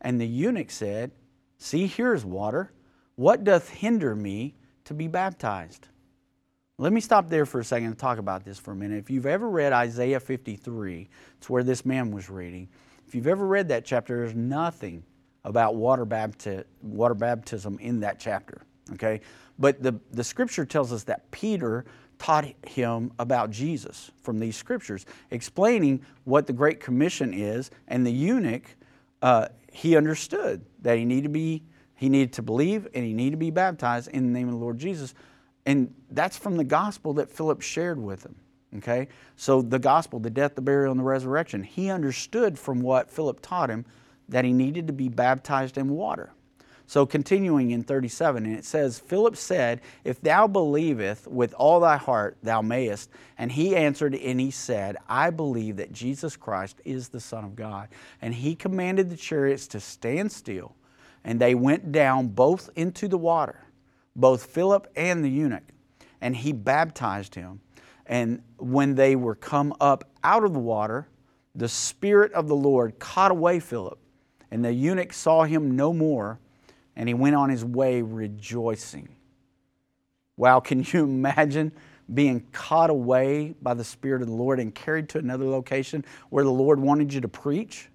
and 0.00 0.20
the 0.20 0.26
eunuch 0.26 0.70
said, 0.70 1.10
See, 1.58 1.86
here 1.86 2.14
is 2.14 2.24
water. 2.24 2.72
What 3.16 3.42
doth 3.42 3.68
hinder 3.68 4.14
me 4.14 4.54
to 4.84 4.94
be 4.94 5.08
baptized? 5.08 5.88
Let 6.80 6.92
me 6.92 7.00
stop 7.00 7.28
there 7.28 7.44
for 7.44 7.58
a 7.58 7.64
second 7.64 7.88
and 7.88 7.98
talk 7.98 8.18
about 8.18 8.44
this 8.44 8.58
for 8.58 8.70
a 8.70 8.76
minute. 8.76 8.98
If 8.98 9.10
you've 9.10 9.26
ever 9.26 9.48
read 9.48 9.72
Isaiah 9.72 10.20
53, 10.20 11.08
it's 11.36 11.50
where 11.50 11.64
this 11.64 11.84
man 11.84 12.12
was 12.12 12.30
reading. 12.30 12.68
If 13.06 13.16
you've 13.16 13.26
ever 13.26 13.44
read 13.44 13.68
that 13.68 13.84
chapter, 13.84 14.18
there's 14.18 14.36
nothing 14.36 15.02
about 15.44 15.74
water, 15.74 16.06
bapti- 16.06 16.64
water 16.82 17.14
baptism 17.14 17.78
in 17.80 17.98
that 18.00 18.20
chapter. 18.20 18.62
Okay? 18.92 19.20
But 19.58 19.82
the, 19.82 19.98
the 20.12 20.22
scripture 20.22 20.64
tells 20.64 20.92
us 20.92 21.02
that 21.04 21.28
Peter 21.32 21.84
taught 22.18 22.46
him 22.66 23.12
about 23.18 23.50
Jesus 23.50 24.12
from 24.22 24.38
these 24.38 24.56
scriptures, 24.56 25.06
explaining 25.30 26.04
what 26.24 26.46
the 26.46 26.52
Great 26.52 26.78
Commission 26.78 27.34
is, 27.34 27.70
and 27.88 28.06
the 28.06 28.12
eunuch 28.12 28.64
uh, 29.22 29.48
he 29.72 29.96
understood 29.96 30.64
that 30.82 30.98
he 30.98 31.04
needed 31.04 31.24
to 31.24 31.28
be 31.30 31.64
he 31.94 32.08
needed 32.08 32.32
to 32.34 32.42
believe 32.42 32.86
and 32.94 33.04
he 33.04 33.12
needed 33.12 33.32
to 33.32 33.36
be 33.38 33.50
baptized 33.50 34.08
in 34.08 34.24
the 34.24 34.32
name 34.32 34.46
of 34.46 34.54
the 34.54 34.60
Lord 34.60 34.78
Jesus. 34.78 35.14
And 35.66 35.92
that's 36.10 36.36
from 36.36 36.56
the 36.56 36.62
gospel 36.62 37.14
that 37.14 37.28
Philip 37.28 37.60
shared 37.60 37.98
with 37.98 38.24
him. 38.24 38.36
Okay? 38.76 39.08
So 39.34 39.62
the 39.62 39.80
gospel, 39.80 40.20
the 40.20 40.30
death, 40.30 40.54
the 40.54 40.60
burial, 40.60 40.92
and 40.92 41.00
the 41.00 41.04
resurrection, 41.04 41.64
he 41.64 41.90
understood 41.90 42.56
from 42.56 42.82
what 42.82 43.10
Philip 43.10 43.40
taught 43.42 43.68
him 43.68 43.84
that 44.28 44.44
he 44.44 44.52
needed 44.52 44.86
to 44.86 44.92
be 44.92 45.08
baptized 45.08 45.76
in 45.76 45.88
water. 45.88 46.30
So 46.88 47.04
continuing 47.04 47.72
in 47.72 47.82
37, 47.82 48.46
and 48.46 48.56
it 48.56 48.64
says, 48.64 48.98
Philip 48.98 49.36
said, 49.36 49.82
If 50.04 50.22
thou 50.22 50.46
believest 50.46 51.26
with 51.26 51.52
all 51.52 51.80
thy 51.80 51.98
heart, 51.98 52.38
thou 52.42 52.62
mayest. 52.62 53.10
And 53.36 53.52
he 53.52 53.76
answered 53.76 54.14
and 54.14 54.40
he 54.40 54.50
said, 54.50 54.96
I 55.06 55.28
believe 55.28 55.76
that 55.76 55.92
Jesus 55.92 56.34
Christ 56.34 56.80
is 56.86 57.10
the 57.10 57.20
Son 57.20 57.44
of 57.44 57.54
God. 57.54 57.90
And 58.22 58.32
he 58.32 58.54
commanded 58.54 59.10
the 59.10 59.18
chariots 59.18 59.66
to 59.68 59.80
stand 59.80 60.32
still, 60.32 60.76
and 61.24 61.38
they 61.38 61.54
went 61.54 61.92
down 61.92 62.28
both 62.28 62.70
into 62.74 63.06
the 63.06 63.18
water, 63.18 63.66
both 64.16 64.46
Philip 64.46 64.90
and 64.96 65.22
the 65.22 65.28
eunuch. 65.28 65.68
And 66.22 66.34
he 66.34 66.54
baptized 66.54 67.34
him. 67.34 67.60
And 68.06 68.42
when 68.56 68.94
they 68.94 69.14
were 69.14 69.34
come 69.34 69.74
up 69.78 70.08
out 70.24 70.42
of 70.42 70.54
the 70.54 70.58
water, 70.58 71.06
the 71.54 71.68
Spirit 71.68 72.32
of 72.32 72.48
the 72.48 72.56
Lord 72.56 72.98
caught 72.98 73.30
away 73.30 73.60
Philip, 73.60 73.98
and 74.50 74.64
the 74.64 74.72
eunuch 74.72 75.12
saw 75.12 75.44
him 75.44 75.76
no 75.76 75.92
more 75.92 76.40
and 76.98 77.08
he 77.08 77.14
went 77.14 77.36
on 77.36 77.48
his 77.48 77.64
way 77.64 78.02
rejoicing. 78.02 79.08
Wow, 80.36 80.60
can 80.60 80.82
you 80.82 81.04
imagine 81.04 81.72
being 82.12 82.46
caught 82.52 82.90
away 82.90 83.54
by 83.62 83.72
the 83.72 83.84
Spirit 83.84 84.20
of 84.20 84.28
the 84.28 84.34
Lord 84.34 84.60
and 84.60 84.74
carried 84.74 85.08
to 85.10 85.18
another 85.18 85.44
location 85.46 86.04
where 86.28 86.44
the 86.44 86.50
Lord 86.50 86.80
wanted 86.80 87.14
you 87.14 87.20
to 87.22 87.28
preach? 87.28 87.88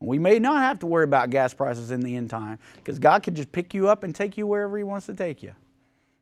We 0.00 0.18
may 0.18 0.38
not 0.38 0.60
have 0.60 0.80
to 0.80 0.86
worry 0.86 1.04
about 1.04 1.30
gas 1.30 1.54
prices 1.54 1.90
in 1.90 2.00
the 2.00 2.16
end 2.16 2.28
time 2.28 2.58
because 2.74 2.98
God 2.98 3.22
could 3.22 3.34
just 3.34 3.52
pick 3.52 3.72
you 3.72 3.88
up 3.88 4.02
and 4.02 4.14
take 4.14 4.36
you 4.36 4.46
wherever 4.46 4.76
He 4.76 4.84
wants 4.84 5.06
to 5.06 5.14
take 5.14 5.42
you. 5.42 5.54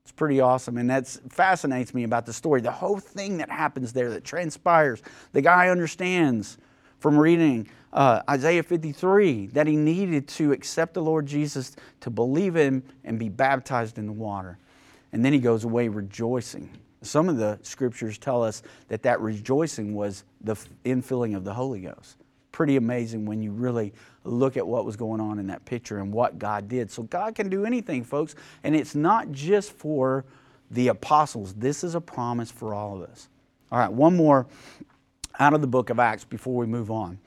It's 0.04 0.12
pretty 0.12 0.40
awesome, 0.40 0.78
and 0.78 0.90
that 0.90 1.06
fascinates 1.06 1.94
me 1.94 2.02
about 2.04 2.26
the 2.26 2.32
story. 2.32 2.60
The 2.60 2.72
whole 2.72 2.98
thing 2.98 3.38
that 3.38 3.50
happens 3.50 3.92
there, 3.92 4.10
that 4.10 4.24
transpires, 4.24 5.00
the 5.32 5.40
guy 5.40 5.68
understands 5.68 6.58
from 6.98 7.16
reading 7.16 7.68
uh, 7.92 8.22
Isaiah 8.28 8.62
53 8.62 9.48
that 9.48 9.66
he 9.66 9.76
needed 9.76 10.26
to 10.28 10.52
accept 10.52 10.94
the 10.94 11.02
Lord 11.02 11.26
Jesus, 11.26 11.76
to 12.00 12.10
believe 12.10 12.56
him, 12.56 12.82
and 13.04 13.18
be 13.18 13.28
baptized 13.28 13.98
in 13.98 14.06
the 14.06 14.12
water. 14.12 14.58
And 15.12 15.24
then 15.24 15.32
he 15.32 15.38
goes 15.38 15.64
away 15.64 15.88
rejoicing. 15.88 16.70
Some 17.02 17.28
of 17.28 17.36
the 17.36 17.58
scriptures 17.62 18.16
tell 18.16 18.42
us 18.42 18.62
that 18.88 19.02
that 19.02 19.20
rejoicing 19.20 19.94
was 19.94 20.24
the 20.40 20.54
infilling 20.84 21.36
of 21.36 21.44
the 21.44 21.52
Holy 21.52 21.80
Ghost. 21.80 22.16
Pretty 22.52 22.76
amazing 22.76 23.26
when 23.26 23.42
you 23.42 23.50
really 23.50 23.92
look 24.24 24.56
at 24.56 24.66
what 24.66 24.84
was 24.84 24.96
going 24.96 25.20
on 25.20 25.38
in 25.38 25.46
that 25.48 25.64
picture 25.64 25.98
and 25.98 26.12
what 26.12 26.38
God 26.38 26.68
did. 26.68 26.90
So 26.90 27.02
God 27.02 27.34
can 27.34 27.48
do 27.48 27.64
anything, 27.64 28.04
folks, 28.04 28.34
and 28.62 28.76
it's 28.76 28.94
not 28.94 29.32
just 29.32 29.72
for 29.72 30.24
the 30.70 30.88
apostles. 30.88 31.54
This 31.54 31.82
is 31.84 31.94
a 31.94 32.00
promise 32.00 32.50
for 32.50 32.72
all 32.72 33.02
of 33.02 33.10
us. 33.10 33.28
All 33.70 33.78
right, 33.78 33.92
one 33.92 34.16
more 34.16 34.46
out 35.38 35.54
of 35.54 35.60
the 35.60 35.66
book 35.66 35.90
of 35.90 35.98
Acts 35.98 36.24
before 36.24 36.54
we 36.54 36.66
move 36.66 36.90
on. 36.90 37.18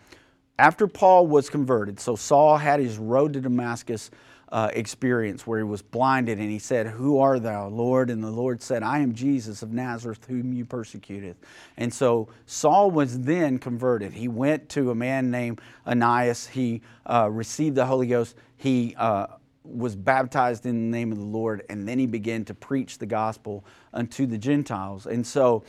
After 0.58 0.88
Paul 0.88 1.28
was 1.28 1.50
converted, 1.50 2.00
so 2.00 2.16
Saul 2.16 2.58
had 2.58 2.80
his 2.80 2.98
road 2.98 3.34
to 3.34 3.42
Damascus 3.42 4.10
uh, 4.50 4.70
experience 4.74 5.46
where 5.46 5.60
he 5.60 5.66
was 5.66 5.82
blinded 5.82 6.40
and 6.40 6.50
he 6.50 6.60
said, 6.60 6.88
Who 6.88 7.18
art 7.20 7.44
thou, 7.44 7.68
Lord? 7.68 8.10
And 8.10 8.24
the 8.24 8.32
Lord 8.32 8.62
said, 8.62 8.84
I 8.84 9.00
am 9.00 9.14
Jesus 9.14 9.62
of 9.64 9.74
Nazareth, 9.74 10.26
whom 10.28 10.54
you 10.54 10.64
persecuted. 10.64 11.36
And 11.78 11.94
so 11.94 12.30
Saul 12.46 12.92
was 12.92 13.20
then 13.22 13.58
converted. 13.58 14.14
He 14.14 14.28
went 14.28 14.70
to 14.70 14.92
a 14.92 14.96
man 14.96 15.30
named 15.32 15.60
Ananias. 15.86 16.48
He 16.48 16.82
uh, 17.06 17.30
received 17.30 17.76
the 17.76 17.86
Holy 17.86 18.08
Ghost. 18.08 18.38
He 18.56 18.96
uh, 18.98 19.28
was 19.64 19.96
baptized 19.96 20.66
in 20.66 20.90
the 20.90 20.98
name 20.98 21.12
of 21.12 21.18
the 21.18 21.26
Lord, 21.26 21.66
and 21.70 21.88
then 21.88 22.00
he 22.00 22.06
began 22.06 22.46
to 22.46 22.54
preach 22.54 23.00
the 23.00 23.06
gospel 23.06 23.66
unto 23.94 24.26
the 24.26 24.38
Gentiles. 24.38 25.06
And 25.08 25.26
so 25.26 25.64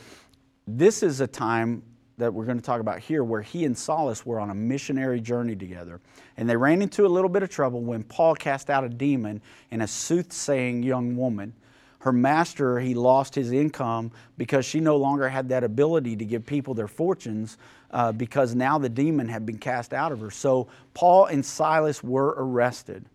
this 0.67 1.01
is 1.01 1.19
a 1.19 1.27
time 1.27 1.81
that 2.17 2.33
we're 2.33 2.45
going 2.45 2.57
to 2.57 2.63
talk 2.63 2.81
about 2.81 2.99
here, 2.99 3.23
where 3.23 3.43
he 3.43 3.63
and 3.65 3.77
Silas 3.77 4.25
were 4.25 4.39
on 4.39 4.49
a 4.49 4.55
missionary 4.55 5.21
journey 5.21 5.55
together. 5.55 6.01
And 6.35 6.49
they 6.49 6.57
ran 6.57 6.81
into 6.81 7.05
a 7.05 7.07
little 7.07 7.29
bit 7.29 7.43
of 7.43 7.49
trouble 7.49 7.81
when 7.81 8.03
Paul 8.03 8.33
cast 8.33 8.71
out 8.71 8.83
a 8.83 8.89
demon 8.89 9.41
in 9.69 9.81
a 9.81 9.87
soothsaying 9.87 10.81
young 10.81 11.15
woman. 11.15 11.53
Her 11.99 12.11
master, 12.11 12.79
he 12.79 12.95
lost 12.95 13.35
his 13.35 13.51
income 13.51 14.11
because 14.37 14.65
she 14.65 14.79
no 14.79 14.97
longer 14.97 15.29
had 15.29 15.49
that 15.49 15.63
ability 15.63 16.15
to 16.15 16.25
give 16.25 16.45
people 16.45 16.73
their 16.73 16.87
fortunes 16.87 17.57
uh, 17.91 18.11
because 18.11 18.55
now 18.55 18.79
the 18.79 18.89
demon 18.89 19.27
had 19.27 19.45
been 19.45 19.57
cast 19.57 19.93
out 19.93 20.11
of 20.11 20.19
her. 20.19 20.31
So 20.31 20.67
Paul 20.95 21.25
and 21.25 21.45
Silas 21.45 22.03
were 22.03 22.33
arrested. 22.37 23.05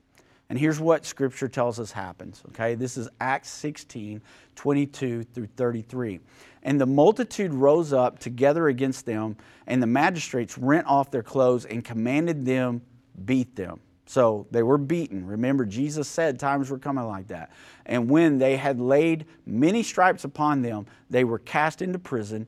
And 0.48 0.58
here's 0.58 0.78
what 0.78 1.06
scripture 1.06 1.48
tells 1.48 1.80
us 1.80 1.90
happens, 1.90 2.42
okay? 2.50 2.74
This 2.74 2.98
is 2.98 3.08
Acts 3.20 3.48
16, 3.48 4.20
22 4.54 5.22
through 5.24 5.46
33. 5.46 6.20
And 6.62 6.80
the 6.80 6.86
multitude 6.86 7.52
rose 7.52 7.92
up 7.92 8.18
together 8.18 8.68
against 8.68 9.04
them, 9.04 9.36
and 9.66 9.82
the 9.82 9.86
magistrates 9.86 10.56
rent 10.56 10.86
off 10.86 11.10
their 11.10 11.22
clothes 11.22 11.64
and 11.64 11.84
commanded 11.84 12.44
them 12.44 12.82
beat 13.24 13.56
them. 13.56 13.80
So 14.06 14.46
they 14.50 14.62
were 14.62 14.78
beaten. 14.78 15.26
Remember, 15.26 15.64
Jesus 15.64 16.08
said 16.08 16.38
times 16.38 16.70
were 16.70 16.78
coming 16.78 17.06
like 17.06 17.28
that. 17.28 17.50
And 17.86 18.10
when 18.10 18.38
they 18.38 18.56
had 18.56 18.80
laid 18.80 19.26
many 19.46 19.82
stripes 19.82 20.24
upon 20.24 20.62
them, 20.62 20.86
they 21.08 21.24
were 21.24 21.38
cast 21.38 21.82
into 21.82 21.98
prison 21.98 22.46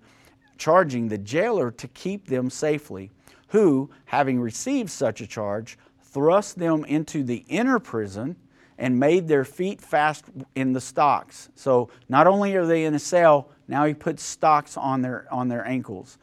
charging 0.56 1.08
the 1.08 1.18
jailer 1.18 1.70
to 1.72 1.88
keep 1.88 2.26
them 2.26 2.50
safely, 2.50 3.10
who, 3.48 3.90
having 4.04 4.40
received 4.40 4.90
such 4.90 5.20
a 5.20 5.26
charge, 5.26 5.78
thrust 6.02 6.58
them 6.58 6.84
into 6.84 7.22
the 7.22 7.44
inner 7.48 7.78
prison 7.78 8.36
and 8.78 8.98
made 8.98 9.28
their 9.28 9.44
feet 9.44 9.80
fast 9.80 10.24
in 10.54 10.72
the 10.72 10.80
stocks. 10.80 11.48
So 11.54 11.90
not 12.08 12.26
only 12.26 12.54
are 12.56 12.66
they 12.66 12.84
in 12.84 12.94
a 12.94 12.98
cell, 12.98 13.50
now 13.68 13.84
he 13.84 13.94
puts 13.94 14.22
stocks 14.22 14.76
on 14.76 15.02
their 15.02 15.26
on 15.30 15.48
their 15.48 15.66
ankles, 15.66 16.18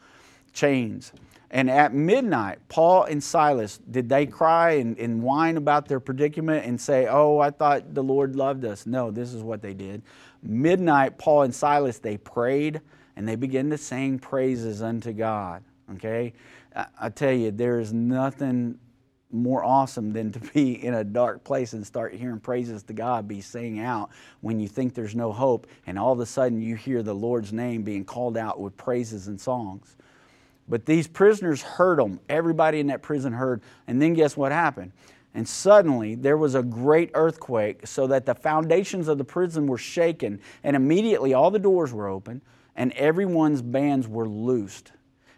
chains. 0.52 1.12
And 1.52 1.68
at 1.68 1.92
midnight, 1.92 2.60
Paul 2.70 3.04
and 3.04 3.22
Silas, 3.22 3.78
did 3.90 4.08
they 4.08 4.24
cry 4.24 4.72
and, 4.72 4.98
and 4.98 5.22
whine 5.22 5.58
about 5.58 5.86
their 5.86 6.00
predicament 6.00 6.64
and 6.64 6.80
say, 6.80 7.06
Oh, 7.08 7.40
I 7.40 7.50
thought 7.50 7.92
the 7.94 8.02
Lord 8.02 8.34
loved 8.34 8.64
us? 8.64 8.86
No, 8.86 9.10
this 9.10 9.34
is 9.34 9.42
what 9.42 9.60
they 9.60 9.74
did. 9.74 10.00
Midnight, 10.42 11.18
Paul 11.18 11.42
and 11.42 11.54
Silas, 11.54 11.98
they 11.98 12.16
prayed 12.16 12.80
and 13.16 13.28
they 13.28 13.36
began 13.36 13.68
to 13.68 13.76
sing 13.76 14.18
praises 14.18 14.80
unto 14.80 15.12
God. 15.12 15.62
Okay? 15.96 16.32
I, 16.74 16.86
I 17.02 17.08
tell 17.10 17.32
you, 17.32 17.50
there 17.50 17.80
is 17.80 17.92
nothing 17.92 18.78
more 19.32 19.64
awesome 19.64 20.12
than 20.12 20.30
to 20.32 20.38
be 20.38 20.84
in 20.84 20.94
a 20.94 21.04
dark 21.04 21.42
place 21.42 21.72
and 21.72 21.86
start 21.86 22.14
hearing 22.14 22.38
praises 22.38 22.82
to 22.84 22.92
God 22.92 23.26
be 23.26 23.40
singing 23.40 23.80
out 23.80 24.10
when 24.42 24.60
you 24.60 24.68
think 24.68 24.94
there's 24.94 25.16
no 25.16 25.32
hope, 25.32 25.66
and 25.86 25.98
all 25.98 26.12
of 26.12 26.20
a 26.20 26.26
sudden 26.26 26.60
you 26.60 26.76
hear 26.76 27.02
the 27.02 27.14
Lord's 27.14 27.52
name 27.52 27.82
being 27.82 28.04
called 28.04 28.36
out 28.36 28.60
with 28.60 28.76
praises 28.76 29.28
and 29.28 29.40
songs. 29.40 29.96
But 30.68 30.86
these 30.86 31.08
prisoners 31.08 31.62
heard 31.62 31.98
them. 31.98 32.20
Everybody 32.28 32.78
in 32.78 32.86
that 32.86 33.02
prison 33.02 33.32
heard. 33.32 33.62
And 33.88 34.00
then 34.00 34.14
guess 34.14 34.36
what 34.36 34.52
happened? 34.52 34.92
And 35.34 35.48
suddenly 35.48 36.14
there 36.14 36.36
was 36.36 36.54
a 36.54 36.62
great 36.62 37.10
earthquake, 37.14 37.86
so 37.86 38.06
that 38.06 38.26
the 38.26 38.34
foundations 38.34 39.08
of 39.08 39.18
the 39.18 39.24
prison 39.24 39.66
were 39.66 39.78
shaken, 39.78 40.40
and 40.62 40.76
immediately 40.76 41.34
all 41.34 41.50
the 41.50 41.58
doors 41.58 41.92
were 41.92 42.06
open, 42.06 42.42
and 42.76 42.92
everyone's 42.92 43.62
bands 43.62 44.06
were 44.06 44.28
loosed. 44.28 44.92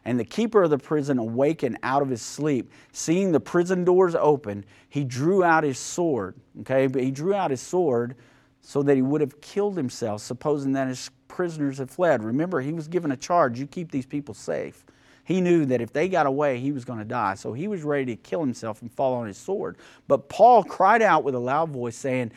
And 0.04 0.20
the 0.20 0.24
keeper 0.24 0.62
of 0.62 0.70
the 0.70 0.78
prison 0.78 1.18
awakened 1.18 1.78
out 1.82 2.02
of 2.02 2.10
his 2.10 2.20
sleep, 2.20 2.70
seeing 2.92 3.32
the 3.32 3.40
prison 3.40 3.84
doors 3.84 4.14
open, 4.14 4.64
he 4.88 5.04
drew 5.04 5.42
out 5.42 5.64
his 5.64 5.78
sword. 5.78 6.34
Okay, 6.60 6.86
but 6.86 7.02
he 7.02 7.10
drew 7.10 7.32
out 7.32 7.50
his 7.50 7.62
sword 7.62 8.16
so 8.60 8.82
that 8.82 8.96
he 8.96 9.02
would 9.02 9.20
have 9.20 9.40
killed 9.40 9.76
himself, 9.76 10.20
supposing 10.20 10.72
that 10.72 10.88
his 10.88 11.10
prisoners 11.28 11.78
had 11.78 11.90
fled. 11.90 12.22
Remember, 12.22 12.60
he 12.60 12.72
was 12.72 12.88
given 12.88 13.12
a 13.12 13.16
charge 13.16 13.58
you 13.58 13.66
keep 13.66 13.90
these 13.90 14.06
people 14.06 14.34
safe. 14.34 14.84
He 15.24 15.40
knew 15.40 15.64
that 15.66 15.80
if 15.80 15.92
they 15.92 16.08
got 16.08 16.26
away, 16.26 16.58
he 16.58 16.70
was 16.70 16.84
going 16.84 16.98
to 16.98 17.04
die. 17.04 17.34
So 17.34 17.54
he 17.54 17.66
was 17.66 17.82
ready 17.82 18.14
to 18.14 18.16
kill 18.16 18.40
himself 18.40 18.82
and 18.82 18.92
fall 18.92 19.14
on 19.14 19.26
his 19.26 19.38
sword. 19.38 19.78
But 20.06 20.28
Paul 20.28 20.62
cried 20.62 21.00
out 21.00 21.24
with 21.24 21.34
a 21.34 21.38
loud 21.38 21.70
voice, 21.70 21.96
saying, 21.96 22.32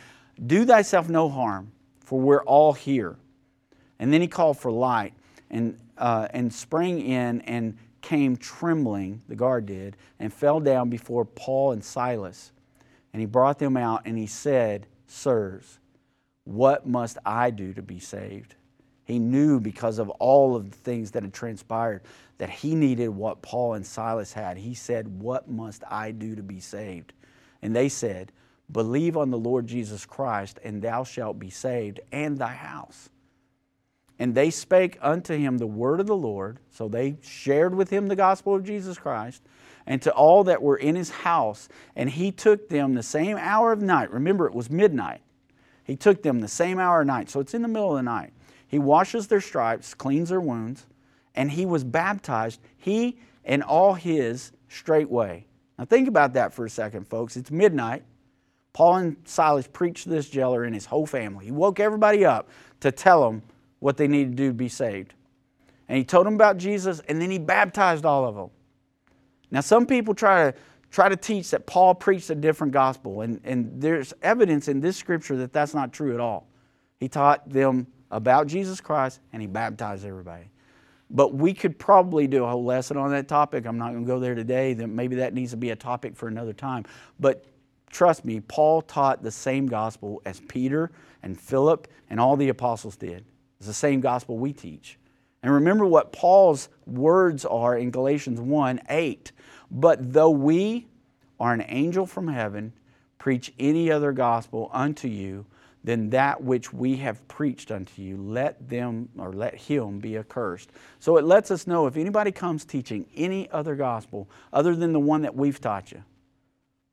Do 0.46 0.66
thyself 0.66 1.10
no 1.10 1.28
harm, 1.28 1.72
for 2.00 2.20
we're 2.20 2.44
all 2.44 2.72
here. 2.72 3.18
And 4.00 4.14
then 4.14 4.22
he 4.22 4.28
called 4.28 4.58
for 4.58 4.72
light 4.72 5.14
and, 5.50 5.78
uh, 5.98 6.28
and 6.32 6.54
sprang 6.54 7.00
in 7.02 7.42
and 7.42 7.78
came 8.02 8.38
trembling, 8.38 9.22
the 9.28 9.36
guard 9.36 9.66
did, 9.66 9.98
and 10.20 10.32
fell 10.34 10.60
down 10.60 10.90
before 10.90 11.26
Paul 11.26 11.72
and 11.72 11.84
Silas. 11.84 12.52
And 13.14 13.20
he 13.20 13.26
brought 13.26 13.60
them 13.60 13.76
out 13.78 14.04
and 14.06 14.18
he 14.18 14.28
said, 14.28 14.88
Sirs, 15.08 15.80
what 16.44 16.88
must 16.88 17.18
I 17.26 17.50
do 17.50 17.74
to 17.74 17.82
be 17.82 18.00
saved? 18.00 18.56
He 19.06 19.20
knew 19.20 19.60
because 19.60 20.00
of 20.00 20.10
all 20.12 20.56
of 20.56 20.70
the 20.70 20.78
things 20.78 21.12
that 21.12 21.24
had 21.24 21.34
transpired 21.34 22.02
that 22.38 22.50
he 22.50 22.76
needed 22.76 23.10
what 23.10 23.42
Paul 23.42 23.74
and 23.74 23.86
Silas 23.86 24.34
had. 24.34 24.58
He 24.58 24.74
said, 24.74 25.08
What 25.08 25.50
must 25.50 25.84
I 25.90 26.12
do 26.12 26.36
to 26.36 26.44
be 26.44 26.60
saved? 26.60 27.14
And 27.62 27.76
they 27.76 27.90
said, 27.90 28.32
Believe 28.72 29.16
on 29.16 29.32
the 29.32 29.38
Lord 29.38 29.66
Jesus 29.66 30.06
Christ, 30.06 30.60
and 30.64 30.82
thou 30.82 31.04
shalt 31.06 31.40
be 31.40 31.50
saved, 31.50 32.02
and 32.12 32.38
thy 32.38 32.54
house. 32.54 33.10
And 34.20 34.34
they 34.34 34.50
spake 34.50 34.98
unto 35.02 35.38
him 35.38 35.58
the 35.58 35.68
word 35.68 36.00
of 36.00 36.08
the 36.08 36.16
Lord. 36.16 36.60
So 36.72 36.88
they 36.88 37.18
shared 37.22 37.76
with 37.76 37.90
him 37.90 38.08
the 38.08 38.16
gospel 38.16 38.56
of 38.56 38.64
Jesus 38.64 38.98
Christ, 38.98 39.44
and 39.86 40.02
to 40.02 40.12
all 40.12 40.44
that 40.46 40.62
were 40.62 40.78
in 40.78 40.96
his 40.96 41.10
house. 41.10 41.70
And 41.96 42.10
he 42.10 42.32
took 42.32 42.70
them 42.70 42.94
the 42.94 43.04
same 43.04 43.38
hour 43.38 43.72
of 43.72 43.82
night. 43.82 44.12
Remember, 44.12 44.48
it 44.48 44.54
was 44.54 44.70
midnight. 44.70 45.22
He 45.84 45.96
took 45.96 46.24
them 46.24 46.42
the 46.42 46.48
same 46.48 46.80
hour 46.80 47.02
of 47.02 47.08
night. 47.08 47.30
So 47.30 47.40
it's 47.40 47.54
in 47.54 47.62
the 47.62 47.68
middle 47.68 47.92
of 47.92 47.98
the 47.98 48.04
night. 48.04 48.34
He 48.68 48.80
washes 48.80 49.28
their 49.28 49.40
stripes, 49.40 49.94
cleans 49.94 50.30
their 50.30 50.42
wounds, 50.42 50.86
and 51.36 51.50
he 51.50 51.66
was 51.66 51.84
baptized, 51.84 52.60
he 52.76 53.20
and 53.46 53.64
all 53.64 53.94
his 53.94 54.52
straightway. 54.68 55.46
Now 55.80 55.86
think 55.86 56.08
about 56.08 56.34
that 56.34 56.54
for 56.54 56.66
a 56.66 56.70
second, 56.70 57.08
folks. 57.08 57.38
It's 57.38 57.52
midnight. 57.52 58.04
Paul 58.74 58.96
and 58.98 59.18
Silas 59.24 59.68
preached 59.68 60.04
to 60.04 60.10
this 60.10 60.30
jailer 60.30 60.64
and 60.64 60.76
his 60.76 60.86
whole 60.86 61.06
family. 61.06 61.46
He 61.46 61.52
woke 61.52 61.80
everybody 61.80 62.26
up 62.26 62.50
to 62.82 62.92
tell 62.92 63.28
them 63.28 63.42
what 63.80 63.98
they 63.98 64.08
needed 64.08 64.32
to 64.32 64.36
do 64.36 64.48
to 64.50 64.54
be 64.54 64.70
saved. 64.70 65.14
And 65.88 65.98
he 65.98 66.04
told 66.04 66.26
them 66.26 66.36
about 66.36 66.58
Jesus, 66.58 67.00
and 67.08 67.22
then 67.22 67.32
he 67.32 67.38
baptized 67.38 68.06
all 68.06 68.26
of 68.26 68.36
them. 68.36 68.50
Now, 69.52 69.62
some 69.62 69.86
people 69.86 70.14
try 70.14 70.52
to 70.52 70.58
try 70.90 71.10
to 71.10 71.16
teach 71.16 71.52
that 71.52 71.66
Paul 71.66 71.94
preached 71.96 72.30
a 72.30 72.36
different 72.36 72.74
gospel, 72.74 73.22
and, 73.22 73.42
and 73.44 73.82
there's 73.82 74.14
evidence 74.22 74.68
in 74.68 74.80
this 74.80 74.98
scripture 74.98 75.36
that 75.38 75.52
that's 75.54 75.74
not 75.74 75.92
true 75.92 76.14
at 76.14 76.20
all. 76.20 76.48
He 77.00 77.08
taught 77.08 77.50
them 77.50 77.88
about 78.10 78.48
Jesus 78.48 78.82
Christ, 78.82 79.20
and 79.34 79.42
he 79.42 79.48
baptized 79.48 80.06
everybody. 80.06 80.50
But 81.10 81.34
we 81.34 81.54
could 81.54 81.78
probably 81.78 82.28
do 82.28 82.44
a 82.44 82.50
whole 82.50 82.66
lesson 82.66 82.98
on 82.98 83.12
that 83.12 83.28
topic. 83.28 83.66
I'm 83.66 83.78
not 83.78 83.92
going 83.92 84.06
to 84.06 84.08
go 84.08 84.20
there 84.20 84.36
today. 84.36 84.74
Maybe 84.74 85.18
that 85.18 85.34
needs 85.34 85.52
to 85.52 85.58
be 85.58 85.70
a 85.70 85.76
topic 85.76 86.16
for 86.16 86.28
another 86.28 86.54
time. 86.54 86.84
But 87.20 87.46
trust 87.90 88.26
me, 88.26 88.42
Paul 88.42 88.82
taught 88.82 89.24
the 89.24 89.32
same 89.32 89.68
gospel 89.68 90.22
as 90.26 90.42
Peter 90.48 90.92
and 91.24 91.40
Philip 91.40 91.88
and 92.10 92.20
all 92.20 92.36
the 92.36 92.50
apostles 92.50 92.98
did. 92.98 93.24
It's 93.58 93.68
the 93.68 93.74
same 93.74 94.02
gospel 94.02 94.38
we 94.38 94.54
teach. 94.54 94.98
And 95.44 95.54
remember 95.54 95.86
what 95.86 96.12
Paul's 96.12 96.70
words 96.86 97.46
are 97.46 97.78
in 97.78 97.92
Galatians 97.92 98.40
1 98.40 98.82
8. 98.90 99.32
But 99.70 100.14
though 100.14 100.30
we 100.30 100.88
are 101.40 101.54
an 101.54 101.64
angel 101.68 102.06
from 102.06 102.28
heaven, 102.28 102.74
preach 103.18 103.54
any 103.60 103.92
other 103.92 104.12
gospel 104.12 104.70
unto 104.74 105.08
you 105.08 105.46
than 105.84 106.10
that 106.10 106.44
which 106.44 106.74
we 106.74 106.98
have 106.98 107.26
preached 107.28 107.72
unto 107.72 108.02
you, 108.02 108.18
let 108.18 108.68
them 108.68 109.10
or 109.18 109.32
let 109.32 109.56
him 109.56 110.00
be 110.00 110.18
accursed. 110.18 110.72
So 111.00 111.18
it 111.18 111.24
lets 111.24 111.50
us 111.52 111.68
know 111.68 111.88
if 111.88 111.96
anybody 111.96 112.32
comes 112.32 112.66
teaching 112.66 113.06
any 113.16 113.50
other 113.52 113.76
gospel 113.76 114.28
other 114.52 114.76
than 114.76 114.92
the 114.92 115.00
one 115.00 115.22
that 115.22 115.36
we've 115.36 115.62
taught 115.62 115.92
you, 115.92 116.04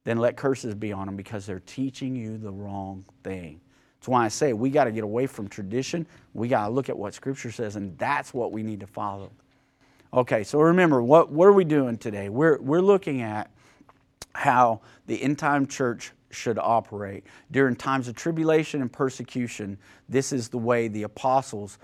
then 0.04 0.18
let 0.18 0.36
curses 0.36 0.74
be 0.74 0.92
on 0.92 1.06
them 1.06 1.16
because 1.16 1.46
they're 1.46 1.60
teaching 1.60 2.14
you 2.14 2.38
the 2.38 2.52
wrong 2.52 3.04
thing. 3.22 3.60
That's 4.04 4.10
why 4.10 4.26
I 4.26 4.28
say 4.28 4.52
we 4.52 4.68
got 4.68 4.84
to 4.84 4.92
get 4.92 5.02
away 5.02 5.26
from 5.26 5.48
tradition. 5.48 6.06
We 6.34 6.46
got 6.46 6.66
to 6.66 6.74
look 6.74 6.90
at 6.90 6.98
what 6.98 7.14
Scripture 7.14 7.50
says, 7.50 7.76
and 7.76 7.96
that's 7.96 8.34
what 8.34 8.52
we 8.52 8.62
need 8.62 8.80
to 8.80 8.86
follow. 8.86 9.30
Okay, 10.12 10.44
so 10.44 10.60
remember, 10.60 11.02
what, 11.02 11.32
what 11.32 11.48
are 11.48 11.54
we 11.54 11.64
doing 11.64 11.96
today? 11.96 12.28
We're, 12.28 12.60
we're 12.60 12.82
looking 12.82 13.22
at 13.22 13.50
how 14.34 14.82
the 15.06 15.22
end 15.22 15.38
time 15.38 15.66
church 15.66 16.12
should 16.30 16.58
operate. 16.58 17.24
During 17.50 17.76
times 17.76 18.06
of 18.06 18.14
tribulation 18.14 18.82
and 18.82 18.92
persecution, 18.92 19.78
this 20.06 20.34
is 20.34 20.50
the 20.50 20.58
way 20.58 20.88
the 20.88 21.04
apostles 21.04 21.78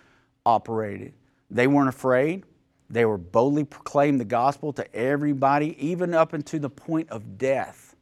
operated. 0.45 1.15
They 1.51 1.69
weren't 1.69 1.89
afraid. 1.89 2.45
They 2.91 3.07
were 3.07 3.17
boldly 3.17 3.65
proclaimed 3.65 4.21
the 4.21 4.27
gospel 4.27 4.75
to 4.75 4.95
everybody, 4.95 5.75
even 5.83 6.13
up 6.13 6.35
until 6.35 6.61
the 6.61 6.69
point 6.69 7.09
of 7.09 7.39
death. 7.39 7.97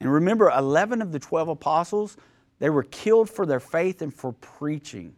And 0.00 0.10
remember, 0.10 0.50
11 0.50 1.02
of 1.02 1.12
the 1.12 1.18
12 1.18 1.48
apostles, 1.48 2.16
they 2.58 2.70
were 2.70 2.84
killed 2.84 3.28
for 3.28 3.46
their 3.46 3.60
faith 3.60 4.02
and 4.02 4.12
for 4.12 4.32
preaching. 4.32 5.14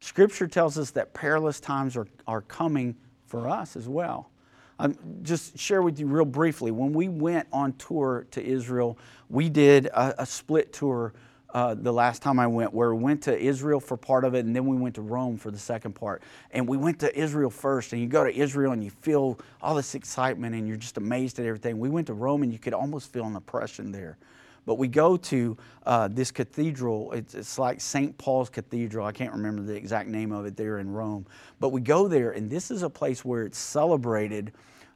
Scripture 0.00 0.48
tells 0.48 0.78
us 0.78 0.90
that 0.92 1.14
perilous 1.14 1.60
times 1.60 1.96
are, 1.96 2.08
are 2.26 2.42
coming 2.42 2.96
for 3.26 3.48
us 3.48 3.76
as 3.76 3.88
well. 3.88 4.30
Um, 4.78 4.96
just 5.22 5.58
share 5.58 5.80
with 5.80 6.00
you 6.00 6.06
real 6.06 6.24
briefly. 6.24 6.70
When 6.70 6.92
we 6.92 7.08
went 7.08 7.46
on 7.52 7.74
tour 7.74 8.26
to 8.32 8.44
Israel, 8.44 8.98
we 9.28 9.48
did 9.48 9.86
a, 9.86 10.22
a 10.22 10.26
split 10.26 10.72
tour 10.72 11.12
uh, 11.54 11.74
the 11.74 11.92
last 11.92 12.22
time 12.22 12.38
I 12.38 12.46
went, 12.46 12.72
where 12.72 12.94
we 12.94 13.02
went 13.02 13.22
to 13.24 13.38
Israel 13.38 13.78
for 13.78 13.96
part 13.96 14.24
of 14.24 14.34
it, 14.34 14.44
and 14.44 14.56
then 14.56 14.66
we 14.66 14.76
went 14.76 14.94
to 14.94 15.02
Rome 15.02 15.36
for 15.36 15.50
the 15.50 15.58
second 15.58 15.92
part. 15.92 16.22
And 16.50 16.66
we 16.66 16.78
went 16.78 16.98
to 17.00 17.16
Israel 17.18 17.50
first, 17.50 17.92
and 17.92 18.00
you 18.00 18.08
go 18.08 18.24
to 18.24 18.34
Israel 18.34 18.72
and 18.72 18.82
you 18.82 18.90
feel 18.90 19.38
all 19.60 19.74
this 19.74 19.94
excitement, 19.94 20.54
and 20.54 20.66
you're 20.66 20.78
just 20.78 20.96
amazed 20.96 21.38
at 21.38 21.46
everything. 21.46 21.78
We 21.78 21.90
went 21.90 22.06
to 22.06 22.14
Rome, 22.14 22.42
and 22.42 22.52
you 22.52 22.58
could 22.58 22.74
almost 22.74 23.12
feel 23.12 23.26
an 23.26 23.36
oppression 23.36 23.92
there. 23.92 24.16
But 24.64 24.76
we 24.76 24.88
go 24.88 25.16
to 25.16 25.56
uh, 25.86 26.08
this 26.08 26.30
cathedral. 26.30 27.12
It's, 27.12 27.34
it's 27.34 27.58
like 27.58 27.80
St. 27.80 28.16
Paul's 28.16 28.48
Cathedral. 28.48 29.06
I 29.06 29.12
can't 29.12 29.32
remember 29.32 29.62
the 29.62 29.74
exact 29.74 30.08
name 30.08 30.32
of 30.32 30.46
it 30.46 30.56
there 30.56 30.78
in 30.78 30.90
Rome. 30.90 31.26
But 31.58 31.70
we 31.70 31.80
go 31.80 32.06
there, 32.08 32.30
and 32.30 32.48
this 32.48 32.70
is 32.70 32.82
a 32.82 32.90
place 32.90 33.24
where 33.24 33.42
it's 33.42 33.58
celebrated 33.58 34.52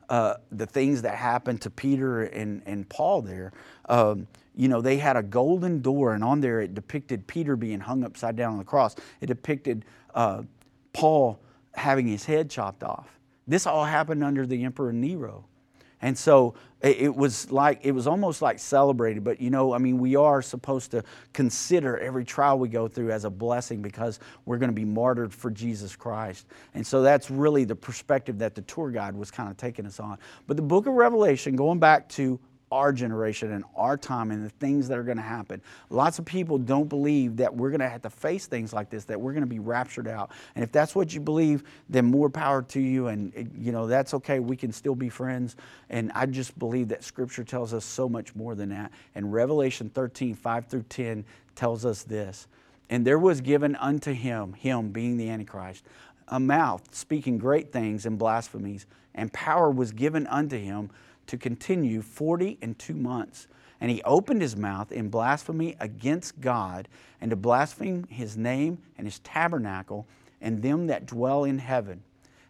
uh, 0.09 0.35
the 0.53 0.67
things 0.67 1.03
that 1.03 1.17
happened 1.17 1.61
to 1.63 1.71
Peter 1.71 2.25
and, 2.25 2.63
and 2.67 2.89
Paul 2.89 3.23
there. 3.23 3.53
Um, 3.89 4.29
you 4.55 4.69
know, 4.69 4.81
they 4.81 4.99
had 4.99 5.17
a 5.17 5.23
golden 5.23 5.83
door, 5.83 6.15
and 6.15 6.23
on 6.23 6.41
there 6.41 6.61
it 6.61 6.75
depicted 6.75 7.27
Peter 7.27 7.57
being 7.57 7.81
hung 7.81 8.05
upside 8.05 8.37
down 8.37 8.53
on 8.53 8.59
the 8.59 8.65
cross. 8.65 8.95
It 9.21 9.27
depicted 9.27 9.85
uh, 10.15 10.43
Paul 10.93 11.41
having 11.75 12.07
his 12.07 12.25
head 12.25 12.49
chopped 12.49 12.83
off. 12.83 13.19
This 13.47 13.67
all 13.67 13.85
happened 13.85 14.25
under 14.25 14.47
the 14.47 14.65
Emperor 14.65 14.93
Nero. 14.93 15.45
And 16.03 16.17
so 16.17 16.55
it 16.83 17.15
was 17.15 17.51
like 17.51 17.81
it 17.83 17.93
was 17.93 18.07
almost 18.07 18.43
like 18.43 18.59
celebrated 18.59 19.25
but 19.25 19.41
you 19.41 19.49
know 19.49 19.73
i 19.73 19.79
mean 19.79 19.99
we 19.99 20.15
are 20.15 20.43
supposed 20.43 20.91
to 20.91 21.03
consider 21.33 21.99
every 21.99 22.25
trial 22.25 22.59
we 22.59 22.69
go 22.69 22.87
through 22.87 23.11
as 23.11 23.25
a 23.25 23.31
blessing 23.31 23.81
because 23.81 24.21
we're 24.45 24.59
going 24.59 24.69
to 24.69 24.75
be 24.75 24.85
martyred 24.85 25.33
for 25.33 25.51
jesus 25.51 25.97
christ. 25.97 26.47
And 26.75 26.87
so 26.87 27.03
that's 27.03 27.31
really 27.31 27.65
the 27.65 27.75
perspective 27.75 28.39
that 28.39 28.55
the 28.55 28.63
tour 28.63 28.91
guide 28.91 29.17
was 29.17 29.31
kind 29.31 29.51
of 29.51 29.57
taking 29.57 29.87
us 29.87 29.99
on. 29.99 30.19
But 30.47 30.57
the 30.57 30.63
book 30.63 30.87
of 30.87 30.93
revelation 30.93 31.57
going 31.57 31.79
back 31.79 32.09
to 32.11 32.39
our 32.73 32.93
generation 32.93 33.53
and 33.53 33.65
our 33.77 33.97
time 33.97 34.31
and 34.31 34.45
the 34.45 34.51
things 34.51 34.89
that 34.89 34.99
are 34.99 35.05
going 35.05 35.17
to 35.17 35.23
happen. 35.23 35.61
Lots 35.89 36.19
of 36.19 36.25
people 36.25 36.59
don't 36.59 36.89
believe 36.89 37.37
that 37.37 37.55
we're 37.55 37.71
going 37.71 37.81
to 37.81 37.89
have 37.89 38.03
to 38.03 38.11
face 38.11 38.47
things 38.47 38.73
like 38.73 38.91
this, 38.91 39.05
that 39.05 39.21
we're 39.21 39.33
going 39.33 39.45
to 39.45 39.49
be 39.49 39.61
raptured 39.61 40.09
out. 40.09 40.33
And 40.55 40.65
if 40.65 40.73
that's 40.73 40.95
what 40.95 41.15
you 41.15 41.21
believe, 41.21 41.63
then 41.89 42.07
more 42.07 42.29
power 42.29 42.63
to 42.63 42.81
you. 42.81 43.07
And, 43.07 43.33
eh, 43.37 43.45
you 43.57 43.71
know, 43.71 43.87
that's 43.87 44.15
okay. 44.15 44.41
We 44.41 44.57
can 44.57 44.73
still 44.73 44.97
be 44.97 45.09
friends. 45.09 45.57
And 45.91 46.11
I 46.15 46.27
just 46.27 46.59
believe 46.59 46.89
that 46.89 47.05
Scripture 47.05 47.45
tells 47.45 47.73
us 47.73 47.85
so 47.85 48.09
much 48.09 48.35
more 48.35 48.55
than 48.55 48.71
that. 48.71 48.91
And 49.15 49.33
Revelation 49.33 49.91
13, 49.91 50.35
5 50.35 50.67
through 50.67 50.85
10 50.89 51.25
tells 51.55 51.85
us 51.85 52.03
this. 52.03 52.49
And 52.89 53.05
there 53.05 53.19
was 53.19 53.41
given 53.41 53.75
unto 53.77 54.13
him, 54.13 54.53
him 54.53 54.91
being 54.91 55.17
the 55.17 55.29
Antichrist, 55.29 55.85
a 56.29 56.41
mouth 56.41 56.95
speaking 56.95 57.39
great 57.39 57.73
things 57.73 58.07
and 58.07 58.19
blasphemies, 58.19 58.87
and 59.15 59.33
power 59.33 59.71
was 59.71 59.93
given 59.93 60.27
unto 60.27 60.59
him 60.59 60.91
to 61.27 61.37
continue 61.37 62.03
40 62.03 62.59
and 62.63 62.79
two 62.79 62.95
months. 62.95 63.49
And 63.81 63.91
he 63.91 64.03
opened 64.03 64.41
his 64.41 64.57
mouth 64.57 64.91
in 64.91 65.09
blasphemy 65.09 65.77
against 65.81 66.41
God 66.41 66.89
and 67.21 67.31
to 67.31 67.37
blaspheme 67.37 68.07
his 68.09 68.37
name 68.37 68.79
and 68.97 69.07
his 69.07 69.19
tabernacle 69.21 70.07
and 70.41 70.63
them 70.63 70.87
that 70.87 71.07
dwell 71.07 71.45
in 71.45 71.59
heaven. 71.59 72.03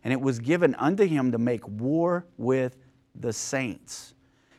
And 0.05 0.13
it 0.13 0.21
was 0.21 0.39
given 0.39 0.75
unto 0.77 1.05
him 1.05 1.33
to 1.33 1.39
make 1.39 1.67
war 1.67 2.27
with 2.39 2.77
the 3.15 3.33
saints 3.33 4.15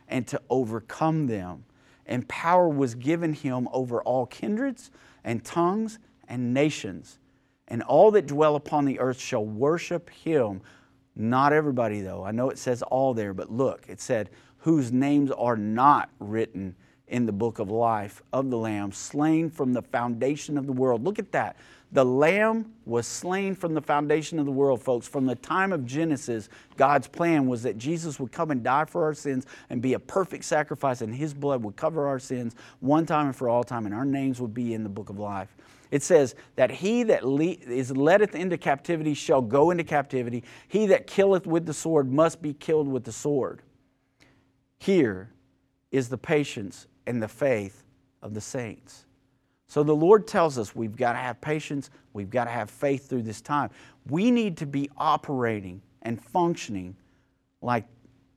and 0.10 0.28
to 0.28 0.42
overcome 0.50 1.28
them. 1.28 1.64
And 2.06 2.28
power 2.28 2.68
was 2.68 2.96
given 2.96 3.34
him 3.34 3.70
over 3.72 4.02
all 4.02 4.26
kindreds 4.26 4.92
and 5.24 5.44
tongues 5.44 6.00
and 6.28 6.54
nations. 6.54 7.20
And 7.68 7.84
all 7.84 8.12
that 8.12 8.28
dwell 8.28 8.56
upon 8.56 8.86
the 8.86 9.00
earth 9.00 9.20
shall 9.20 9.46
worship 9.46 10.10
him 10.10 10.62
not 11.18 11.52
everybody, 11.52 12.02
though. 12.02 12.24
I 12.24 12.32
know 12.32 12.52
it 12.52 12.60
says 12.60 12.84
all 12.84 13.16
there, 13.16 13.34
but 13.34 13.52
look, 13.52 13.86
it 13.88 14.00
said, 14.00 14.30
whose 14.60 14.92
names 14.92 15.32
are 15.32 15.58
not 15.58 16.10
written 16.20 16.76
in 17.08 17.26
the 17.26 17.32
book 17.32 17.58
of 17.58 17.72
life 17.72 18.22
of 18.34 18.50
the 18.52 18.58
Lamb, 18.58 18.92
slain 18.92 19.50
from 19.50 19.74
the 19.74 19.82
foundation 19.82 20.58
of 20.58 20.68
the 20.68 20.74
world. 20.74 21.04
Look 21.04 21.18
at 21.20 21.32
that. 21.32 21.56
The 21.94 22.06
Lamb 22.06 22.74
was 22.86 23.08
slain 23.08 23.56
from 23.56 23.74
the 23.74 23.82
foundation 23.82 24.40
of 24.40 24.46
the 24.46 24.52
world, 24.52 24.82
folks. 24.82 25.08
From 25.08 25.26
the 25.26 25.36
time 25.36 25.72
of 25.72 25.86
Genesis, 25.86 26.50
God's 26.76 27.08
plan 27.08 27.48
was 27.48 27.64
that 27.64 27.78
Jesus 27.78 28.20
would 28.20 28.34
come 28.34 28.52
and 28.52 28.62
die 28.62 28.86
for 28.86 29.06
our 29.06 29.14
sins 29.14 29.46
and 29.70 29.82
be 29.82 29.94
a 29.94 30.00
perfect 30.00 30.44
sacrifice, 30.44 31.02
and 31.02 31.16
His 31.16 31.34
blood 31.34 31.64
would 31.64 31.78
cover 31.78 32.06
our 32.08 32.20
sins 32.20 32.56
one 32.82 33.06
time 33.06 33.28
and 33.28 33.36
for 33.36 33.48
all 33.48 33.64
time, 33.64 33.86
and 33.86 33.96
our 33.96 34.06
names 34.06 34.42
would 34.42 34.54
be 34.54 34.74
in 34.74 34.84
the 34.84 34.90
book 34.90 35.10
of 35.10 35.18
life. 35.18 35.56
It 35.92 36.04
says 36.04 36.36
that 36.56 36.72
he 36.72 37.04
that 37.04 37.26
le- 37.26 37.46
is 37.46 37.96
leddeth 37.96 38.36
into 38.36 38.58
captivity 38.58 39.14
shall 39.14 39.42
go 39.42 39.72
into 39.72 39.84
captivity. 39.84 40.44
He 40.68 40.88
that 40.88 41.08
killeth 41.08 41.48
with 41.48 41.66
the 41.66 41.74
sword 41.74 42.12
must 42.12 42.42
be 42.42 42.54
killed 42.54 42.88
with 42.88 43.04
the 43.04 43.12
sword. 43.12 43.62
Here 44.78 45.32
is 45.92 46.10
the 46.10 46.18
patience 46.18 46.88
and 47.06 47.22
the 47.22 47.28
faith 47.28 47.84
of 48.22 48.34
the 48.34 48.42
saints. 48.42 49.06
So 49.68 49.84
the 49.84 49.96
Lord 49.96 50.28
tells 50.28 50.58
us 50.58 50.76
we've 50.76 50.96
got 50.96 51.14
to 51.14 51.20
have 51.20 51.42
patience, 51.42 51.90
we've 52.14 52.30
got 52.30 52.46
to 52.46 52.52
have 52.52 52.70
faith 52.70 53.10
through 53.10 53.24
this 53.24 53.42
time. 53.42 53.70
We 54.10 54.32
need 54.32 54.58
to 54.58 54.66
be 54.66 54.90
operating 54.98 55.82
and 56.04 56.22
functioning 56.22 56.96
like 57.62 57.86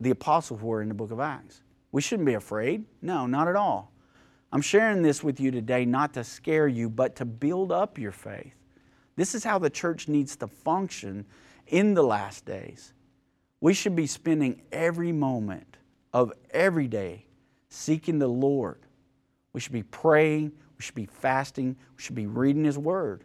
the 0.01 0.11
apostles 0.11 0.61
were 0.61 0.82
in 0.82 0.88
the 0.88 0.94
book 0.94 1.11
of 1.11 1.20
Acts. 1.20 1.62
We 1.92 2.03
shouldn't 2.03 2.26
be 2.26 2.34
afraid. 2.34 2.84
No, 3.03 3.26
not 3.26 3.48
at 3.48 3.57
all. 3.57 3.92
I'm 4.53 4.62
sharing 4.62 5.03
this 5.03 5.22
with 5.22 5.38
you 5.38 5.51
today 5.51 5.84
not 5.84 6.14
to 6.14 6.24
scare 6.24 6.66
you, 6.66 6.88
but 6.88 7.16
to 7.16 7.24
build 7.24 7.70
up 7.70 7.98
your 7.98 8.12
faith. 8.12 8.55
This 9.16 9.34
is 9.34 9.44
how 9.44 9.59
the 9.59 9.70
church 9.70 10.09
needs 10.09 10.36
to 10.36 10.48
function 10.48 11.26
in 11.68 11.94
the 11.94 12.03
last 12.03 12.44
days. 12.44 12.92
We 13.61 13.74
should 13.74 13.94
be 13.94 14.07
spending 14.07 14.62
every 14.72 15.12
moment 15.12 15.76
of 16.12 16.32
every 16.51 16.88
day 16.88 17.26
seeking 17.68 18.18
the 18.18 18.28
Lord. 18.28 18.80
We 19.53 19.61
should 19.61 19.72
be 19.72 19.84
praying, 19.84 20.53
we 20.76 20.82
should 20.82 20.94
be 20.94 21.07
fasting, 21.07 21.76
we 21.96 22.03
should 22.03 22.16
be 22.16 22.26
reading 22.26 22.64
His 22.64 22.78
Word. 22.78 23.22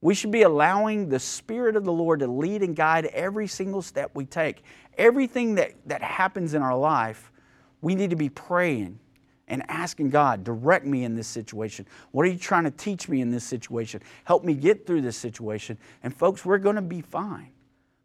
We 0.00 0.14
should 0.14 0.30
be 0.30 0.42
allowing 0.42 1.08
the 1.08 1.18
Spirit 1.18 1.76
of 1.76 1.84
the 1.84 1.92
Lord 1.92 2.20
to 2.20 2.26
lead 2.26 2.62
and 2.62 2.76
guide 2.76 3.06
every 3.06 3.48
single 3.48 3.82
step 3.82 4.12
we 4.14 4.24
take. 4.24 4.62
Everything 4.96 5.56
that, 5.56 5.72
that 5.86 6.02
happens 6.02 6.54
in 6.54 6.62
our 6.62 6.76
life, 6.76 7.32
we 7.80 7.94
need 7.94 8.10
to 8.10 8.16
be 8.16 8.28
praying 8.28 9.00
and 9.48 9.62
asking 9.68 10.10
God, 10.10 10.44
direct 10.44 10.84
me 10.84 11.04
in 11.04 11.14
this 11.14 11.28
situation. 11.28 11.86
What 12.10 12.26
are 12.26 12.30
you 12.30 12.38
trying 12.38 12.64
to 12.64 12.70
teach 12.70 13.08
me 13.08 13.20
in 13.20 13.30
this 13.30 13.44
situation? 13.44 14.02
Help 14.24 14.44
me 14.44 14.54
get 14.54 14.86
through 14.86 15.02
this 15.02 15.16
situation. 15.16 15.78
And 16.02 16.14
folks, 16.14 16.44
we're 16.44 16.58
going 16.58 16.76
to 16.76 16.82
be 16.82 17.00
fine 17.00 17.50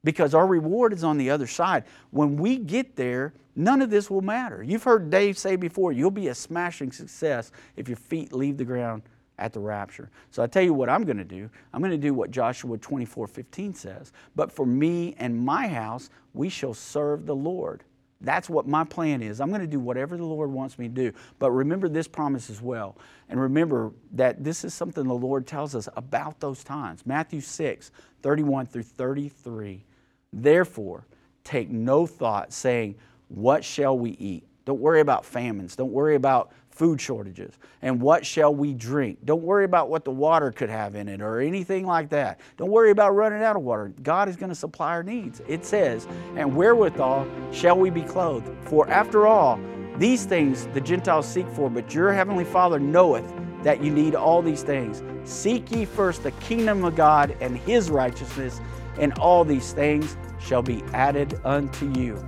because 0.03 0.33
our 0.33 0.45
reward 0.45 0.93
is 0.93 1.03
on 1.03 1.17
the 1.17 1.29
other 1.29 1.47
side. 1.47 1.85
When 2.11 2.37
we 2.37 2.57
get 2.57 2.95
there, 2.95 3.33
none 3.55 3.81
of 3.81 3.89
this 3.89 4.09
will 4.09 4.21
matter. 4.21 4.61
You've 4.61 4.83
heard 4.83 5.09
Dave 5.09 5.37
say 5.37 5.55
before, 5.55 5.91
you'll 5.91 6.11
be 6.11 6.27
a 6.27 6.35
smashing 6.35 6.91
success 6.91 7.51
if 7.75 7.87
your 7.87 7.97
feet 7.97 8.33
leave 8.33 8.57
the 8.57 8.65
ground 8.65 9.03
at 9.37 9.53
the 9.53 9.59
rapture. 9.59 10.09
So 10.29 10.43
I 10.43 10.47
tell 10.47 10.63
you 10.63 10.73
what 10.73 10.89
I'm 10.89 11.03
going 11.03 11.17
to 11.17 11.23
do. 11.23 11.49
I'm 11.73 11.81
going 11.81 11.91
to 11.91 11.97
do 11.97 12.13
what 12.13 12.29
Joshua 12.29 12.77
24 12.77 13.27
15 13.27 13.73
says. 13.73 14.11
But 14.35 14.51
for 14.51 14.65
me 14.65 15.15
and 15.17 15.37
my 15.37 15.67
house, 15.67 16.09
we 16.33 16.49
shall 16.49 16.75
serve 16.75 17.25
the 17.25 17.35
Lord. 17.35 17.83
That's 18.21 18.49
what 18.49 18.67
my 18.67 18.83
plan 18.83 19.21
is. 19.21 19.41
I'm 19.41 19.49
going 19.49 19.61
to 19.61 19.67
do 19.67 19.79
whatever 19.79 20.15
the 20.15 20.25
Lord 20.25 20.51
wants 20.51 20.77
me 20.77 20.87
to 20.87 20.93
do. 20.93 21.13
But 21.39 21.51
remember 21.51 21.89
this 21.89 22.07
promise 22.07 22.49
as 22.49 22.61
well. 22.61 22.97
And 23.29 23.39
remember 23.39 23.91
that 24.13 24.43
this 24.43 24.63
is 24.63 24.73
something 24.73 25.03
the 25.03 25.13
Lord 25.13 25.47
tells 25.47 25.75
us 25.75 25.89
about 25.95 26.39
those 26.39 26.63
times. 26.63 27.05
Matthew 27.05 27.41
6, 27.41 27.91
31 28.21 28.67
through 28.67 28.83
33. 28.83 29.83
Therefore, 30.31 31.05
take 31.43 31.69
no 31.69 32.05
thought, 32.05 32.53
saying, 32.53 32.95
What 33.27 33.63
shall 33.63 33.97
we 33.97 34.11
eat? 34.11 34.43
Don't 34.65 34.79
worry 34.79 35.01
about 35.01 35.25
famines. 35.25 35.75
Don't 35.75 35.91
worry 35.91 36.15
about 36.15 36.51
food 36.71 36.99
shortages. 36.99 37.53
And 37.81 38.01
what 38.01 38.25
shall 38.25 38.53
we 38.53 38.73
drink? 38.73 39.19
Don't 39.25 39.43
worry 39.43 39.65
about 39.65 39.89
what 39.89 40.05
the 40.05 40.11
water 40.11 40.51
could 40.51 40.69
have 40.69 40.95
in 40.95 41.07
it 41.07 41.21
or 41.21 41.39
anything 41.39 41.85
like 41.85 42.09
that. 42.09 42.39
Don't 42.57 42.71
worry 42.71 42.91
about 42.91 43.11
running 43.11 43.43
out 43.43 43.55
of 43.55 43.61
water. 43.61 43.93
God 44.01 44.29
is 44.29 44.35
going 44.35 44.49
to 44.49 44.55
supply 44.55 44.89
our 44.89 45.03
needs. 45.03 45.41
It 45.47 45.65
says, 45.65 46.07
and 46.35 46.55
wherewithal 46.55 47.27
shall 47.51 47.77
we 47.77 47.89
be 47.89 48.03
clothed? 48.03 48.49
For 48.67 48.87
after 48.89 49.27
all, 49.27 49.59
these 49.97 50.25
things 50.25 50.67
the 50.67 50.81
Gentiles 50.81 51.27
seek 51.27 51.47
for, 51.49 51.69
but 51.69 51.93
your 51.93 52.13
heavenly 52.13 52.45
Father 52.45 52.79
knoweth 52.79 53.31
that 53.63 53.83
you 53.83 53.91
need 53.91 54.15
all 54.15 54.41
these 54.41 54.63
things. 54.63 55.03
Seek 55.23 55.69
ye 55.71 55.85
first 55.85 56.23
the 56.23 56.31
kingdom 56.31 56.83
of 56.83 56.95
God 56.95 57.35
and 57.41 57.57
his 57.57 57.91
righteousness, 57.91 58.59
and 58.97 59.13
all 59.19 59.43
these 59.43 59.73
things 59.73 60.17
shall 60.39 60.63
be 60.63 60.83
added 60.93 61.39
unto 61.43 61.91
you. 61.93 62.23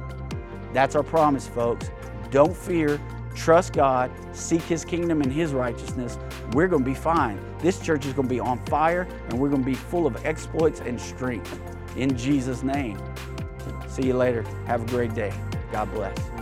That's 0.73 0.95
our 0.95 1.03
promise, 1.03 1.47
folks. 1.47 1.89
Don't 2.29 2.55
fear, 2.55 2.99
trust 3.35 3.73
God, 3.73 4.11
seek 4.31 4.61
His 4.63 4.85
kingdom 4.85 5.21
and 5.21 5.31
His 5.31 5.53
righteousness, 5.53 6.17
we're 6.53 6.67
going 6.67 6.83
to 6.83 6.89
be 6.89 6.95
fine. 6.95 7.39
This 7.59 7.79
church 7.79 8.05
is 8.05 8.13
going 8.13 8.27
to 8.27 8.33
be 8.33 8.39
on 8.39 8.63
fire 8.65 9.07
and 9.29 9.39
we're 9.39 9.49
going 9.49 9.63
to 9.63 9.69
be 9.69 9.75
full 9.75 10.07
of 10.07 10.25
exploits 10.25 10.79
and 10.81 10.99
strength. 10.99 11.59
In 11.95 12.17
Jesus' 12.17 12.63
name. 12.63 12.99
See 13.87 14.07
you 14.07 14.15
later. 14.15 14.43
Have 14.65 14.83
a 14.83 14.87
great 14.87 15.13
day. 15.13 15.33
God 15.71 15.91
bless. 15.93 16.32